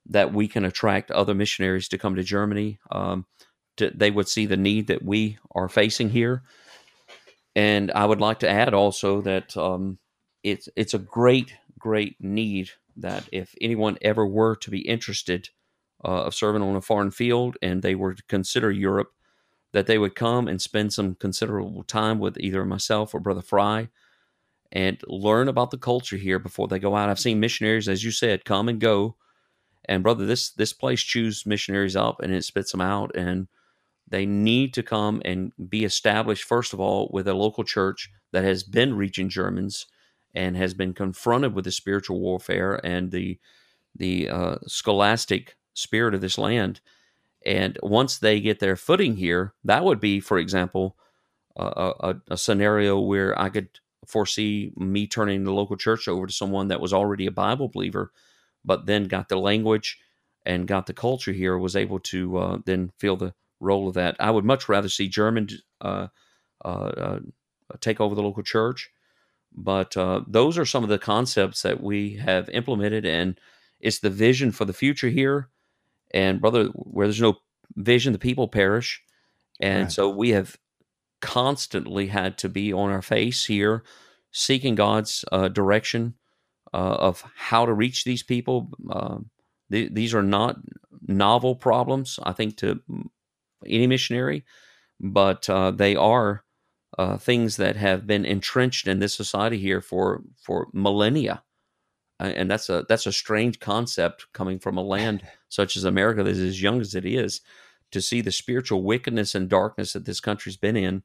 that 0.07 0.31
we 0.31 0.47
can 0.47 0.63
attract 0.63 1.09
other 1.09 1.33
missionaries 1.33 1.87
to 1.87 1.97
come 1.97 2.15
to 2.15 2.23
Germany. 2.23 2.77
Um, 2.91 3.25
to, 3.77 3.91
they 3.93 4.11
would 4.11 4.29
see 4.29 4.45
the 4.45 4.57
need 4.57 4.87
that 4.87 5.03
we 5.03 5.37
are 5.53 5.67
facing 5.67 6.09
here. 6.09 6.43
And 7.55 7.91
I 7.91 8.05
would 8.05 8.21
like 8.21 8.39
to 8.39 8.49
add 8.49 8.73
also 8.73 9.21
that 9.21 9.55
um, 9.57 9.97
it's 10.43 10.69
it's 10.75 10.93
a 10.93 10.99
great 10.99 11.55
great 11.79 12.15
need 12.19 12.69
that 12.95 13.27
if 13.31 13.53
anyone 13.61 13.97
ever 14.01 14.25
were 14.25 14.55
to 14.55 14.69
be 14.69 14.87
interested 14.87 15.49
uh, 16.03 16.25
of 16.25 16.35
serving 16.35 16.61
on 16.61 16.75
a 16.75 16.81
foreign 16.81 17.11
field 17.11 17.57
and 17.61 17.81
they 17.81 17.95
were 17.95 18.13
to 18.13 18.23
consider 18.23 18.71
Europe, 18.71 19.11
that 19.73 19.87
they 19.87 19.97
would 19.97 20.15
come 20.15 20.47
and 20.47 20.61
spend 20.61 20.93
some 20.93 21.15
considerable 21.15 21.83
time 21.83 22.19
with 22.19 22.37
either 22.39 22.63
myself 22.63 23.13
or 23.13 23.19
Brother 23.19 23.41
Fry 23.41 23.89
and 24.71 25.01
learn 25.07 25.47
about 25.47 25.71
the 25.71 25.77
culture 25.77 26.17
here 26.17 26.39
before 26.39 26.67
they 26.67 26.79
go 26.79 26.95
out. 26.95 27.09
I've 27.09 27.19
seen 27.19 27.39
missionaries, 27.39 27.87
as 27.87 28.03
you 28.03 28.11
said, 28.11 28.45
come 28.45 28.69
and 28.69 28.79
go. 28.79 29.15
And 29.87 30.03
brother, 30.03 30.25
this 30.25 30.49
this 30.51 30.73
place 30.73 31.01
chews 31.01 31.45
missionaries 31.45 31.95
up 31.95 32.21
and 32.21 32.33
it 32.33 32.43
spits 32.43 32.71
them 32.71 32.81
out. 32.81 33.15
And 33.15 33.47
they 34.07 34.25
need 34.25 34.73
to 34.75 34.83
come 34.83 35.21
and 35.25 35.51
be 35.69 35.83
established 35.85 36.43
first 36.43 36.73
of 36.73 36.79
all 36.79 37.09
with 37.11 37.27
a 37.27 37.33
local 37.33 37.63
church 37.63 38.09
that 38.31 38.43
has 38.43 38.63
been 38.63 38.95
reaching 38.95 39.29
Germans 39.29 39.85
and 40.35 40.57
has 40.57 40.73
been 40.73 40.93
confronted 40.93 41.53
with 41.53 41.65
the 41.65 41.71
spiritual 41.71 42.19
warfare 42.19 42.79
and 42.85 43.11
the 43.11 43.39
the 43.95 44.29
uh, 44.29 44.55
scholastic 44.67 45.55
spirit 45.73 46.13
of 46.13 46.21
this 46.21 46.37
land. 46.37 46.81
And 47.45 47.77
once 47.81 48.17
they 48.17 48.41
get 48.41 48.59
their 48.59 48.75
footing 48.75 49.15
here, 49.15 49.53
that 49.63 49.85
would 49.85 50.01
be, 50.01 50.19
for 50.19 50.37
example, 50.37 50.97
a, 51.55 51.93
a, 51.99 52.15
a 52.31 52.37
scenario 52.37 52.99
where 52.99 53.39
I 53.39 53.49
could 53.49 53.69
foresee 54.05 54.73
me 54.75 55.07
turning 55.07 55.43
the 55.43 55.53
local 55.53 55.77
church 55.77 56.07
over 56.07 56.27
to 56.27 56.33
someone 56.33 56.67
that 56.67 56.81
was 56.81 56.91
already 56.91 57.25
a 57.25 57.31
Bible 57.31 57.69
believer, 57.69 58.11
but 58.65 58.85
then 58.85 59.05
got 59.05 59.29
the 59.29 59.37
language 59.37 59.97
and 60.45 60.67
got 60.67 60.87
the 60.87 60.93
culture 60.93 61.31
here, 61.31 61.57
was 61.57 61.75
able 61.75 61.99
to 61.99 62.37
uh, 62.37 62.57
then 62.65 62.91
fill 62.97 63.15
the 63.15 63.33
role 63.59 63.87
of 63.87 63.93
that. 63.93 64.15
I 64.19 64.31
would 64.31 64.45
much 64.45 64.67
rather 64.67 64.89
see 64.89 65.07
German 65.07 65.47
uh, 65.81 66.07
uh, 66.63 66.67
uh 66.67 67.19
take 67.79 68.01
over 68.01 68.13
the 68.13 68.21
local 68.21 68.43
church 68.43 68.91
but 69.55 69.95
uh, 69.95 70.21
those 70.27 70.57
are 70.57 70.65
some 70.65 70.83
of 70.83 70.89
the 70.89 70.99
concepts 70.99 71.61
that 71.61 71.81
we 71.81 72.15
have 72.17 72.49
implemented, 72.49 73.05
and 73.05 73.39
it's 73.79 73.99
the 73.99 74.09
vision 74.09 74.51
for 74.51 74.65
the 74.65 74.73
future 74.73 75.09
here. 75.09 75.49
And 76.11 76.39
brother, 76.39 76.65
where 76.73 77.07
there's 77.07 77.21
no 77.21 77.37
vision, 77.75 78.13
the 78.13 78.19
people 78.19 78.47
perish. 78.47 79.01
And 79.59 79.83
right. 79.83 79.91
so 79.91 80.09
we 80.09 80.29
have 80.29 80.57
constantly 81.21 82.07
had 82.07 82.37
to 82.39 82.49
be 82.49 82.71
on 82.71 82.89
our 82.89 83.01
face 83.01 83.45
here, 83.45 83.83
seeking 84.31 84.75
God's 84.75 85.25
uh, 85.31 85.47
direction 85.47 86.15
uh, 86.73 86.77
of 86.77 87.23
how 87.35 87.65
to 87.65 87.73
reach 87.73 88.03
these 88.03 88.23
people. 88.23 88.69
Um, 88.89 89.29
th- 89.71 89.91
these 89.93 90.13
are 90.13 90.23
not 90.23 90.57
novel 91.07 91.55
problems, 91.55 92.19
I 92.23 92.33
think, 92.33 92.57
to 92.57 92.81
any 93.65 93.87
missionary, 93.87 94.45
but 94.99 95.49
uh, 95.49 95.71
they 95.71 95.95
are 95.95 96.44
uh, 96.97 97.17
things 97.17 97.57
that 97.57 97.75
have 97.75 98.07
been 98.07 98.25
entrenched 98.25 98.87
in 98.87 98.99
this 98.99 99.13
society 99.13 99.57
here 99.57 99.81
for 99.81 100.21
for 100.41 100.67
millennia, 100.73 101.43
and 102.19 102.49
that's 102.49 102.69
a 102.69 102.85
that's 102.87 103.05
a 103.05 103.11
strange 103.11 103.59
concept 103.59 104.27
coming 104.33 104.59
from 104.59 104.77
a 104.77 104.83
land 104.83 105.23
such 105.49 105.75
as 105.75 105.83
America 105.83 106.23
that 106.23 106.29
is 106.29 106.39
as 106.39 106.61
young 106.61 106.81
as 106.81 106.95
it 106.95 107.05
is 107.05 107.41
to 107.91 108.01
see 108.01 108.21
the 108.21 108.31
spiritual 108.31 108.83
wickedness 108.83 109.35
and 109.35 109.49
darkness 109.49 109.93
that 109.93 110.05
this 110.05 110.19
country's 110.19 110.57
been 110.57 110.75
in. 110.75 111.03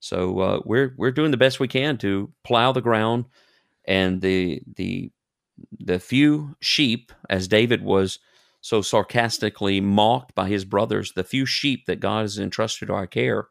So 0.00 0.40
uh, 0.40 0.60
we're 0.64 0.94
we're 0.96 1.10
doing 1.10 1.30
the 1.30 1.36
best 1.36 1.60
we 1.60 1.68
can 1.68 1.98
to 1.98 2.32
plow 2.44 2.72
the 2.72 2.80
ground, 2.80 3.26
and 3.84 4.20
the 4.20 4.62
the 4.76 5.10
the 5.78 5.98
few 5.98 6.56
sheep, 6.60 7.12
as 7.28 7.48
David 7.48 7.82
was 7.82 8.18
so 8.62 8.82
sarcastically 8.82 9.80
mocked 9.80 10.34
by 10.34 10.48
his 10.48 10.64
brothers, 10.64 11.12
the 11.12 11.24
few 11.24 11.46
sheep 11.46 11.86
that 11.86 12.00
God 12.00 12.22
has 12.22 12.38
entrusted 12.38 12.88
to 12.88 12.94
our 12.94 13.06
care, 13.06 13.48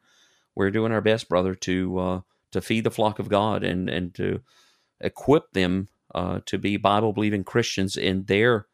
we're 0.55 0.71
doing 0.71 0.91
our 0.91 1.01
best, 1.01 1.29
brother, 1.29 1.55
to 1.55 1.99
uh, 1.99 2.21
to 2.51 2.61
feed 2.61 2.83
the 2.83 2.91
flock 2.91 3.19
of 3.19 3.29
God 3.29 3.63
and 3.63 3.89
and 3.89 4.13
to 4.15 4.41
equip 5.01 5.51
them 5.53 5.87
uh, 6.13 6.39
to 6.45 6.57
be 6.57 6.77
Bible 6.77 7.13
believing 7.13 7.43
Christians 7.43 7.95
in 7.95 8.25
their 8.25 8.67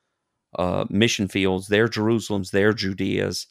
uh, 0.57 0.85
mission 0.89 1.27
fields, 1.27 1.67
their 1.67 1.87
Jerusalems, 1.87 2.51
their 2.51 2.73
Judeas, 2.73 3.47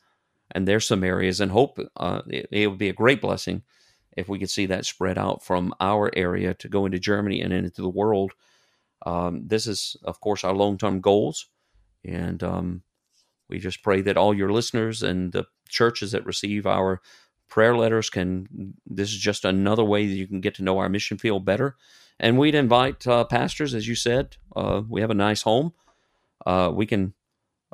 and 0.50 0.66
their 0.66 0.78
Samarias, 0.78 1.40
and 1.40 1.52
hope 1.52 1.78
uh, 1.96 2.22
it, 2.28 2.48
it 2.50 2.66
would 2.68 2.78
be 2.78 2.88
a 2.88 2.94
great 2.94 3.20
blessing 3.20 3.62
if 4.16 4.28
we 4.28 4.38
could 4.38 4.50
see 4.50 4.66
that 4.66 4.86
spread 4.86 5.18
out 5.18 5.44
from 5.44 5.74
our 5.80 6.10
area 6.16 6.54
to 6.54 6.68
go 6.68 6.86
into 6.86 6.98
Germany 6.98 7.40
and 7.40 7.52
into 7.52 7.82
the 7.82 7.88
world. 7.88 8.32
Um, 9.04 9.46
this 9.46 9.66
is, 9.66 9.96
of 10.04 10.20
course, 10.20 10.44
our 10.44 10.54
long 10.54 10.78
term 10.78 11.00
goals. 11.00 11.48
And 12.04 12.42
um, 12.42 12.82
we 13.48 13.58
just 13.58 13.82
pray 13.82 14.00
that 14.02 14.16
all 14.16 14.34
your 14.34 14.52
listeners 14.52 15.02
and 15.02 15.32
the 15.32 15.46
churches 15.68 16.12
that 16.12 16.26
receive 16.26 16.66
our 16.66 17.00
prayer 17.48 17.76
letters 17.76 18.10
can, 18.10 18.74
this 18.86 19.10
is 19.10 19.18
just 19.18 19.44
another 19.44 19.84
way 19.84 20.06
that 20.06 20.14
you 20.14 20.26
can 20.26 20.40
get 20.40 20.54
to 20.56 20.64
know 20.64 20.78
our 20.78 20.88
mission 20.88 21.18
field 21.18 21.44
better. 21.44 21.76
And 22.18 22.38
we'd 22.38 22.54
invite 22.54 23.06
uh, 23.06 23.24
pastors, 23.24 23.74
as 23.74 23.88
you 23.88 23.94
said, 23.94 24.36
uh, 24.54 24.82
we 24.88 25.00
have 25.00 25.10
a 25.10 25.14
nice 25.14 25.42
home. 25.42 25.72
Uh, 26.46 26.70
we 26.72 26.86
can, 26.86 27.14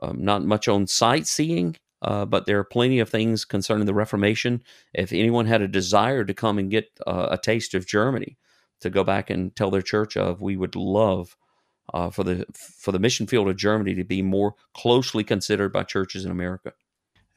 um, 0.02 0.24
not 0.24 0.44
much 0.44 0.68
on 0.68 0.86
sightseeing, 0.86 1.76
uh, 2.02 2.24
but 2.24 2.46
there 2.46 2.58
are 2.58 2.64
plenty 2.64 3.00
of 3.00 3.08
things 3.08 3.44
concerning 3.44 3.86
the 3.86 3.94
Reformation. 3.94 4.62
If 4.94 5.12
anyone 5.12 5.46
had 5.46 5.60
a 5.60 5.68
desire 5.68 6.24
to 6.24 6.34
come 6.34 6.58
and 6.58 6.70
get 6.70 6.90
uh, 7.06 7.28
a 7.30 7.38
taste 7.38 7.74
of 7.74 7.86
Germany, 7.86 8.38
to 8.80 8.90
go 8.90 9.04
back 9.04 9.30
and 9.30 9.54
tell 9.54 9.70
their 9.70 9.82
church 9.82 10.16
of, 10.16 10.40
we 10.40 10.56
would 10.56 10.74
love 10.74 11.36
uh, 11.92 12.10
for 12.10 12.24
the 12.24 12.46
for 12.54 12.92
the 12.92 12.98
mission 12.98 13.26
field 13.26 13.48
of 13.48 13.56
Germany 13.56 13.94
to 13.94 14.04
be 14.04 14.22
more 14.22 14.54
closely 14.74 15.24
considered 15.24 15.72
by 15.72 15.82
churches 15.82 16.24
in 16.24 16.30
America. 16.30 16.72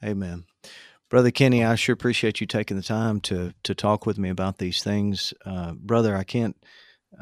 Amen. 0.02 0.44
Brother 1.10 1.30
Kenny, 1.30 1.64
I 1.64 1.74
sure 1.74 1.92
appreciate 1.92 2.40
you 2.40 2.46
taking 2.46 2.76
the 2.76 2.82
time 2.82 3.20
to 3.22 3.54
to 3.62 3.74
talk 3.74 4.06
with 4.06 4.18
me 4.18 4.30
about 4.30 4.58
these 4.58 4.82
things. 4.82 5.34
Uh, 5.44 5.72
brother, 5.72 6.16
I 6.16 6.24
can't 6.24 6.56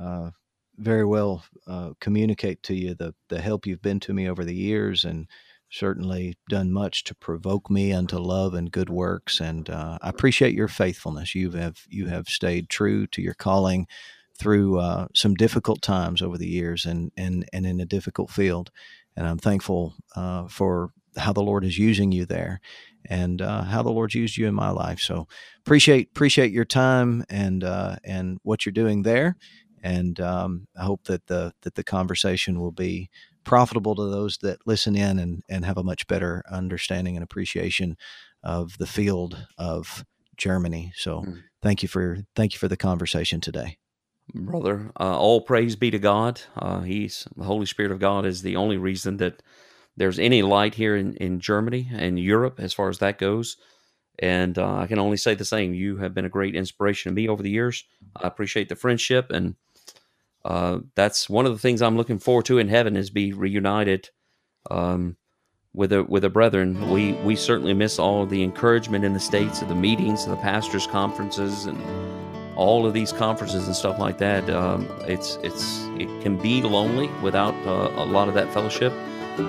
uh, 0.00 0.30
very 0.78 1.04
well 1.04 1.44
uh, 1.66 1.90
communicate 2.00 2.62
to 2.64 2.74
you 2.74 2.94
the, 2.94 3.14
the 3.28 3.40
help 3.40 3.66
you've 3.66 3.82
been 3.82 4.00
to 4.00 4.12
me 4.12 4.28
over 4.28 4.44
the 4.44 4.54
years 4.54 5.04
and 5.04 5.26
certainly 5.70 6.36
done 6.48 6.70
much 6.72 7.04
to 7.04 7.14
provoke 7.14 7.70
me 7.70 7.92
unto 7.92 8.18
love 8.18 8.54
and 8.54 8.70
good 8.70 8.90
works. 8.90 9.40
And 9.40 9.70
uh, 9.70 9.98
I 10.02 10.08
appreciate 10.08 10.54
your 10.54 10.68
faithfulness. 10.68 11.34
You 11.34 11.50
have, 11.52 11.78
you 11.88 12.08
have 12.08 12.28
stayed 12.28 12.68
true 12.68 13.06
to 13.08 13.22
your 13.22 13.34
calling 13.34 13.86
through 14.38 14.78
uh, 14.78 15.06
some 15.14 15.34
difficult 15.34 15.80
times 15.80 16.20
over 16.20 16.36
the 16.36 16.48
years 16.48 16.84
and, 16.84 17.10
and, 17.16 17.48
and 17.52 17.64
in 17.64 17.80
a 17.80 17.86
difficult 17.86 18.30
field. 18.30 18.70
And 19.16 19.26
I'm 19.26 19.38
thankful 19.38 19.94
uh, 20.14 20.48
for 20.48 20.90
how 21.16 21.32
the 21.32 21.42
Lord 21.42 21.64
is 21.64 21.78
using 21.78 22.12
you 22.12 22.26
there 22.26 22.60
and 23.12 23.42
uh, 23.42 23.62
how 23.64 23.82
the 23.82 23.90
Lord's 23.90 24.14
used 24.14 24.38
you 24.38 24.46
in 24.46 24.54
my 24.54 24.70
life. 24.70 24.98
So 24.98 25.28
appreciate 25.60 26.08
appreciate 26.08 26.50
your 26.50 26.64
time 26.64 27.24
and 27.28 27.62
uh, 27.62 27.96
and 28.04 28.38
what 28.42 28.64
you're 28.64 28.72
doing 28.72 29.02
there. 29.02 29.36
And 29.82 30.18
um, 30.20 30.66
I 30.78 30.84
hope 30.84 31.04
that 31.04 31.26
the 31.26 31.52
that 31.62 31.74
the 31.74 31.84
conversation 31.84 32.58
will 32.58 32.72
be 32.72 33.10
profitable 33.44 33.94
to 33.96 34.08
those 34.08 34.38
that 34.38 34.66
listen 34.66 34.96
in 34.96 35.18
and, 35.18 35.42
and 35.48 35.64
have 35.64 35.76
a 35.76 35.82
much 35.82 36.06
better 36.06 36.42
understanding 36.50 37.16
and 37.16 37.24
appreciation 37.24 37.96
of 38.42 38.78
the 38.78 38.86
field 38.86 39.46
of 39.58 40.04
Germany. 40.36 40.92
So 40.96 41.20
mm. 41.20 41.42
thank 41.60 41.82
you 41.82 41.88
for 41.88 42.18
thank 42.34 42.54
you 42.54 42.58
for 42.58 42.68
the 42.68 42.78
conversation 42.78 43.40
today 43.40 43.76
brother. 44.34 44.90
Uh, 44.98 45.18
all 45.18 45.42
praise 45.42 45.76
be 45.76 45.90
to 45.90 45.98
God. 45.98 46.40
Uh, 46.56 46.80
he's 46.80 47.26
the 47.36 47.44
Holy 47.44 47.66
Spirit 47.66 47.92
of 47.92 47.98
God 47.98 48.24
is 48.24 48.40
the 48.40 48.56
only 48.56 48.78
reason 48.78 49.18
that 49.18 49.42
there's 49.96 50.18
any 50.18 50.42
light 50.42 50.74
here 50.74 50.96
in, 50.96 51.14
in 51.16 51.40
Germany 51.40 51.88
and 51.92 52.18
Europe 52.18 52.58
as 52.58 52.72
far 52.72 52.88
as 52.88 52.98
that 52.98 53.18
goes. 53.18 53.56
And 54.18 54.58
uh, 54.58 54.76
I 54.76 54.86
can 54.86 54.98
only 54.98 55.16
say 55.16 55.34
the 55.34 55.44
same. 55.44 55.74
You 55.74 55.96
have 55.98 56.14
been 56.14 56.24
a 56.24 56.30
great 56.30 56.54
inspiration 56.54 57.10
to 57.10 57.14
me 57.14 57.28
over 57.28 57.42
the 57.42 57.50
years. 57.50 57.84
I 58.16 58.26
appreciate 58.26 58.68
the 58.68 58.76
friendship, 58.76 59.30
and 59.30 59.56
uh, 60.44 60.80
that's 60.94 61.30
one 61.30 61.46
of 61.46 61.52
the 61.52 61.58
things 61.58 61.80
I'm 61.80 61.96
looking 61.96 62.18
forward 62.18 62.44
to 62.46 62.58
in 62.58 62.68
heaven 62.68 62.96
is 62.96 63.10
be 63.10 63.32
reunited 63.32 64.10
um, 64.70 65.16
with 65.72 65.92
a 65.92 66.04
with 66.04 66.24
a 66.24 66.30
brethren. 66.30 66.90
We 66.90 67.12
we 67.14 67.36
certainly 67.36 67.74
miss 67.74 67.98
all 67.98 68.26
the 68.26 68.42
encouragement 68.42 69.04
in 69.04 69.14
the 69.14 69.20
states, 69.20 69.62
of 69.62 69.68
the 69.68 69.74
meetings, 69.74 70.26
the 70.26 70.36
pastors' 70.36 70.86
conferences, 70.86 71.64
and 71.64 71.78
all 72.56 72.86
of 72.86 72.92
these 72.92 73.12
conferences 73.12 73.66
and 73.66 73.74
stuff 73.74 73.98
like 73.98 74.18
that, 74.18 74.48
um, 74.50 74.88
it's 75.06 75.38
it's 75.42 75.86
it 75.98 76.08
can 76.22 76.36
be 76.36 76.62
lonely 76.62 77.08
without 77.22 77.54
uh, 77.66 77.90
a 77.96 78.04
lot 78.04 78.28
of 78.28 78.34
that 78.34 78.52
fellowship. 78.52 78.92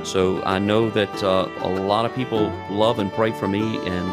So 0.03 0.43
I 0.43 0.59
know 0.59 0.89
that 0.91 1.23
uh, 1.23 1.49
a 1.59 1.69
lot 1.69 2.05
of 2.05 2.13
people 2.15 2.51
love 2.69 2.99
and 2.99 3.11
pray 3.11 3.31
for 3.31 3.47
me, 3.47 3.77
and 3.87 4.09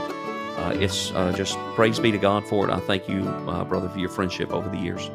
uh, 0.58 0.72
it's 0.74 1.12
uh, 1.12 1.32
just 1.32 1.56
praise 1.74 1.98
be 1.98 2.10
to 2.10 2.18
God 2.18 2.46
for 2.46 2.68
it. 2.68 2.72
I 2.72 2.80
thank 2.80 3.08
you, 3.08 3.26
uh, 3.48 3.64
brother, 3.64 3.88
for 3.88 3.98
your 3.98 4.08
friendship 4.08 4.52
over 4.52 4.68
the 4.68 4.78
years. 4.78 5.10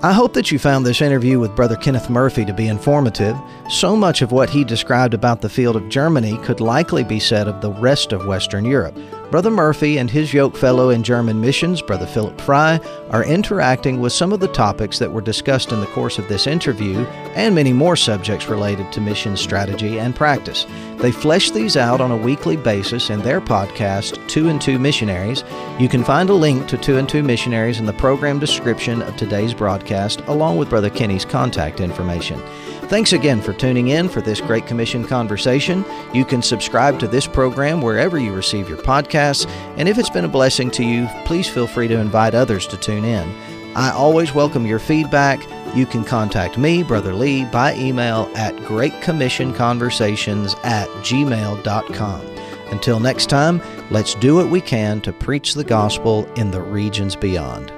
I 0.00 0.12
hope 0.12 0.32
that 0.34 0.52
you 0.52 0.60
found 0.60 0.86
this 0.86 1.00
interview 1.00 1.40
with 1.40 1.56
Brother 1.56 1.74
Kenneth 1.74 2.08
Murphy 2.08 2.44
to 2.44 2.52
be 2.52 2.68
informative. 2.68 3.36
So 3.68 3.96
much 3.96 4.22
of 4.22 4.30
what 4.30 4.48
he 4.48 4.62
described 4.62 5.12
about 5.12 5.40
the 5.40 5.48
field 5.48 5.74
of 5.74 5.88
Germany 5.88 6.38
could 6.44 6.60
likely 6.60 7.02
be 7.02 7.18
said 7.18 7.48
of 7.48 7.60
the 7.60 7.72
rest 7.72 8.12
of 8.12 8.24
Western 8.24 8.64
Europe. 8.64 8.96
Brother 9.30 9.50
Murphy 9.50 9.98
and 9.98 10.10
his 10.10 10.32
yoke 10.32 10.56
fellow 10.56 10.88
in 10.88 11.02
German 11.02 11.38
missions, 11.38 11.82
Brother 11.82 12.06
Philip 12.06 12.40
Fry, 12.40 12.80
are 13.10 13.24
interacting 13.24 14.00
with 14.00 14.14
some 14.14 14.32
of 14.32 14.40
the 14.40 14.48
topics 14.48 14.98
that 14.98 15.12
were 15.12 15.20
discussed 15.20 15.70
in 15.70 15.80
the 15.80 15.86
course 15.88 16.18
of 16.18 16.28
this 16.28 16.46
interview 16.46 17.00
and 17.34 17.54
many 17.54 17.74
more 17.74 17.94
subjects 17.94 18.48
related 18.48 18.90
to 18.90 19.02
mission 19.02 19.36
strategy 19.36 20.00
and 20.00 20.16
practice. 20.16 20.66
They 20.96 21.12
flesh 21.12 21.50
these 21.50 21.76
out 21.76 22.00
on 22.00 22.10
a 22.10 22.16
weekly 22.16 22.56
basis 22.56 23.10
in 23.10 23.20
their 23.20 23.42
podcast, 23.42 24.26
Two 24.28 24.48
and 24.48 24.62
Two 24.62 24.78
Missionaries. 24.78 25.44
You 25.78 25.90
can 25.90 26.04
find 26.04 26.30
a 26.30 26.34
link 26.34 26.66
to 26.68 26.78
Two 26.78 26.96
and 26.96 27.06
Two 27.06 27.22
Missionaries 27.22 27.78
in 27.78 27.84
the 27.84 27.92
program 27.92 28.38
description 28.38 29.02
of 29.02 29.14
today's 29.18 29.52
broadcast, 29.52 30.22
along 30.22 30.56
with 30.56 30.70
Brother 30.70 30.90
Kenny's 30.90 31.26
contact 31.26 31.80
information. 31.80 32.42
Thanks 32.88 33.12
again 33.12 33.42
for 33.42 33.52
tuning 33.52 33.88
in 33.88 34.08
for 34.08 34.22
this 34.22 34.40
Great 34.40 34.66
Commission 34.66 35.04
conversation. 35.04 35.84
You 36.14 36.24
can 36.24 36.40
subscribe 36.40 36.98
to 37.00 37.06
this 37.06 37.26
program 37.26 37.82
wherever 37.82 38.18
you 38.18 38.32
receive 38.32 38.66
your 38.66 38.78
podcasts, 38.78 39.46
and 39.76 39.90
if 39.90 39.98
it's 39.98 40.08
been 40.08 40.24
a 40.24 40.28
blessing 40.28 40.70
to 40.70 40.82
you, 40.82 41.06
please 41.26 41.46
feel 41.46 41.66
free 41.66 41.86
to 41.88 41.98
invite 41.98 42.34
others 42.34 42.66
to 42.68 42.78
tune 42.78 43.04
in. 43.04 43.28
I 43.76 43.90
always 43.90 44.32
welcome 44.32 44.64
your 44.64 44.78
feedback. 44.78 45.38
You 45.76 45.84
can 45.84 46.02
contact 46.02 46.56
me, 46.56 46.82
Brother 46.82 47.12
Lee, 47.12 47.44
by 47.44 47.74
email 47.74 48.32
at 48.34 48.56
greatcommissionconversations 48.56 50.56
at 50.64 50.88
gmail.com. 50.88 52.20
Until 52.70 53.00
next 53.00 53.26
time, 53.26 53.60
let's 53.90 54.14
do 54.14 54.36
what 54.36 54.48
we 54.48 54.62
can 54.62 55.02
to 55.02 55.12
preach 55.12 55.52
the 55.52 55.62
gospel 55.62 56.24
in 56.36 56.50
the 56.50 56.62
regions 56.62 57.16
beyond. 57.16 57.70